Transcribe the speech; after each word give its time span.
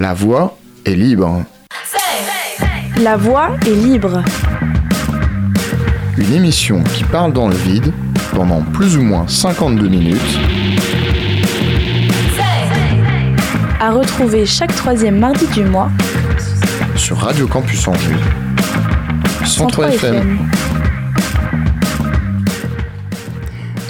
La 0.00 0.14
voix 0.14 0.56
est 0.84 0.94
libre. 0.94 1.44
La 3.02 3.16
voix 3.16 3.50
est 3.66 3.74
libre. 3.74 4.22
Une 6.16 6.32
émission 6.32 6.84
qui 6.94 7.02
parle 7.02 7.32
dans 7.32 7.48
le 7.48 7.56
vide 7.56 7.92
pendant 8.32 8.62
plus 8.62 8.96
ou 8.96 9.02
moins 9.02 9.26
52 9.26 9.88
minutes. 9.88 10.38
À 13.80 13.90
retrouver 13.90 14.46
chaque 14.46 14.76
troisième 14.76 15.18
mardi 15.18 15.48
du 15.48 15.64
mois 15.64 15.90
sur 16.94 17.18
Radio 17.18 17.48
Campus 17.48 17.88
Angers. 17.88 18.14
103 19.44 19.88
FM. 19.88 20.38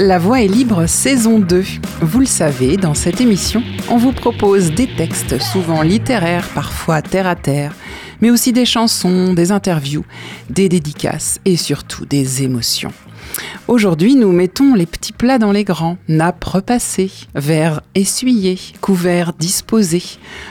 La 0.00 0.20
Voix 0.20 0.40
est 0.40 0.46
libre, 0.46 0.86
saison 0.86 1.40
2. 1.40 1.64
Vous 2.02 2.20
le 2.20 2.26
savez, 2.26 2.76
dans 2.76 2.94
cette 2.94 3.20
émission, 3.20 3.64
on 3.90 3.96
vous 3.96 4.12
propose 4.12 4.70
des 4.70 4.86
textes 4.86 5.42
souvent 5.42 5.82
littéraires, 5.82 6.48
parfois 6.54 7.02
terre 7.02 7.26
à 7.26 7.34
terre, 7.34 7.74
mais 8.20 8.30
aussi 8.30 8.52
des 8.52 8.64
chansons, 8.64 9.34
des 9.34 9.50
interviews, 9.50 10.04
des 10.50 10.68
dédicaces 10.68 11.40
et 11.44 11.56
surtout 11.56 12.06
des 12.06 12.44
émotions. 12.44 12.92
Aujourd'hui, 13.68 14.14
nous 14.14 14.32
mettons 14.32 14.72
les 14.72 14.86
petits 14.86 15.12
plats 15.12 15.36
dans 15.36 15.52
les 15.52 15.62
grands, 15.62 15.98
nappes 16.08 16.42
repassées, 16.42 17.12
verres 17.34 17.82
essuyés, 17.94 18.58
couverts 18.80 19.34
disposés. 19.34 20.02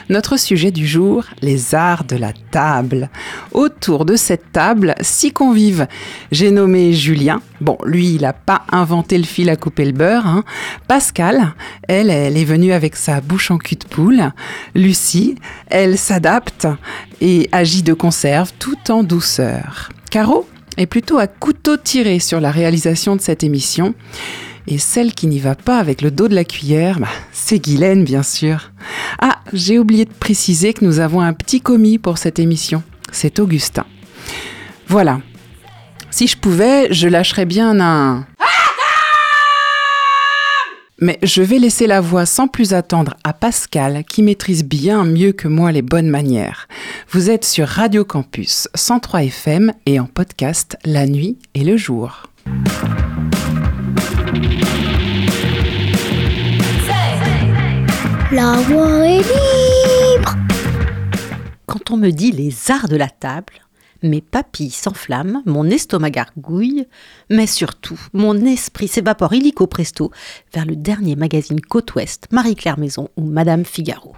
Notre 0.08 0.38
sujet 0.38 0.70
du 0.70 0.86
jour, 0.86 1.24
les 1.42 1.74
arts 1.74 2.04
de 2.04 2.14
la 2.14 2.32
table. 2.52 3.10
Autour 3.50 4.04
de 4.04 4.14
cette 4.14 4.52
table, 4.52 4.94
six 5.00 5.32
convives. 5.32 5.88
J'ai 6.30 6.52
nommé 6.52 6.92
Julien. 6.92 7.42
Bon, 7.60 7.76
lui, 7.84 8.14
il 8.14 8.22
n'a 8.22 8.32
pas 8.32 8.62
inventé 8.70 9.18
le 9.18 9.24
fil 9.24 9.50
à 9.50 9.56
couper 9.56 9.84
le 9.84 9.92
beurre. 9.92 10.28
Hein. 10.28 10.44
Pascal, 10.86 11.54
elle, 11.88 12.10
elle 12.10 12.36
est 12.36 12.44
venue 12.44 12.70
avec 12.70 12.94
sa 12.94 13.20
bouche 13.20 13.50
en 13.50 13.58
cul 13.58 13.74
de 13.74 13.84
poule. 13.84 14.30
Lucie, 14.76 15.34
elle 15.66 15.98
s'adapte 15.98 16.68
et 17.20 17.48
agit 17.50 17.82
de 17.82 17.94
conserve 17.94 18.52
tout 18.60 18.92
en 18.92 19.02
douceur. 19.02 19.88
Caro, 20.08 20.46
est 20.78 20.86
plutôt 20.86 21.18
à 21.18 21.26
couteau 21.26 21.76
tiré 21.76 22.18
sur 22.18 22.40
la 22.40 22.50
réalisation 22.50 23.16
de 23.16 23.20
cette 23.20 23.44
émission. 23.44 23.94
Et 24.66 24.78
celle 24.78 25.14
qui 25.14 25.26
n'y 25.26 25.38
va 25.38 25.54
pas 25.54 25.78
avec 25.78 26.02
le 26.02 26.10
dos 26.10 26.28
de 26.28 26.34
la 26.34 26.44
cuillère, 26.44 27.00
bah, 27.00 27.08
c'est 27.32 27.58
Guylaine, 27.58 28.04
bien 28.04 28.22
sûr. 28.22 28.70
Ah, 29.18 29.38
j'ai 29.52 29.78
oublié 29.78 30.04
de 30.04 30.12
préciser 30.12 30.74
que 30.74 30.84
nous 30.84 31.00
avons 31.00 31.20
un 31.20 31.32
petit 31.32 31.60
commis 31.60 31.98
pour 31.98 32.18
cette 32.18 32.38
émission. 32.38 32.82
C'est 33.10 33.38
Augustin. 33.38 33.86
Voilà. 34.86 35.20
Si 36.10 36.26
je 36.26 36.36
pouvais, 36.36 36.92
je 36.92 37.08
lâcherais 37.08 37.46
bien 37.46 37.80
un... 37.80 38.26
Mais 41.00 41.18
je 41.22 41.42
vais 41.42 41.60
laisser 41.60 41.86
la 41.86 42.00
voix 42.00 42.26
sans 42.26 42.48
plus 42.48 42.74
attendre 42.74 43.14
à 43.22 43.32
Pascal 43.32 44.02
qui 44.02 44.24
maîtrise 44.24 44.64
bien 44.64 45.04
mieux 45.04 45.30
que 45.30 45.46
moi 45.46 45.70
les 45.70 45.82
bonnes 45.82 46.08
manières. 46.08 46.66
Vous 47.10 47.30
êtes 47.30 47.44
sur 47.44 47.68
Radio 47.68 48.04
Campus 48.04 48.68
103 48.74 49.22
FM 49.22 49.72
et 49.86 50.00
en 50.00 50.06
podcast 50.06 50.76
la 50.84 51.06
nuit 51.06 51.38
et 51.54 51.62
le 51.62 51.76
jour. 51.76 52.24
La 58.32 58.54
voix 58.54 59.06
est 59.06 59.18
libre. 59.18 60.36
Quand 61.66 61.92
on 61.92 61.96
me 61.96 62.10
dit 62.10 62.32
les 62.32 62.72
arts 62.72 62.88
de 62.88 62.96
la 62.96 63.08
table, 63.08 63.52
mes 64.02 64.20
papilles 64.20 64.70
s'enflamment, 64.70 65.42
mon 65.46 65.64
estomac 65.64 66.10
gargouille, 66.10 66.86
mais 67.30 67.46
surtout, 67.46 67.98
mon 68.12 68.44
esprit 68.44 68.88
s'évapore 68.88 69.34
illico 69.34 69.66
presto 69.66 70.10
vers 70.54 70.66
le 70.66 70.76
dernier 70.76 71.16
magazine 71.16 71.60
Côte 71.60 71.94
Ouest, 71.94 72.28
Marie-Claire 72.30 72.78
Maison 72.78 73.08
ou 73.16 73.24
Madame 73.24 73.64
Figaro. 73.64 74.14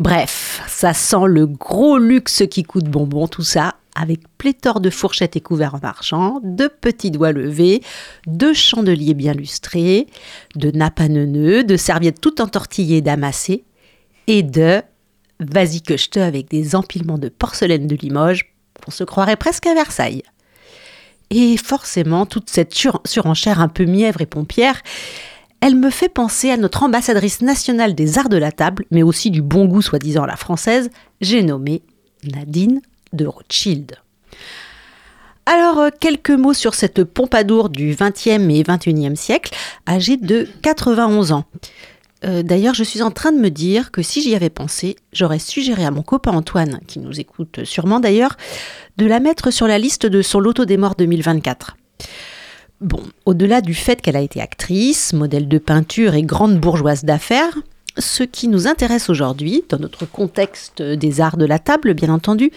Bref, 0.00 0.62
ça 0.66 0.92
sent 0.92 1.26
le 1.26 1.46
gros 1.46 1.98
luxe 1.98 2.42
qui 2.50 2.64
coûte 2.64 2.86
bonbon, 2.88 3.28
tout 3.28 3.42
ça, 3.42 3.76
avec 3.94 4.20
pléthore 4.38 4.80
de 4.80 4.90
fourchettes 4.90 5.36
et 5.36 5.40
couverts 5.40 5.76
en 5.76 5.86
argent, 5.86 6.40
de 6.42 6.68
petits 6.68 7.10
doigts 7.10 7.32
levés, 7.32 7.82
de 8.26 8.52
chandeliers 8.52 9.14
bien 9.14 9.32
lustrés, 9.32 10.06
de 10.54 10.70
nappes 10.70 11.00
à 11.00 11.08
neuneux, 11.08 11.64
de 11.64 11.76
serviettes 11.76 12.20
tout 12.20 12.40
entortillées 12.40 13.00
d'amassées, 13.00 13.64
et 14.26 14.42
de 14.42 14.82
vas-y 15.40 15.82
que 15.82 15.96
je 15.96 16.08
te 16.08 16.18
avec 16.18 16.50
des 16.50 16.74
empilements 16.74 17.18
de 17.18 17.28
porcelaine 17.28 17.86
de 17.86 17.94
Limoges 17.94 18.55
on 18.86 18.90
se 18.90 19.04
croirait 19.04 19.36
presque 19.36 19.66
à 19.66 19.74
Versailles. 19.74 20.22
Et 21.30 21.56
forcément, 21.56 22.26
toute 22.26 22.50
cette 22.50 22.74
surenchère 22.74 23.60
un 23.60 23.68
peu 23.68 23.84
mièvre 23.84 24.20
et 24.20 24.26
pompière, 24.26 24.80
elle 25.60 25.74
me 25.74 25.90
fait 25.90 26.08
penser 26.08 26.50
à 26.50 26.56
notre 26.56 26.82
ambassadrice 26.82 27.40
nationale 27.40 27.94
des 27.94 28.18
arts 28.18 28.28
de 28.28 28.36
la 28.36 28.52
table, 28.52 28.84
mais 28.90 29.02
aussi 29.02 29.30
du 29.30 29.42
bon 29.42 29.64
goût 29.64 29.82
soi-disant 29.82 30.26
la 30.26 30.36
française, 30.36 30.90
j'ai 31.20 31.42
nommé 31.42 31.82
Nadine 32.24 32.80
de 33.12 33.26
Rothschild. 33.26 33.96
Alors, 35.46 35.78
euh, 35.78 35.90
quelques 35.98 36.30
mots 36.30 36.54
sur 36.54 36.74
cette 36.74 37.04
Pompadour 37.04 37.68
du 37.68 37.96
XXe 37.98 38.26
et 38.26 38.62
XXIe 38.62 39.16
siècle, 39.16 39.54
âgée 39.88 40.16
de 40.16 40.48
91 40.62 41.32
ans. 41.32 41.44
Euh, 42.26 42.42
d'ailleurs, 42.42 42.74
je 42.74 42.84
suis 42.84 43.02
en 43.02 43.10
train 43.10 43.32
de 43.32 43.38
me 43.38 43.50
dire 43.50 43.90
que 43.90 44.02
si 44.02 44.20
j'y 44.20 44.34
avais 44.34 44.50
pensé, 44.50 44.96
j'aurais 45.12 45.38
suggéré 45.38 45.84
à 45.84 45.90
mon 45.90 46.02
copain 46.02 46.32
Antoine, 46.32 46.80
qui 46.86 46.98
nous 46.98 47.20
écoute 47.20 47.64
sûrement 47.64 48.00
d'ailleurs, 48.00 48.36
de 48.96 49.06
la 49.06 49.20
mettre 49.20 49.50
sur 49.50 49.66
la 49.66 49.78
liste 49.78 50.06
de 50.06 50.22
son 50.22 50.40
loto 50.40 50.64
des 50.64 50.76
morts 50.76 50.96
2024. 50.96 51.76
Bon, 52.80 53.02
au-delà 53.24 53.60
du 53.60 53.74
fait 53.74 54.02
qu'elle 54.02 54.16
a 54.16 54.20
été 54.20 54.40
actrice, 54.40 55.12
modèle 55.12 55.48
de 55.48 55.58
peinture 55.58 56.14
et 56.14 56.22
grande 56.22 56.58
bourgeoise 56.58 57.04
d'affaires, 57.04 57.56
ce 57.98 58.22
qui 58.22 58.48
nous 58.48 58.66
intéresse 58.66 59.08
aujourd'hui, 59.08 59.64
dans 59.70 59.78
notre 59.78 60.04
contexte 60.04 60.82
des 60.82 61.20
arts 61.22 61.38
de 61.38 61.46
la 61.46 61.58
table, 61.58 61.94
bien 61.94 62.10
entendu, 62.10 62.50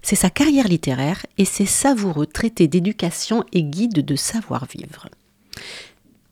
c'est 0.00 0.16
sa 0.16 0.30
carrière 0.30 0.68
littéraire 0.68 1.26
et 1.36 1.44
ses 1.44 1.66
savoureux 1.66 2.26
traités 2.26 2.68
d'éducation 2.68 3.44
et 3.52 3.62
guides 3.62 4.04
de 4.04 4.16
savoir-vivre. 4.16 5.08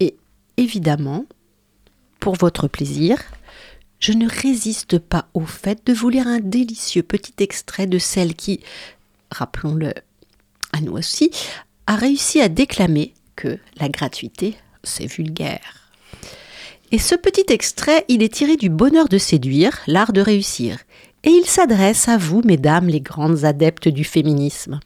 Et 0.01 0.17
évidemment, 0.57 1.27
pour 2.25 2.37
votre 2.37 2.69
plaisir, 2.69 3.19
je 4.01 4.13
ne 4.15 4.27
résiste 4.27 4.99
pas 4.99 5.27
au 5.35 5.43
fait 5.43 5.81
de 5.85 5.93
vous 5.93 6.09
lire 6.09 6.27
un 6.27 6.41
délicieux 6.41 7.03
petit 7.03 7.35
extrait 7.41 7.87
de 7.87 7.99
celle 7.99 8.35
qui, 8.35 8.61
rappelons-le 9.31 9.93
à 10.73 10.81
nous 10.81 10.93
aussi, 10.93 11.31
a 11.87 11.97
réussi 11.97 12.41
à 12.41 12.49
déclamer 12.49 13.13
que 13.37 13.59
la 13.79 13.91
gratuité, 13.91 14.57
c'est 14.85 15.05
vulgaire. 15.05 15.91
Et 16.93 16.99
ce 16.99 17.15
petit 17.15 17.45
extrait, 17.53 18.07
il 18.09 18.23
est 18.23 18.33
tiré 18.33 18.57
du 18.57 18.71
Bonheur 18.71 19.09
de 19.11 19.19
séduire, 19.19 19.81
l'art 19.87 20.15
de 20.15 20.23
réussir, 20.23 20.79
et 21.25 21.31
il 21.31 21.45
s'adresse 21.45 22.09
à 22.09 22.17
vous, 22.17 22.41
mesdames 22.43 22.89
les 22.89 23.03
grandes 23.03 23.45
adeptes 23.45 23.89
du 23.89 24.03
féminisme. 24.03 24.81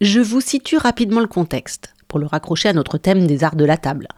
Je 0.00 0.18
vous 0.18 0.40
situe 0.40 0.78
rapidement 0.78 1.20
le 1.20 1.28
contexte, 1.28 1.94
pour 2.08 2.18
le 2.18 2.26
raccrocher 2.26 2.70
à 2.70 2.72
notre 2.72 2.98
thème 2.98 3.28
des 3.28 3.44
arts 3.44 3.54
de 3.54 3.64
la 3.64 3.76
table 3.76 4.08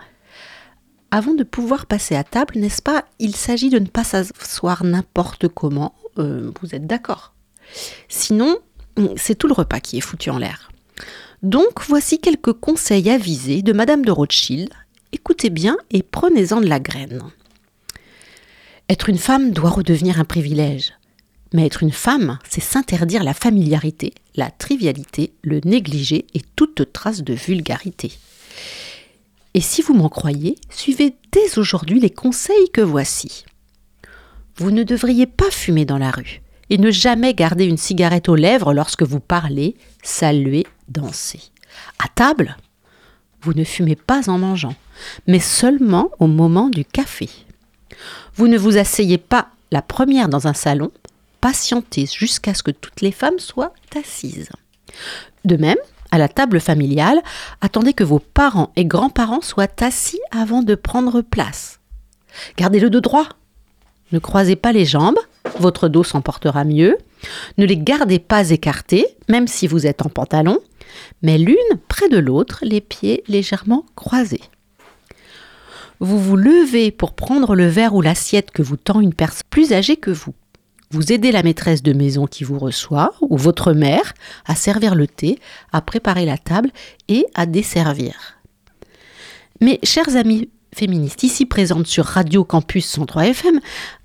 avant 1.12 1.34
de 1.34 1.44
pouvoir 1.44 1.84
passer 1.84 2.16
à 2.16 2.24
table, 2.24 2.54
n'est-ce 2.56 2.80
pas 2.80 3.04
Il 3.18 3.36
s'agit 3.36 3.68
de 3.68 3.78
ne 3.78 3.86
pas 3.86 4.02
s'asseoir 4.02 4.82
n'importe 4.82 5.46
comment. 5.46 5.94
Euh, 6.18 6.50
vous 6.60 6.74
êtes 6.74 6.86
d'accord? 6.86 7.34
Sinon, 8.08 8.58
c'est 9.16 9.36
tout 9.36 9.46
le 9.46 9.52
repas 9.52 9.78
qui 9.78 9.98
est 9.98 10.00
foutu 10.00 10.30
en 10.30 10.38
l'air. 10.38 10.72
Donc 11.42 11.82
voici 11.86 12.18
quelques 12.18 12.54
conseils 12.54 13.10
avisés 13.10 13.60
de 13.60 13.74
Madame 13.74 14.06
de 14.06 14.10
Rothschild. 14.10 14.70
Écoutez 15.12 15.50
bien 15.50 15.76
et 15.90 16.02
prenez-en 16.02 16.62
de 16.62 16.66
la 16.66 16.80
graine. 16.80 17.20
Être 18.88 19.10
une 19.10 19.18
femme 19.18 19.50
doit 19.50 19.70
redevenir 19.70 20.18
un 20.18 20.24
privilège. 20.24 20.94
Mais 21.52 21.66
être 21.66 21.82
une 21.82 21.92
femme, 21.92 22.38
c'est 22.48 22.62
s'interdire 22.62 23.22
la 23.22 23.34
familiarité, 23.34 24.14
la 24.34 24.50
trivialité, 24.50 25.34
le 25.42 25.60
négligé 25.62 26.24
et 26.32 26.40
toute 26.56 26.90
trace 26.90 27.22
de 27.22 27.34
vulgarité. 27.34 28.12
Et 29.54 29.60
si 29.60 29.82
vous 29.82 29.94
m'en 29.94 30.08
croyez, 30.08 30.56
suivez 30.70 31.14
dès 31.30 31.58
aujourd'hui 31.58 32.00
les 32.00 32.10
conseils 32.10 32.70
que 32.72 32.80
voici. 32.80 33.44
Vous 34.56 34.70
ne 34.70 34.82
devriez 34.82 35.26
pas 35.26 35.50
fumer 35.50 35.84
dans 35.84 35.98
la 35.98 36.10
rue 36.10 36.42
et 36.70 36.78
ne 36.78 36.90
jamais 36.90 37.34
garder 37.34 37.64
une 37.64 37.76
cigarette 37.76 38.28
aux 38.28 38.34
lèvres 38.34 38.72
lorsque 38.72 39.02
vous 39.02 39.20
parlez, 39.20 39.76
saluez, 40.02 40.66
dansez. 40.88 41.40
À 41.98 42.08
table, 42.08 42.56
vous 43.42 43.54
ne 43.54 43.64
fumez 43.64 43.96
pas 43.96 44.30
en 44.30 44.38
mangeant, 44.38 44.74
mais 45.26 45.40
seulement 45.40 46.10
au 46.18 46.26
moment 46.26 46.68
du 46.68 46.84
café. 46.84 47.28
Vous 48.34 48.48
ne 48.48 48.56
vous 48.56 48.78
asseyez 48.78 49.18
pas 49.18 49.48
la 49.70 49.82
première 49.82 50.28
dans 50.28 50.46
un 50.46 50.54
salon, 50.54 50.90
patientez 51.40 52.06
jusqu'à 52.06 52.54
ce 52.54 52.62
que 52.62 52.70
toutes 52.70 53.00
les 53.00 53.12
femmes 53.12 53.38
soient 53.38 53.74
assises. 53.96 54.50
De 55.44 55.56
même, 55.56 55.78
à 56.12 56.18
la 56.18 56.28
table 56.28 56.60
familiale, 56.60 57.20
attendez 57.60 57.94
que 57.94 58.04
vos 58.04 58.20
parents 58.20 58.70
et 58.76 58.84
grands-parents 58.84 59.40
soient 59.40 59.82
assis 59.82 60.20
avant 60.30 60.62
de 60.62 60.76
prendre 60.76 61.22
place. 61.22 61.80
Gardez 62.56 62.78
le 62.78 62.90
dos 62.90 63.00
droit. 63.00 63.26
Ne 64.12 64.18
croisez 64.18 64.54
pas 64.54 64.72
les 64.72 64.84
jambes, 64.84 65.18
votre 65.58 65.88
dos 65.88 66.04
s'emportera 66.04 66.64
mieux. 66.64 66.98
Ne 67.56 67.64
les 67.64 67.78
gardez 67.78 68.18
pas 68.18 68.50
écartés, 68.50 69.06
même 69.28 69.48
si 69.48 69.66
vous 69.66 69.86
êtes 69.86 70.02
en 70.04 70.10
pantalon, 70.10 70.58
mais 71.22 71.38
l'une 71.38 71.56
près 71.88 72.10
de 72.10 72.18
l'autre, 72.18 72.60
les 72.62 72.82
pieds 72.82 73.24
légèrement 73.26 73.86
croisés. 73.96 74.42
Vous 75.98 76.18
vous 76.18 76.36
levez 76.36 76.90
pour 76.90 77.14
prendre 77.14 77.54
le 77.54 77.66
verre 77.66 77.94
ou 77.94 78.02
l'assiette 78.02 78.50
que 78.50 78.62
vous 78.62 78.76
tend 78.76 79.00
une 79.00 79.14
personne 79.14 79.46
plus 79.48 79.72
âgée 79.72 79.96
que 79.96 80.10
vous. 80.10 80.34
Vous 80.92 81.10
aidez 81.10 81.32
la 81.32 81.42
maîtresse 81.42 81.82
de 81.82 81.94
maison 81.94 82.26
qui 82.26 82.44
vous 82.44 82.58
reçoit, 82.58 83.14
ou 83.22 83.38
votre 83.38 83.72
mère, 83.72 84.12
à 84.44 84.54
servir 84.54 84.94
le 84.94 85.06
thé, 85.06 85.38
à 85.72 85.80
préparer 85.80 86.26
la 86.26 86.36
table 86.36 86.70
et 87.08 87.24
à 87.34 87.46
desservir. 87.46 88.14
Mais, 89.62 89.78
chers 89.84 90.16
amis 90.16 90.50
féministes 90.74 91.22
ici 91.22 91.46
présentes 91.46 91.86
sur 91.86 92.04
Radio 92.04 92.44
Campus 92.44 92.86
103 92.86 93.26
FM, 93.26 93.60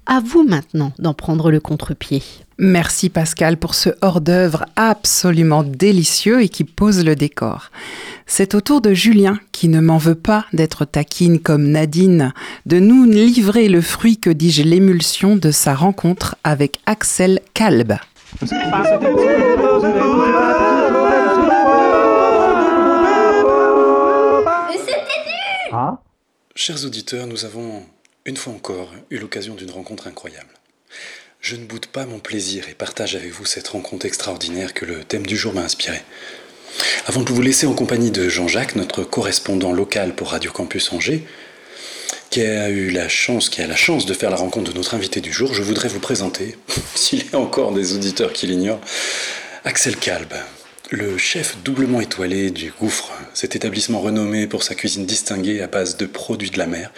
à 0.06 0.20
vous 0.20 0.44
maintenant 0.44 0.94
d'en 1.00 1.14
prendre 1.14 1.52
le 1.52 1.60
contre-pied. 1.60 2.24
Merci 2.60 3.10
Pascal 3.10 3.58
pour 3.58 3.76
ce 3.76 3.90
hors-d'œuvre 4.02 4.66
absolument 4.76 5.64
délicieux 5.64 6.42
et 6.42 6.50
qui 6.50 6.64
pose 6.64 7.06
le 7.06 7.16
décor. 7.16 7.70
C'est 8.26 8.56
au 8.56 8.62
tour 8.62 8.82
de 8.82 8.94
Julien, 8.94 9.40
qui 9.52 9.68
ne 9.68 9.80
m'en 9.80 9.98
veut 9.98 10.16
pas 10.16 10.46
d'être 10.54 10.86
taquine 10.86 11.40
comme 11.40 11.70
Nadine, 11.70 12.34
de 12.66 12.80
nous 12.80 13.06
livrer 13.06 13.70
le 13.70 13.82
fruit 13.82 14.18
que 14.18 14.32
dis-je 14.32 14.64
l'émulsion 14.64 15.36
de 15.36 15.52
sa 15.52 15.76
rencontre 15.76 16.36
avec 16.44 16.80
Axel 16.86 17.42
Kalb. 17.54 17.98
Chers 26.60 26.86
auditeurs, 26.86 27.28
nous 27.28 27.46
avons 27.46 27.86
une 28.26 28.36
fois 28.36 28.52
encore 28.52 28.92
eu 29.12 29.20
l'occasion 29.20 29.54
d'une 29.54 29.70
rencontre 29.70 30.08
incroyable. 30.08 30.50
Je 31.40 31.56
ne 31.56 31.66
boude 31.66 31.86
pas 31.86 32.08
mon 32.08 32.18
plaisir 32.18 32.68
et 32.68 32.74
partage 32.74 33.16
avec 33.16 33.30
vous 33.30 33.46
cette 33.46 33.68
rencontre 33.68 34.08
extraordinaire 34.08 34.74
que 34.74 34.84
le 34.84 35.04
thème 35.04 35.28
du 35.28 35.38
jour 35.38 35.54
m'a 35.54 35.62
inspiré. 35.62 36.02
Avant 37.06 37.22
de 37.22 37.32
vous 37.32 37.44
laisser 37.44 37.68
en 37.68 37.76
compagnie 37.76 38.10
de 38.10 38.28
Jean-Jacques, 38.28 38.76
notre 38.76 39.04
correspondant 39.04 39.72
local 39.72 40.16
pour 40.16 40.32
Radio 40.32 40.52
Campus 40.52 40.92
Angers, 40.92 41.28
qui 42.32 42.42
a 42.42 42.70
eu 42.70 42.90
la 42.90 43.08
chance, 43.08 43.50
qui 43.50 43.62
a 43.62 43.68
la 43.68 43.76
chance 43.76 44.08
de 44.08 44.16
faire 44.16 44.32
la 44.32 44.38
rencontre 44.38 44.72
de 44.72 44.76
notre 44.76 44.96
invité 44.96 45.22
du 45.22 45.32
jour, 45.32 45.54
je 45.54 45.62
voudrais 45.62 45.90
vous 45.90 46.00
présenter, 46.00 46.58
s'il 46.96 47.20
y 47.20 47.36
a 47.36 47.38
encore 47.38 47.72
des 47.72 47.94
auditeurs 47.94 48.34
qui 48.34 48.48
l'ignorent, 48.48 48.82
Axel 49.64 49.96
Kalb, 49.96 50.34
le 50.90 51.18
chef 51.18 51.58
doublement 51.64 52.00
étoilé 52.00 52.50
du 52.50 52.72
Gouffre, 52.72 53.12
cet 53.34 53.58
établissement 53.58 54.00
renommé 54.00 54.48
pour 54.48 54.64
sa 54.64 54.74
cuisine 54.74 55.06
distinguée 55.06 55.62
à 55.62 55.68
base 55.68 55.98
de 55.98 56.06
produits 56.06 56.50
de 56.50 56.58
la 56.58 56.68
mer, 56.68 56.94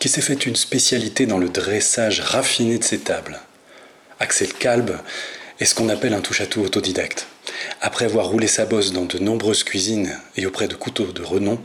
qui 0.00 0.08
s'est 0.08 0.20
fait 0.20 0.46
une 0.46 0.56
spécialité 0.56 1.26
dans 1.26 1.38
le 1.38 1.48
dressage 1.48 2.20
raffiné 2.20 2.76
de 2.78 2.84
ses 2.84 2.98
tables. 2.98 3.38
Axel 4.18 4.52
Kalb 4.52 4.90
est 5.60 5.64
ce 5.64 5.76
qu'on 5.76 5.90
appelle 5.90 6.14
un 6.14 6.20
touche-à-tout 6.20 6.62
autodidacte. 6.62 7.28
Après 7.80 8.06
avoir 8.06 8.26
roulé 8.26 8.48
sa 8.48 8.66
bosse 8.66 8.92
dans 8.92 9.04
de 9.04 9.18
nombreuses 9.18 9.62
cuisines 9.62 10.18
et 10.36 10.46
auprès 10.46 10.66
de 10.66 10.74
couteaux 10.74 11.12
de 11.12 11.22
renom, 11.22 11.62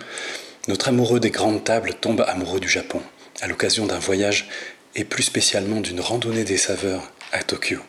notre 0.68 0.90
amoureux 0.90 1.20
des 1.20 1.32
grandes 1.32 1.64
tables 1.64 1.96
tombe 2.00 2.24
amoureux 2.28 2.60
du 2.60 2.70
Japon, 2.70 3.02
à 3.42 3.48
l'occasion 3.48 3.88
d'un 3.88 4.00
voyage 4.00 4.50
et 4.96 5.04
plus 5.04 5.24
spécialement 5.24 5.82
d'une 5.82 6.02
randonnée 6.02 6.44
des 6.44 6.58
saveurs 6.58 7.12
à 7.32 7.42
Tokyo. 7.42 7.80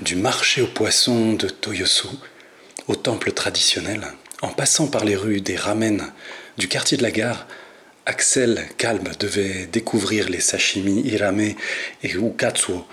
Du 0.00 0.16
marché 0.16 0.60
aux 0.60 0.66
poissons 0.66 1.34
de 1.34 1.48
Toyosu 1.48 2.08
au 2.88 2.96
temple 2.96 3.30
traditionnel, 3.30 4.02
en 4.42 4.48
passant 4.48 4.88
par 4.88 5.04
les 5.04 5.14
rues 5.14 5.40
des 5.40 5.54
ramen 5.54 6.12
du 6.58 6.66
quartier 6.66 6.96
de 6.96 7.02
la 7.04 7.12
gare, 7.12 7.46
Axel 8.04 8.66
Kalb 8.76 9.08
devait 9.20 9.66
découvrir 9.66 10.28
les 10.28 10.40
sashimi 10.40 11.00
irame 11.02 11.54
et 12.02 12.12
ukatsuo, 12.12 12.84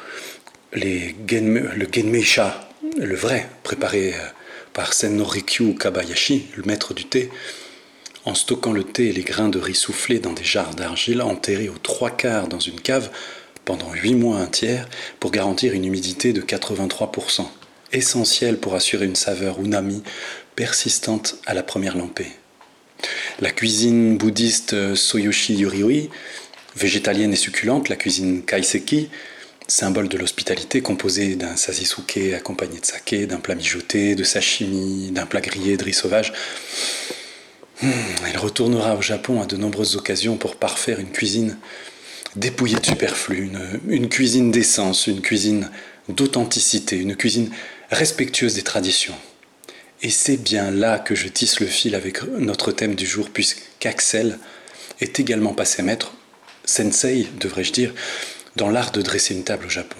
les 0.74 1.16
le 1.28 1.88
genmeisha, 1.92 2.70
le 2.96 3.16
vrai, 3.16 3.50
préparé 3.64 4.14
euh, 4.14 4.18
par 4.72 4.94
Sennorikyu 4.94 5.76
Kabayashi, 5.76 6.50
le 6.56 6.64
maître 6.64 6.94
du 6.94 7.06
thé, 7.06 7.32
en 8.26 8.36
stockant 8.36 8.74
le 8.74 8.84
thé 8.84 9.08
et 9.08 9.14
les 9.14 9.24
grains 9.24 9.50
de 9.50 9.60
riz 9.60 9.74
soufflés 9.74 10.20
dans 10.20 10.34
des 10.34 10.44
jarres 10.44 10.76
d'argile 10.76 11.24
enterrés 11.24 11.70
aux 11.70 11.80
trois 11.80 12.12
quarts 12.12 12.48
dans 12.48 12.60
une 12.60 12.80
cave 12.80 13.10
pendant 13.66 13.94
huit 13.94 14.16
mois 14.16 14.38
un 14.38 14.48
tiers 14.48 14.88
pour 15.20 15.32
garantir 15.32 15.74
une 15.74 15.86
humidité 15.86 16.34
de 16.34 16.42
83%, 16.42 17.46
essentiel 17.94 18.58
pour 18.58 18.76
assurer 18.76 19.06
une 19.06 19.16
saveur 19.16 19.60
unami 19.62 20.04
persistante 20.56 21.38
à 21.46 21.54
la 21.54 21.64
première 21.64 21.98
lampée. 21.98 22.32
La 23.40 23.52
cuisine 23.52 24.18
bouddhiste 24.18 24.96
Soyoshi 24.96 25.56
Yurioi, 25.56 26.10
végétalienne 26.76 27.34
et 27.34 27.38
succulente, 27.38 27.90
la 27.90 27.96
cuisine 27.96 28.44
Kaiseki, 28.44 29.10
symbole 29.68 30.10
de 30.10 30.18
l'hospitalité 30.18 30.82
composée 30.82 31.36
d'un 31.36 31.56
sazisuke 31.56 32.34
accompagné 32.36 32.80
de 32.80 32.86
saké, 32.86 33.26
d'un 33.26 33.40
plat 33.40 33.56
mijoté, 33.56 34.16
de 34.16 34.24
sashimi, 34.24 35.12
d'un 35.12 35.26
plat 35.26 35.42
grillé 35.42 35.78
de 35.78 35.84
riz 35.84 35.94
sauvage. 35.94 36.34
Hmm, 37.82 37.90
elle 38.28 38.38
retournera 38.38 38.96
au 38.96 39.02
Japon 39.02 39.42
à 39.42 39.46
de 39.46 39.58
nombreuses 39.58 39.96
occasions 39.96 40.38
pour 40.38 40.56
parfaire 40.58 41.00
une 41.00 41.12
cuisine 41.12 41.58
dépouillée 42.36 42.78
de 42.78 42.86
superflu, 42.86 43.46
une, 43.46 43.80
une 43.88 44.10
cuisine 44.10 44.52
d'essence, 44.52 45.08
une 45.08 45.22
cuisine 45.22 45.70
d'authenticité, 46.10 46.98
une 46.98 47.16
cuisine 47.16 47.50
respectueuse 47.90 48.56
des 48.56 48.62
traditions. 48.62 49.16
Et 50.02 50.10
c'est 50.10 50.38
bien 50.38 50.72
là 50.72 50.98
que 50.98 51.14
je 51.14 51.28
tisse 51.28 51.60
le 51.60 51.68
fil 51.68 51.94
avec 51.94 52.24
notre 52.24 52.72
thème 52.72 52.96
du 52.96 53.06
jour, 53.06 53.30
puisqu'Axel 53.30 54.40
est 55.00 55.20
également 55.20 55.54
passé 55.54 55.84
maître, 55.84 56.14
sensei 56.66 57.28
devrais-je 57.40 57.72
dire, 57.72 57.94
dans 58.56 58.70
l'art 58.70 58.92
de 58.92 59.02
dresser 59.02 59.34
une 59.34 59.44
table 59.44 59.66
au 59.68 59.70
Japon. 59.70 59.98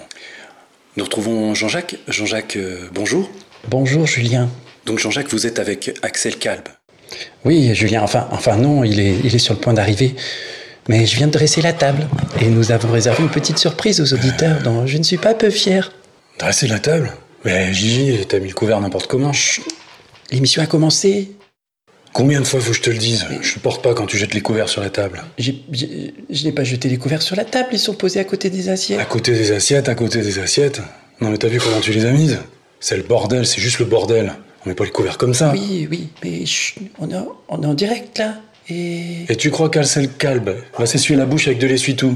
Nous 0.98 1.04
retrouvons 1.04 1.54
Jean-Jacques. 1.54 1.96
Jean-Jacques, 2.08 2.58
euh, 2.58 2.90
bonjour. 2.94 3.30
Bonjour 3.70 4.06
Julien. 4.08 4.50
Donc 4.86 5.00
Jean-Jacques, 5.00 5.30
vous 5.30 5.46
êtes 5.46 5.60
avec 5.60 5.98
Axel 6.02 6.38
Kalb. 6.38 6.68
Oui, 7.46 7.74
Julien, 7.76 8.02
enfin, 8.02 8.28
enfin 8.32 8.58
non, 8.58 8.84
il 8.84 9.00
est, 9.00 9.16
il 9.24 9.36
est 9.36 9.40
sur 9.40 9.54
le 9.54 9.60
point 9.60 9.74
d'arriver. 9.74 10.16
Mais 10.92 11.06
je 11.06 11.16
viens 11.16 11.28
de 11.28 11.32
dresser 11.32 11.62
la 11.62 11.72
table 11.72 12.06
et 12.42 12.50
nous 12.50 12.74
avons 12.74 12.92
réservé 12.92 13.24
une 13.24 13.30
petite 13.30 13.58
surprise 13.58 14.02
aux 14.02 14.14
auditeurs 14.14 14.62
dont 14.62 14.86
je 14.86 14.98
ne 14.98 15.04
suis 15.04 15.16
pas 15.18 15.34
peu 15.34 15.50
fier. 15.50 15.90
Dresser 16.38 16.68
la 16.68 16.80
table 16.80 17.14
Mais 17.46 17.72
Gigi, 17.74 18.26
t'as 18.28 18.40
mis 18.40 18.50
le 18.50 18.54
couvert 18.54 18.82
n'importe 18.82 19.08
comment. 19.08 19.32
L'émission 20.32 20.62
a 20.62 20.66
commencé. 20.66 21.32
Combien 22.12 22.42
de 22.42 22.46
fois 22.46 22.60
faut 22.60 22.72
que 22.72 22.76
je 22.78 22.82
te 22.82 22.90
le 22.90 22.98
dise 22.98 23.26
Je 23.42 23.48
supporte 23.48 23.82
pas 23.82 23.94
quand 23.94 24.06
tu 24.06 24.18
jettes 24.18 24.34
les 24.34 24.42
couverts 24.42 24.68
sur 24.68 24.82
la 24.82 24.90
table. 24.90 25.24
J'ai- 25.38 25.64
j'ai- 25.72 26.14
Je 26.30 26.44
n'ai 26.44 26.52
pas 26.52 26.66
jeté 26.66 26.90
les 26.90 26.98
couverts 26.98 27.22
sur 27.22 27.38
la 27.38 27.46
table, 27.46 27.70
ils 27.72 27.80
sont 27.80 27.94
posés 27.94 28.20
à 28.20 28.26
côté 28.26 28.50
des 28.50 28.68
assiettes. 28.68 29.00
À 29.00 29.06
côté 29.06 29.32
des 29.32 29.54
assiettes, 29.54 29.88
à 29.88 29.96
côté 29.96 30.22
des 30.22 30.40
assiettes. 30.40 30.82
Non 31.22 31.30
mais 31.30 31.38
t'as 31.38 31.48
vu 31.48 31.60
comment 31.60 31.80
tu 31.80 31.94
les 31.94 32.04
as 32.06 32.12
mises 32.12 32.40
C'est 32.82 32.98
le 32.98 33.04
bordel, 33.04 33.46
c'est 33.48 33.62
juste 33.62 33.80
le 33.80 33.86
bordel. 33.86 34.34
On 34.66 34.70
met 34.70 34.76
pas 34.76 34.84
les 34.84 34.92
couverts 34.92 35.18
comme 35.18 35.34
ça. 35.34 35.52
Oui, 35.54 35.88
oui, 35.90 36.10
mais 36.22 36.46
chut, 36.46 36.76
on, 37.00 37.10
est, 37.10 37.16
en- 37.16 37.30
on 37.48 37.64
est 37.64 37.66
en 37.66 37.74
direct 37.74 38.18
là. 38.20 38.36
Et. 38.72 39.26
Et 39.32 39.36
tu 39.36 39.52
crois 39.52 39.70
qu'Alcel 39.70 40.10
Kalb 40.10 40.50
va 40.78 40.86
s'essuyer 40.86 41.20
la 41.20 41.26
bouche 41.26 41.48
avec 41.48 41.60
de 41.60 41.68
l'essuie-tout 41.68 42.16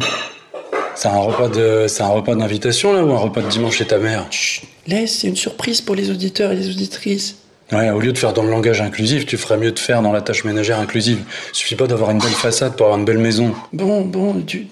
C'est 0.95 1.09
un 1.09 1.17
repas 1.17 1.49
de, 1.49 1.87
c'est 1.87 2.03
un 2.03 2.07
repas 2.07 2.35
d'invitation 2.35 2.93
là 2.93 3.03
ou 3.03 3.11
un 3.11 3.17
repas 3.17 3.41
de 3.41 3.49
dimanche 3.49 3.77
chez 3.77 3.85
ta 3.85 3.97
mère? 3.97 4.25
Chut, 4.31 4.63
laisse, 4.87 5.19
c'est 5.19 5.27
une 5.27 5.35
surprise 5.35 5.81
pour 5.81 5.95
les 5.95 6.09
auditeurs 6.09 6.51
et 6.53 6.55
les 6.55 6.69
auditrices. 6.69 7.35
Ouais, 7.71 7.89
au 7.89 7.99
lieu 7.99 8.13
de 8.13 8.17
faire 8.17 8.31
dans 8.31 8.43
le 8.43 8.49
langage 8.49 8.79
inclusif, 8.79 9.25
tu 9.25 9.37
ferais 9.37 9.57
mieux 9.57 9.71
de 9.71 9.79
faire 9.79 10.01
dans 10.01 10.11
la 10.11 10.21
tâche 10.21 10.43
ménagère 10.43 10.79
inclusive. 10.79 11.19
Suffit 11.51 11.75
pas 11.75 11.87
d'avoir 11.87 12.11
une 12.11 12.19
belle 12.19 12.29
façade 12.29 12.75
pour 12.75 12.85
avoir 12.85 12.99
une 12.99 13.05
belle 13.05 13.17
maison. 13.17 13.53
Bon, 13.73 14.01
bon, 14.01 14.41
tu, 14.45 14.67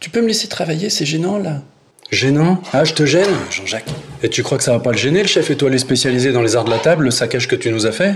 tu 0.00 0.10
peux 0.10 0.22
me 0.22 0.28
laisser 0.28 0.48
travailler, 0.48 0.90
c'est 0.90 1.04
gênant 1.04 1.38
là. 1.38 1.62
Gênant? 2.10 2.60
Ah, 2.72 2.82
je 2.82 2.94
te 2.94 3.06
gêne, 3.06 3.28
Jean-Jacques. 3.50 3.90
Et 4.22 4.28
tu 4.28 4.42
crois 4.42 4.58
que 4.58 4.64
ça 4.64 4.72
va 4.72 4.80
pas 4.80 4.90
le 4.90 4.98
gêner, 4.98 5.22
le 5.22 5.28
chef? 5.28 5.50
Étoilé 5.50 5.78
spécialisé 5.78 6.32
dans 6.32 6.42
les 6.42 6.56
arts 6.56 6.64
de 6.64 6.70
la 6.70 6.78
table, 6.78 7.04
le 7.04 7.10
saccage 7.12 7.46
que 7.46 7.54
tu 7.54 7.70
nous 7.70 7.86
as 7.86 7.92
fait? 7.92 8.14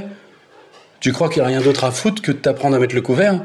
Tu 1.04 1.12
crois 1.12 1.28
qu'il 1.28 1.42
y 1.42 1.44
a 1.44 1.48
rien 1.48 1.60
d'autre 1.60 1.84
à 1.84 1.90
foutre 1.90 2.22
que 2.22 2.32
de 2.32 2.38
t'apprendre 2.38 2.76
à 2.76 2.78
mettre 2.78 2.94
le 2.94 3.02
couvert? 3.02 3.38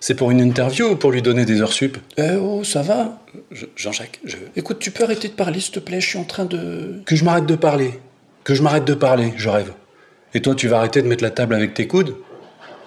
C'est 0.00 0.14
pour 0.14 0.30
une 0.30 0.40
interview 0.40 0.86
ou 0.86 0.96
pour 0.96 1.12
lui 1.12 1.20
donner 1.20 1.44
des 1.44 1.60
heures 1.60 1.74
sup? 1.74 1.98
Euh, 2.18 2.38
oh, 2.40 2.64
ça 2.64 2.80
va 2.80 3.20
Je- 3.50 3.66
Jean-Jacques, 3.76 4.20
je... 4.24 4.38
Écoute, 4.56 4.78
tu 4.78 4.90
peux 4.90 5.04
arrêter 5.04 5.28
de 5.28 5.34
parler, 5.34 5.60
s'il 5.60 5.74
te 5.74 5.80
plaît, 5.80 6.00
je 6.00 6.08
suis 6.08 6.18
en 6.18 6.24
train 6.24 6.46
de. 6.46 7.02
Que 7.04 7.14
je 7.14 7.22
m'arrête 7.26 7.44
de 7.44 7.56
parler. 7.56 8.00
Que 8.42 8.54
je 8.54 8.62
m'arrête 8.62 8.86
de 8.86 8.94
parler, 8.94 9.34
je 9.36 9.50
rêve. 9.50 9.74
Et 10.32 10.40
toi, 10.40 10.54
tu 10.54 10.66
vas 10.66 10.78
arrêter 10.78 11.02
de 11.02 11.06
mettre 11.06 11.22
la 11.22 11.30
table 11.30 11.54
avec 11.54 11.74
tes 11.74 11.86
coudes? 11.86 12.16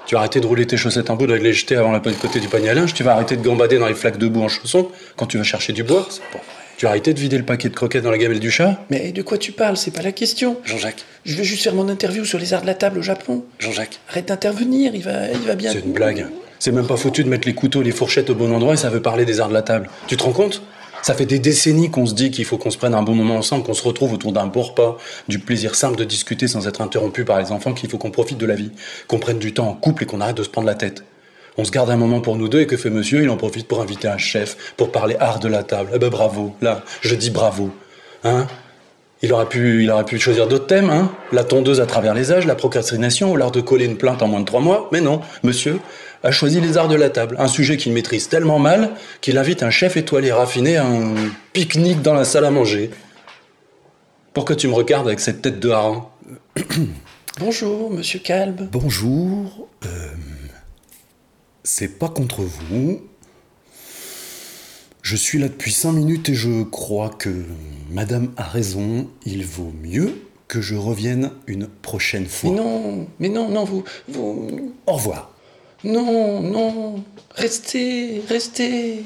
Tu 0.07 0.15
vas 0.15 0.21
arrêter 0.21 0.39
de 0.39 0.47
rouler 0.47 0.65
tes 0.65 0.77
chaussettes 0.77 1.11
en 1.11 1.15
bout, 1.15 1.27
de 1.27 1.35
les 1.35 1.53
jeter 1.53 1.75
avant 1.75 1.91
la 1.91 1.99
côté 1.99 2.39
du 2.39 2.47
panier 2.47 2.69
à 2.69 2.73
linge? 2.73 2.95
Tu 2.95 3.03
vas 3.03 3.13
arrêter 3.13 3.37
de 3.37 3.43
gambader 3.43 3.77
dans 3.77 3.87
les 3.87 3.93
flaques 3.93 4.17
de 4.17 4.27
boue 4.27 4.41
en 4.41 4.47
chaussons 4.47 4.89
quand 5.15 5.27
tu 5.27 5.37
vas 5.37 5.43
chercher 5.43 5.73
du 5.73 5.83
bois? 5.83 6.07
C'est 6.09 6.23
pas 6.31 6.39
vrai. 6.39 6.66
Tu 6.77 6.85
vas 6.85 6.91
arrêter 6.91 7.13
de 7.15 7.19
vider 7.19 7.39
le 7.39 7.43
paquet 7.43 7.69
de 7.69 7.73
croquettes 7.73 8.03
dans 8.03 8.11
la 8.11 8.19
gamelle 8.19 8.39
du 8.39 8.51
chat 8.51 8.79
Mais 8.91 9.11
de 9.11 9.23
quoi 9.23 9.39
tu 9.39 9.51
parles? 9.51 9.77
C'est 9.77 9.89
pas 9.89 10.03
la 10.03 10.11
question. 10.11 10.57
Jean-Jacques, 10.63 11.03
Je 11.25 11.35
vais 11.35 11.43
juste 11.43 11.63
faire 11.63 11.73
mon 11.73 11.89
interview 11.89 12.23
sur 12.23 12.37
les 12.37 12.53
arts 12.53 12.61
de 12.61 12.67
la 12.67 12.75
table 12.75 12.99
au 12.99 13.01
Japon. 13.01 13.43
Jean-Jacques, 13.57 13.99
Arrête 14.09 14.27
d'intervenir, 14.27 14.93
il 14.93 15.01
va, 15.01 15.27
il 15.31 15.39
va 15.39 15.55
bien. 15.55 15.71
c'est 15.71 15.79
une 15.79 15.91
blague. 15.91 16.27
C'est 16.59 16.71
même 16.71 16.85
pas 16.85 16.97
foutu 16.97 17.23
de 17.23 17.29
mettre 17.29 17.47
les 17.47 17.55
couteaux, 17.55 17.81
les 17.81 17.91
fourchettes 17.91 18.29
au 18.29 18.35
bon 18.35 18.53
endroit 18.53 18.75
et 18.75 18.77
ça 18.77 18.91
veut 18.91 19.01
parler 19.01 19.25
des 19.25 19.39
arts 19.39 19.49
de 19.49 19.55
la 19.55 19.63
table. 19.63 19.89
Tu 20.05 20.17
te 20.17 20.23
rends 20.23 20.33
compte? 20.33 20.61
Ça 21.01 21.15
fait 21.15 21.25
des 21.25 21.39
décennies 21.39 21.89
qu'on 21.89 22.05
se 22.05 22.13
dit 22.13 22.29
qu'il 22.29 22.45
faut 22.45 22.57
qu'on 22.57 22.71
se 22.71 22.77
prenne 22.77 22.93
un 22.93 23.01
bon 23.03 23.15
moment 23.15 23.37
ensemble, 23.37 23.63
qu'on 23.63 23.73
se 23.73 23.83
retrouve 23.83 24.13
autour 24.13 24.31
d'un 24.31 24.45
beau 24.45 24.61
repas, 24.61 24.97
du 25.27 25.39
plaisir 25.39 25.73
simple 25.73 25.95
de 25.97 26.03
discuter 26.03 26.47
sans 26.47 26.67
être 26.67 26.81
interrompu 26.81 27.23
par 27.25 27.39
les 27.39 27.51
enfants, 27.51 27.73
qu'il 27.73 27.89
faut 27.89 27.97
qu'on 27.97 28.11
profite 28.11 28.37
de 28.37 28.45
la 28.45 28.55
vie, 28.55 28.71
qu'on 29.07 29.17
prenne 29.19 29.39
du 29.39 29.53
temps 29.53 29.67
en 29.69 29.73
couple 29.73 30.03
et 30.03 30.05
qu'on 30.05 30.21
arrête 30.21 30.37
de 30.37 30.43
se 30.43 30.49
prendre 30.49 30.67
la 30.67 30.75
tête. 30.75 31.03
On 31.57 31.65
se 31.65 31.71
garde 31.71 31.89
un 31.89 31.97
moment 31.97 32.21
pour 32.21 32.35
nous 32.35 32.47
deux 32.47 32.61
et 32.61 32.67
que 32.67 32.77
fait 32.77 32.89
monsieur? 32.91 33.23
Il 33.23 33.29
en 33.29 33.37
profite 33.37 33.67
pour 33.67 33.81
inviter 33.81 34.07
un 34.07 34.17
chef, 34.17 34.73
pour 34.77 34.91
parler 34.91 35.15
art 35.19 35.39
de 35.39 35.47
la 35.47 35.63
table. 35.63 35.89
Eh 35.95 35.99
ben 35.99 36.09
bravo, 36.09 36.55
là, 36.61 36.83
je 37.01 37.15
dis 37.15 37.31
bravo. 37.31 37.71
Hein? 38.23 38.47
Il 39.23 39.33
aurait, 39.33 39.47
pu, 39.47 39.83
il 39.83 39.89
aurait 39.89 40.05
pu 40.05 40.19
choisir 40.19 40.47
d'autres 40.47 40.67
thèmes, 40.67 40.91
hein? 40.91 41.11
La 41.31 41.43
tondeuse 41.43 41.81
à 41.81 41.87
travers 41.87 42.13
les 42.13 42.31
âges, 42.31 42.45
la 42.45 42.53
procrastination 42.53 43.31
ou 43.31 43.35
l'art 43.35 43.49
de 43.49 43.61
coller 43.61 43.85
une 43.85 43.97
plainte 43.97 44.21
en 44.21 44.27
moins 44.27 44.41
de 44.41 44.45
trois 44.45 44.61
mois? 44.61 44.89
Mais 44.91 45.01
non, 45.01 45.21
monsieur, 45.41 45.79
a 46.23 46.29
choisi 46.29 46.61
les 46.61 46.77
arts 46.77 46.87
de 46.87 46.95
la 46.95 47.09
table, 47.09 47.35
un 47.39 47.47
sujet 47.47 47.77
qu'il 47.77 47.93
maîtrise 47.93 48.29
tellement 48.29 48.59
mal 48.59 48.91
qu'il 49.21 49.39
invite 49.39 49.63
un 49.63 49.71
chef 49.71 49.97
étoilé 49.97 50.31
raffiné 50.31 50.77
à 50.77 50.85
un 50.85 51.15
pique-nique 51.53 52.03
dans 52.03 52.13
la 52.13 52.25
salle 52.25 52.45
à 52.45 52.51
manger. 52.51 52.91
Pourquoi 54.33 54.55
tu 54.55 54.67
me 54.67 54.73
regardes 54.73 55.07
avec 55.07 55.19
cette 55.19 55.41
tête 55.41 55.59
de 55.59 55.71
hareng 55.71 56.03
Bonjour, 57.39 57.89
monsieur 57.89 58.19
Calbe. 58.19 58.67
Bonjour. 58.71 59.67
euh, 59.85 59.87
c'est 61.67 61.99
pas 61.99 62.07
contre 62.07 62.43
vous. 62.43 63.01
Je 65.01 65.15
suis 65.17 65.37
là 65.37 65.49
depuis 65.49 65.73
cinq 65.73 65.91
minutes 65.91 66.29
et 66.29 66.33
je 66.33 66.63
crois 66.63 67.09
que 67.09 67.43
madame 67.91 68.31
a 68.37 68.43
raison. 68.43 69.09
Il 69.25 69.45
vaut 69.45 69.73
mieux 69.83 70.15
que 70.47 70.61
je 70.61 70.75
revienne 70.75 71.31
une 71.45 71.67
prochaine 71.67 72.25
fois. 72.25 72.51
Mais 72.51 72.55
non, 72.55 73.07
mais 73.19 73.29
non, 73.29 73.49
non, 73.49 73.65
vous, 73.65 73.83
vous... 74.07 74.73
Au 74.85 74.93
revoir. 74.93 75.35
Non, 75.83 76.41
non, 76.41 77.03
restez, 77.35 78.21
restez. 78.29 79.03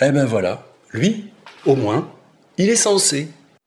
Eh 0.00 0.10
ben 0.12 0.24
voilà, 0.24 0.64
lui, 0.92 1.26
au 1.66 1.74
moins, 1.74 2.08
il 2.58 2.68
est 2.68 2.76
censé. 2.76 3.26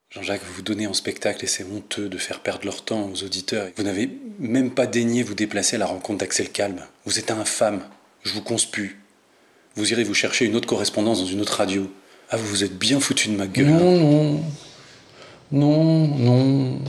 Jean-Jacques, 0.09 0.41
vous 0.47 0.53
vous 0.53 0.61
donnez 0.61 0.87
en 0.87 0.93
spectacle 0.93 1.43
et 1.43 1.47
c'est 1.47 1.65
honteux 1.65 2.07
de 2.07 2.17
faire 2.17 2.39
perdre 2.39 2.65
leur 2.65 2.83
temps 2.83 3.09
aux 3.13 3.23
auditeurs. 3.23 3.67
Vous 3.75 3.83
n'avez 3.83 4.09
même 4.39 4.71
pas 4.71 4.87
daigné 4.87 5.21
vous 5.21 5.35
déplacer 5.35 5.75
à 5.75 5.79
la 5.79 5.85
rencontre 5.85 6.19
d'Axel 6.19 6.49
Calme. 6.49 6.81
Vous 7.05 7.19
êtes 7.19 7.31
infâme, 7.31 7.81
je 8.23 8.33
vous 8.33 8.41
conspue. 8.41 8.97
Vous 9.75 9.91
irez 9.91 10.03
vous 10.03 10.13
chercher 10.13 10.45
une 10.45 10.55
autre 10.55 10.67
correspondance 10.67 11.19
dans 11.19 11.25
une 11.25 11.41
autre 11.41 11.53
radio. 11.53 11.89
Ah, 12.29 12.37
vous 12.37 12.47
vous 12.47 12.63
êtes 12.63 12.77
bien 12.77 12.99
foutu 12.99 13.29
de 13.29 13.35
ma 13.35 13.47
gueule. 13.47 13.67
Non, 13.67 13.97
non. 13.99 14.43
Non, 15.51 16.07
non. 16.17 16.79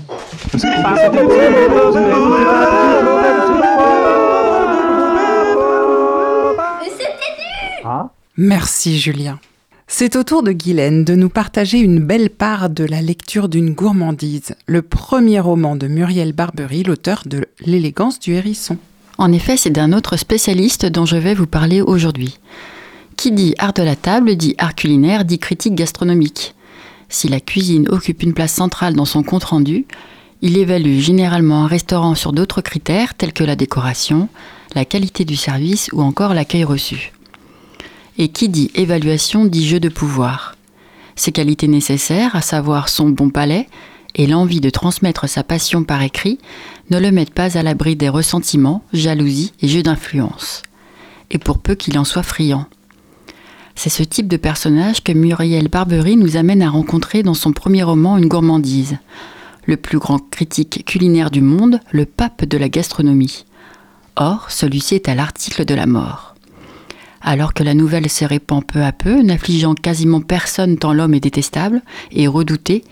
Merci 8.36 8.98
Julien. 8.98 9.40
C'est 9.88 10.16
au 10.16 10.22
tour 10.22 10.42
de 10.42 10.52
Guylaine 10.52 11.04
de 11.04 11.14
nous 11.14 11.28
partager 11.28 11.78
une 11.78 11.98
belle 11.98 12.30
part 12.30 12.70
de 12.70 12.84
la 12.84 13.02
lecture 13.02 13.48
d'une 13.48 13.74
gourmandise, 13.74 14.54
le 14.66 14.80
premier 14.80 15.40
roman 15.40 15.76
de 15.76 15.86
Muriel 15.86 16.32
Barbery, 16.32 16.82
l'auteur 16.82 17.24
de 17.26 17.46
L'élégance 17.60 18.18
du 18.18 18.32
hérisson. 18.32 18.78
En 19.22 19.30
effet, 19.30 19.56
c'est 19.56 19.70
d'un 19.70 19.92
autre 19.92 20.16
spécialiste 20.16 20.84
dont 20.84 21.06
je 21.06 21.14
vais 21.14 21.34
vous 21.34 21.46
parler 21.46 21.80
aujourd'hui. 21.80 22.40
Qui 23.16 23.30
dit 23.30 23.54
art 23.56 23.72
de 23.72 23.84
la 23.84 23.94
table 23.94 24.34
dit 24.34 24.56
art 24.58 24.74
culinaire, 24.74 25.24
dit 25.24 25.38
critique 25.38 25.76
gastronomique. 25.76 26.56
Si 27.08 27.28
la 27.28 27.38
cuisine 27.38 27.86
occupe 27.88 28.24
une 28.24 28.34
place 28.34 28.52
centrale 28.52 28.96
dans 28.96 29.04
son 29.04 29.22
compte-rendu, 29.22 29.86
il 30.40 30.58
évalue 30.58 30.98
généralement 30.98 31.62
un 31.62 31.66
restaurant 31.68 32.16
sur 32.16 32.32
d'autres 32.32 32.62
critères 32.62 33.14
tels 33.14 33.32
que 33.32 33.44
la 33.44 33.54
décoration, 33.54 34.28
la 34.74 34.84
qualité 34.84 35.24
du 35.24 35.36
service 35.36 35.88
ou 35.92 36.02
encore 36.02 36.34
l'accueil 36.34 36.64
reçu. 36.64 37.12
Et 38.18 38.26
qui 38.26 38.48
dit 38.48 38.72
évaluation 38.74 39.44
dit 39.44 39.68
jeu 39.68 39.78
de 39.78 39.88
pouvoir. 39.88 40.56
Ses 41.14 41.30
qualités 41.30 41.68
nécessaires, 41.68 42.34
à 42.34 42.40
savoir 42.40 42.88
son 42.88 43.10
bon 43.10 43.30
palais 43.30 43.68
et 44.14 44.26
l'envie 44.26 44.60
de 44.60 44.70
transmettre 44.70 45.28
sa 45.28 45.42
passion 45.42 45.84
par 45.84 46.02
écrit, 46.02 46.38
ne 46.90 46.98
le 46.98 47.10
mettent 47.10 47.34
pas 47.34 47.56
à 47.56 47.62
l'abri 47.62 47.96
des 47.96 48.08
ressentiments, 48.08 48.82
jalousies 48.92 49.52
et 49.60 49.68
jeux 49.68 49.82
d'influence. 49.82 50.62
Et 51.30 51.38
pour 51.38 51.58
peu 51.58 51.74
qu'il 51.74 51.98
en 51.98 52.04
soit 52.04 52.22
friand. 52.22 52.66
C'est 53.74 53.88
ce 53.88 54.02
type 54.02 54.28
de 54.28 54.36
personnage 54.36 55.02
que 55.02 55.12
Muriel 55.12 55.68
Barbery 55.68 56.16
nous 56.16 56.36
amène 56.36 56.62
à 56.62 56.70
rencontrer 56.70 57.22
dans 57.22 57.34
son 57.34 57.52
premier 57.52 57.82
roman 57.82 58.18
Une 58.18 58.28
gourmandise. 58.28 58.98
Le 59.64 59.76
plus 59.76 59.98
grand 59.98 60.18
critique 60.18 60.84
culinaire 60.86 61.30
du 61.30 61.40
monde, 61.40 61.80
le 61.90 62.04
pape 62.04 62.44
de 62.44 62.58
la 62.58 62.68
gastronomie. 62.68 63.44
Or, 64.16 64.50
celui-ci 64.50 64.96
est 64.96 65.08
à 65.08 65.14
l'article 65.14 65.64
de 65.64 65.74
la 65.74 65.86
mort. 65.86 66.34
Alors 67.22 67.54
que 67.54 67.62
la 67.62 67.74
nouvelle 67.74 68.10
se 68.10 68.24
répand 68.24 68.66
peu 68.66 68.82
à 68.82 68.92
peu, 68.92 69.22
n'affligeant 69.22 69.74
quasiment 69.74 70.20
personne 70.20 70.76
tant 70.76 70.92
l'homme 70.92 71.14
est 71.14 71.20
détestable 71.20 71.80
et 72.10 72.26
redouté, 72.26 72.84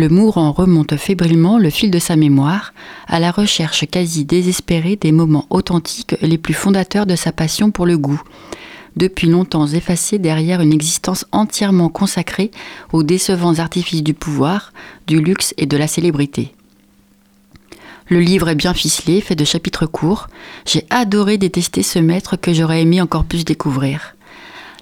le 0.00 0.08
mourant 0.08 0.50
remonte 0.50 0.96
fébrilement 0.96 1.58
le 1.58 1.68
fil 1.68 1.90
de 1.90 1.98
sa 1.98 2.16
mémoire 2.16 2.72
à 3.06 3.20
la 3.20 3.30
recherche 3.30 3.86
quasi 3.86 4.24
désespérée 4.24 4.96
des 4.96 5.12
moments 5.12 5.46
authentiques 5.50 6.16
les 6.22 6.38
plus 6.38 6.54
fondateurs 6.54 7.04
de 7.04 7.16
sa 7.16 7.32
passion 7.32 7.70
pour 7.70 7.84
le 7.84 7.98
goût, 7.98 8.22
depuis 8.96 9.28
longtemps 9.28 9.66
effacé 9.66 10.18
derrière 10.18 10.62
une 10.62 10.72
existence 10.72 11.26
entièrement 11.32 11.90
consacrée 11.90 12.50
aux 12.94 13.02
décevants 13.02 13.58
artifices 13.58 14.02
du 14.02 14.14
pouvoir, 14.14 14.72
du 15.06 15.20
luxe 15.20 15.52
et 15.58 15.66
de 15.66 15.76
la 15.76 15.86
célébrité. 15.86 16.54
Le 18.08 18.20
livre 18.20 18.48
est 18.48 18.54
bien 18.54 18.72
ficelé, 18.72 19.20
fait 19.20 19.36
de 19.36 19.44
chapitres 19.44 19.84
courts. 19.84 20.28
J'ai 20.64 20.86
adoré 20.88 21.36
détester 21.36 21.82
ce 21.82 21.98
maître 21.98 22.36
que 22.36 22.54
j'aurais 22.54 22.80
aimé 22.80 23.02
encore 23.02 23.26
plus 23.26 23.44
découvrir. 23.44 24.16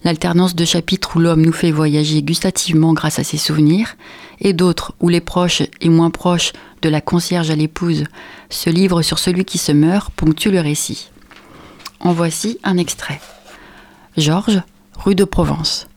L'alternance 0.05 0.55
de 0.55 0.65
chapitres 0.65 1.17
où 1.17 1.19
l'homme 1.19 1.43
nous 1.43 1.53
fait 1.53 1.71
voyager 1.71 2.23
gustativement 2.23 2.93
grâce 2.93 3.19
à 3.19 3.25
ses 3.25 3.37
souvenirs, 3.37 3.97
et 4.41 4.53
d'autres 4.53 4.95
où 5.01 5.09
les 5.09 5.21
proches 5.21 5.63
et 5.81 5.89
moins 5.89 6.11
proches, 6.11 6.53
de 6.83 6.89
la 6.89 7.01
concierge 7.01 7.51
à 7.51 7.57
l'épouse, 7.57 8.05
se 8.51 8.71
livrent 8.71 9.03
sur 9.03 9.19
celui 9.19 9.45
qui 9.45 9.59
se 9.59 9.73
meurt, 9.73 10.13
ponctuent 10.13 10.53
le 10.53 10.61
récit. 10.61 11.11
En 12.01 12.13
voici 12.13 12.59
un 12.63 12.77
extrait. 12.77 13.21
Georges, 14.17 14.63
rue 14.97 15.17
de 15.17 15.25
Provence. 15.25 15.89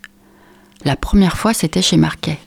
La 0.83 0.95
première 0.95 1.37
fois, 1.37 1.53
c'était 1.53 1.83
chez 1.83 1.97
Marquet. 1.97 2.39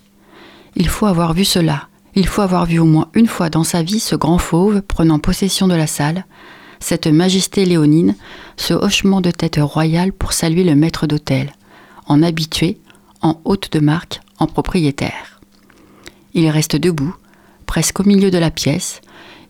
Il 0.74 0.88
faut 0.88 1.06
avoir 1.06 1.34
vu 1.34 1.44
cela. 1.44 1.88
Il 2.16 2.26
faut 2.26 2.42
avoir 2.42 2.66
vu 2.66 2.78
au 2.78 2.84
moins 2.84 3.08
une 3.14 3.28
fois 3.28 3.50
dans 3.50 3.64
sa 3.64 3.82
vie 3.82 4.00
ce 4.00 4.16
grand 4.16 4.38
fauve 4.38 4.82
prenant 4.82 5.18
possession 5.18 5.68
de 5.68 5.74
la 5.74 5.86
salle, 5.86 6.26
cette 6.84 7.06
majesté 7.06 7.64
léonine, 7.64 8.14
ce 8.58 8.74
hochement 8.74 9.22
de 9.22 9.30
tête 9.30 9.58
royale 9.58 10.12
pour 10.12 10.34
saluer 10.34 10.64
le 10.64 10.74
maître 10.74 11.06
d'hôtel, 11.06 11.54
en 12.06 12.22
habitué, 12.22 12.76
en 13.22 13.40
hôte 13.46 13.72
de 13.72 13.80
marque, 13.80 14.20
en 14.38 14.46
propriétaire. 14.46 15.40
Il 16.34 16.46
reste 16.50 16.76
debout, 16.76 17.14
presque 17.64 18.00
au 18.00 18.04
milieu 18.04 18.30
de 18.30 18.36
la 18.36 18.50
pièce. 18.50 19.00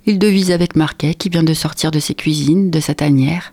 Il 0.07 0.21
devise 0.21 0.53
avec 0.53 0.77
Marquet 0.77 1.15
qui 1.15 1.29
vient 1.29 1.43
de 1.43 1.55
sortir 1.55 1.91
de 1.91 1.99
ses 1.99 2.15
cuisines, 2.15 2.71
de 2.71 2.79
sa 2.79 2.95
tanière. 2.95 3.53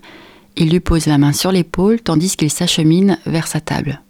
Il 0.57 0.69
lui 0.69 0.79
pose 0.79 1.07
la 1.07 1.17
main 1.17 1.33
sur 1.33 1.51
l'épaule 1.51 2.01
tandis 2.01 2.37
qu'il 2.37 2.51
s'achemine 2.51 3.17
vers 3.25 3.47
sa 3.47 3.61
table. 3.61 4.03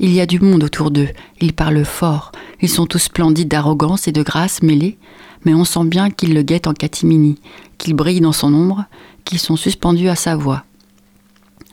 Il 0.00 0.14
y 0.14 0.20
a 0.22 0.26
du 0.26 0.40
monde 0.40 0.64
autour 0.64 0.90
d'eux, 0.90 1.10
ils 1.42 1.52
parlent 1.52 1.84
fort, 1.84 2.32
ils 2.62 2.70
sont 2.70 2.86
tous 2.86 3.00
splendides 3.00 3.48
d'arrogance 3.48 4.08
et 4.08 4.12
de 4.12 4.22
grâce 4.22 4.62
mêlées, 4.62 4.96
mais 5.44 5.54
on 5.54 5.64
sent 5.64 5.84
bien 5.84 6.10
qu'ils 6.10 6.34
le 6.34 6.42
guettent 6.42 6.66
en 6.66 6.74
catimini, 6.74 7.38
qu'ils 7.78 7.94
brillent 7.94 8.20
dans 8.20 8.32
son 8.32 8.52
ombre, 8.52 8.84
qu'ils 9.24 9.38
sont 9.38 9.56
suspendus 9.56 10.08
à 10.08 10.16
sa 10.16 10.36
voix. 10.36 10.64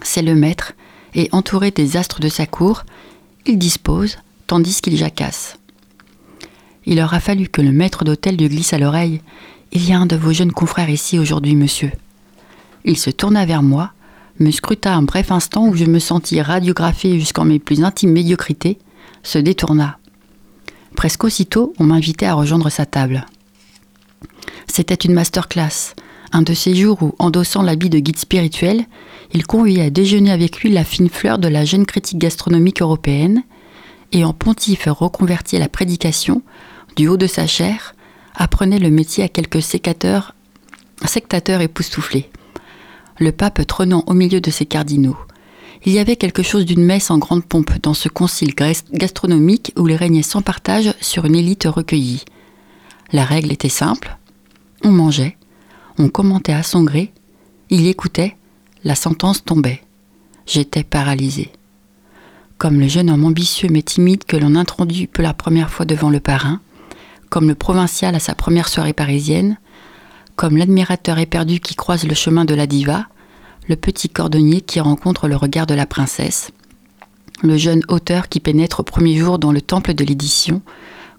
C'est 0.02 0.22
le 0.22 0.36
maître, 0.36 0.74
et 1.16 1.30
entouré 1.32 1.72
des 1.72 1.98
astres 1.98 2.20
de 2.20 2.30
sa 2.30 2.46
cour, 2.46 2.84
il 3.46 3.58
dispose, 3.58 4.18
tandis 4.48 4.82
qu'il 4.82 4.96
jacasse. 4.96 5.58
Il 6.86 7.02
aura 7.02 7.20
fallu 7.20 7.48
que 7.48 7.62
le 7.62 7.72
maître 7.72 8.04
d'hôtel 8.04 8.36
lui 8.36 8.48
glisse 8.48 8.74
à 8.74 8.78
l'oreille. 8.78 9.22
Il 9.72 9.88
y 9.88 9.94
a 9.94 10.00
un 10.00 10.06
de 10.06 10.16
vos 10.16 10.34
jeunes 10.34 10.52
confrères 10.52 10.90
ici 10.90 11.20
aujourd'hui, 11.20 11.56
monsieur. 11.56 11.92
Il 12.86 12.98
se 12.98 13.10
tourna 13.10 13.46
vers 13.46 13.64
moi, 13.64 13.92
me 14.40 14.52
scruta 14.52 14.96
un 14.96 15.02
bref 15.02 15.32
instant 15.32 15.68
où 15.68 15.76
je 15.76 15.86
me 15.86 16.00
sentis 16.00 16.42
radiographié 16.42 17.20
jusqu'en 17.20 17.46
mes 17.46 17.60
plus 17.60 17.84
intimes 17.84 18.12
médiocrités, 18.12 18.80
se 19.22 19.38
détourna. 19.38 19.98
Presque 20.96 21.24
aussitôt, 21.26 21.74
on 21.78 21.84
m'invitait 21.84 22.26
à 22.26 22.34
rejoindre 22.34 22.70
sa 22.70 22.86
table. 22.86 23.26
C'était 24.72 24.96
une 24.96 25.14
masterclass, 25.14 25.96
un 26.32 26.44
de 26.44 26.54
ces 26.54 26.76
jours 26.76 27.02
où, 27.02 27.16
endossant 27.20 27.64
l'habit 27.64 27.90
de 27.90 28.00
guide 28.00 28.18
spirituel, 28.18 28.86
il 29.34 29.46
conviait 29.46 29.86
à 29.86 29.90
déjeuner 29.90 30.32
avec 30.32 30.62
lui 30.62 30.70
la 30.70 30.84
fine 30.84 31.10
fleur 31.10 31.40
de 31.40 31.48
la 31.48 31.66
jeune 31.66 31.86
critique 31.86 32.20
gastronomique 32.20 32.82
européenne, 32.82 33.44
et 34.12 34.24
en 34.24 34.34
pontife 34.34 34.88
reconverti 34.88 35.56
à 35.56 35.60
la 35.60 35.70
prédication, 35.70 36.42
du 36.96 37.08
haut 37.08 37.18
de 37.18 37.28
sa 37.28 37.48
chair, 37.48 37.96
apprenait 38.36 38.80
le 38.80 38.90
métier 38.90 39.24
à 39.24 39.28
quelques 39.28 39.62
sécateurs, 39.62 40.36
sectateurs 41.06 41.62
époustouflés. 41.62 42.30
Le 43.20 43.32
pape 43.32 43.66
trônant 43.66 44.04
au 44.08 44.14
milieu 44.14 44.40
de 44.40 44.52
ses 44.52 44.66
cardinaux. 44.66 45.18
Il 45.86 45.94
y 45.94 46.00
avait 46.00 46.16
quelque 46.16 46.44
chose 46.44 46.66
d'une 46.66 46.84
messe 46.84 47.10
en 47.10 47.18
grande 47.18 47.46
pompe 47.46 47.72
dans 47.82 47.94
ce 47.94 48.10
concile 48.10 48.54
gastronomique 48.94 49.74
où 49.78 49.88
il 49.88 49.96
régnait 49.96 50.22
sans 50.22 50.42
partage 50.42 50.94
sur 51.02 51.26
une 51.26 51.36
élite 51.36 51.66
recueillie. 51.66 52.26
La 53.12 53.26
règle 53.26 53.52
était 53.52 53.70
simple. 53.70 54.19
On 54.84 54.92
mangeait, 54.92 55.36
on 55.98 56.08
commentait 56.08 56.54
à 56.54 56.64
son 56.64 56.84
gré, 56.84 57.12
il 57.70 57.88
écoutait, 57.88 58.38
la 58.84 58.96
sentence 58.96 59.44
tombait. 59.44 59.82
J'étais 60.46 60.84
paralysé. 60.84 61.52
Comme 62.58 62.80
le 62.80 62.88
jeune 62.88 63.10
homme 63.10 63.26
ambitieux 63.26 63.70
mais 63.70 63.82
timide 63.82 64.24
que 64.24 64.38
l'on 64.38 64.56
introduit 64.56 65.08
peu 65.08 65.22
la 65.22 65.34
première 65.34 65.70
fois 65.70 65.86
devant 65.86 66.10
le 66.10 66.22
parrain, 66.22 66.62
comme 67.30 67.48
le 67.48 67.56
provincial 67.56 68.16
à 68.16 68.20
sa 68.20 68.36
première 68.36 68.70
soirée 68.70 68.94
parisienne, 68.94 69.58
comme 70.36 70.56
l'admirateur 70.56 71.20
éperdu 71.20 71.60
qui 71.60 71.76
croise 71.76 72.08
le 72.08 72.16
chemin 72.16 72.46
de 72.46 72.56
la 72.56 72.66
diva, 72.66 73.08
le 73.68 73.76
petit 73.76 74.08
cordonnier 74.08 74.62
qui 74.62 74.80
rencontre 74.80 75.28
le 75.28 75.36
regard 75.36 75.68
de 75.68 75.76
la 75.76 75.86
princesse, 75.86 76.52
le 77.44 77.58
jeune 77.58 77.84
auteur 77.90 78.30
qui 78.30 78.40
pénètre 78.40 78.80
au 78.80 78.84
premier 78.84 79.18
jour 79.18 79.40
dans 79.40 79.52
le 79.52 79.62
temple 79.62 79.94
de 79.94 80.06
l'édition, 80.06 80.62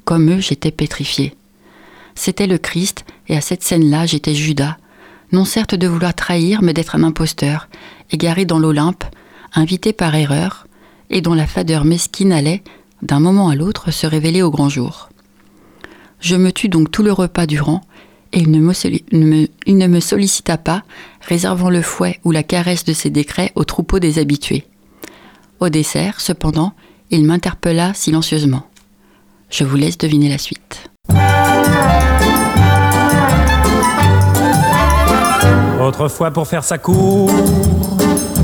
comme 0.05 0.31
eux 0.31 0.41
j'étais 0.41 0.71
pétrifié. 0.71 1.37
C'était 2.21 2.47
le 2.47 2.59
Christ, 2.59 3.07
et 3.29 3.37
à 3.39 3.41
cette 3.41 3.63
scène-là 3.63 4.05
j'étais 4.05 4.35
Judas, 4.35 4.77
Non 5.33 5.47
certes 5.47 5.75
de 5.75 5.87
vouloir 5.87 6.13
trahir, 6.13 6.61
mais 6.61 6.75
d'être 6.75 6.95
un 6.95 7.03
imposteur, 7.03 7.71
égaré 8.11 8.45
dans 8.45 8.59
l'Olympe, 8.59 9.05
invité 9.55 9.95
par 9.95 10.15
erreur, 10.15 10.67
et 11.09 11.23
dont 11.23 11.33
la 11.33 11.47
fadeur 11.47 11.87
mesquine 11.87 12.33
allait, 12.33 12.63
d'un 13.01 13.21
moment 13.21 13.49
à 13.49 13.55
l'autre, 13.55 13.91
se 13.91 14.07
révéler 14.07 14.43
au 14.43 14.51
grand 14.51 14.69
jour. 14.69 15.09
Je 16.21 16.37
me 16.37 16.53
tus 16.53 16.69
donc 16.69 16.91
tout 16.91 17.03
le 17.03 17.11
repas 17.11 17.47
durant, 17.47 17.81
et 18.35 18.41
il 18.41 18.51
ne, 18.51 18.61
me, 18.61 19.49
il 19.65 19.79
ne 19.79 19.87
me 19.87 20.01
sollicita 20.01 20.59
pas, 20.59 20.83
réservant 21.27 21.71
le 21.71 21.81
fouet 21.81 22.21
ou 22.25 22.33
la 22.33 22.43
caresse 22.43 22.85
de 22.85 22.93
ses 22.93 23.09
décrets 23.09 23.51
au 23.55 23.65
troupeau 23.65 23.99
des 23.99 24.19
habitués. 24.19 24.67
Au 25.59 25.71
dessert, 25.71 26.21
cependant, 26.21 26.75
il 27.09 27.25
m'interpella 27.25 27.95
silencieusement. 27.95 28.67
Je 29.49 29.65
vous 29.65 29.77
laisse 29.77 29.97
deviner 29.97 30.29
la 30.29 30.37
suite. 30.37 30.90
Autrefois, 35.81 36.31
pour 36.31 36.47
faire 36.47 36.63
sa 36.63 36.79
cour, 36.79 37.31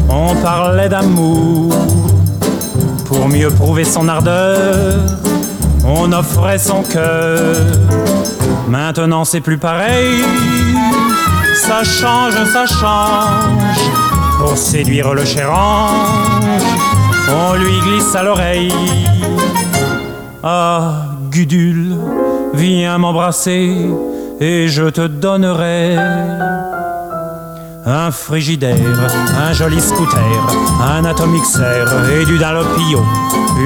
on 0.08 0.34
parlait 0.36 0.88
d'amour. 0.88 1.72
Pour 3.06 3.28
mieux 3.28 3.50
prouver 3.50 3.84
son 3.84 4.08
ardeur, 4.08 4.94
on 5.84 6.12
offrait 6.12 6.58
son 6.58 6.82
cœur. 6.82 7.56
Maintenant, 8.68 9.24
c'est 9.24 9.40
plus 9.40 9.58
pareil. 9.58 10.24
Ça 11.54 11.84
change, 11.84 12.34
ça 12.52 12.66
change. 12.66 13.80
Pour 14.38 14.56
séduire 14.56 15.14
le 15.14 15.24
cher 15.24 15.52
ange, 15.52 16.62
on 17.28 17.54
lui 17.54 17.78
glisse 17.80 18.14
à 18.14 18.22
l'oreille. 18.22 18.72
Ah, 20.42 21.06
Gudule, 21.30 21.96
viens 22.56 22.98
m'embrasser 22.98 23.76
et 24.40 24.68
je 24.68 24.84
te 24.84 25.06
donnerai 25.06 25.96
un 27.84 28.10
frigidaire, 28.10 28.76
un 29.38 29.52
joli 29.52 29.80
scooter, 29.80 30.18
un 30.82 31.04
atomixer 31.04 31.84
et 32.18 32.24
du 32.24 32.38
dalopio, 32.38 33.04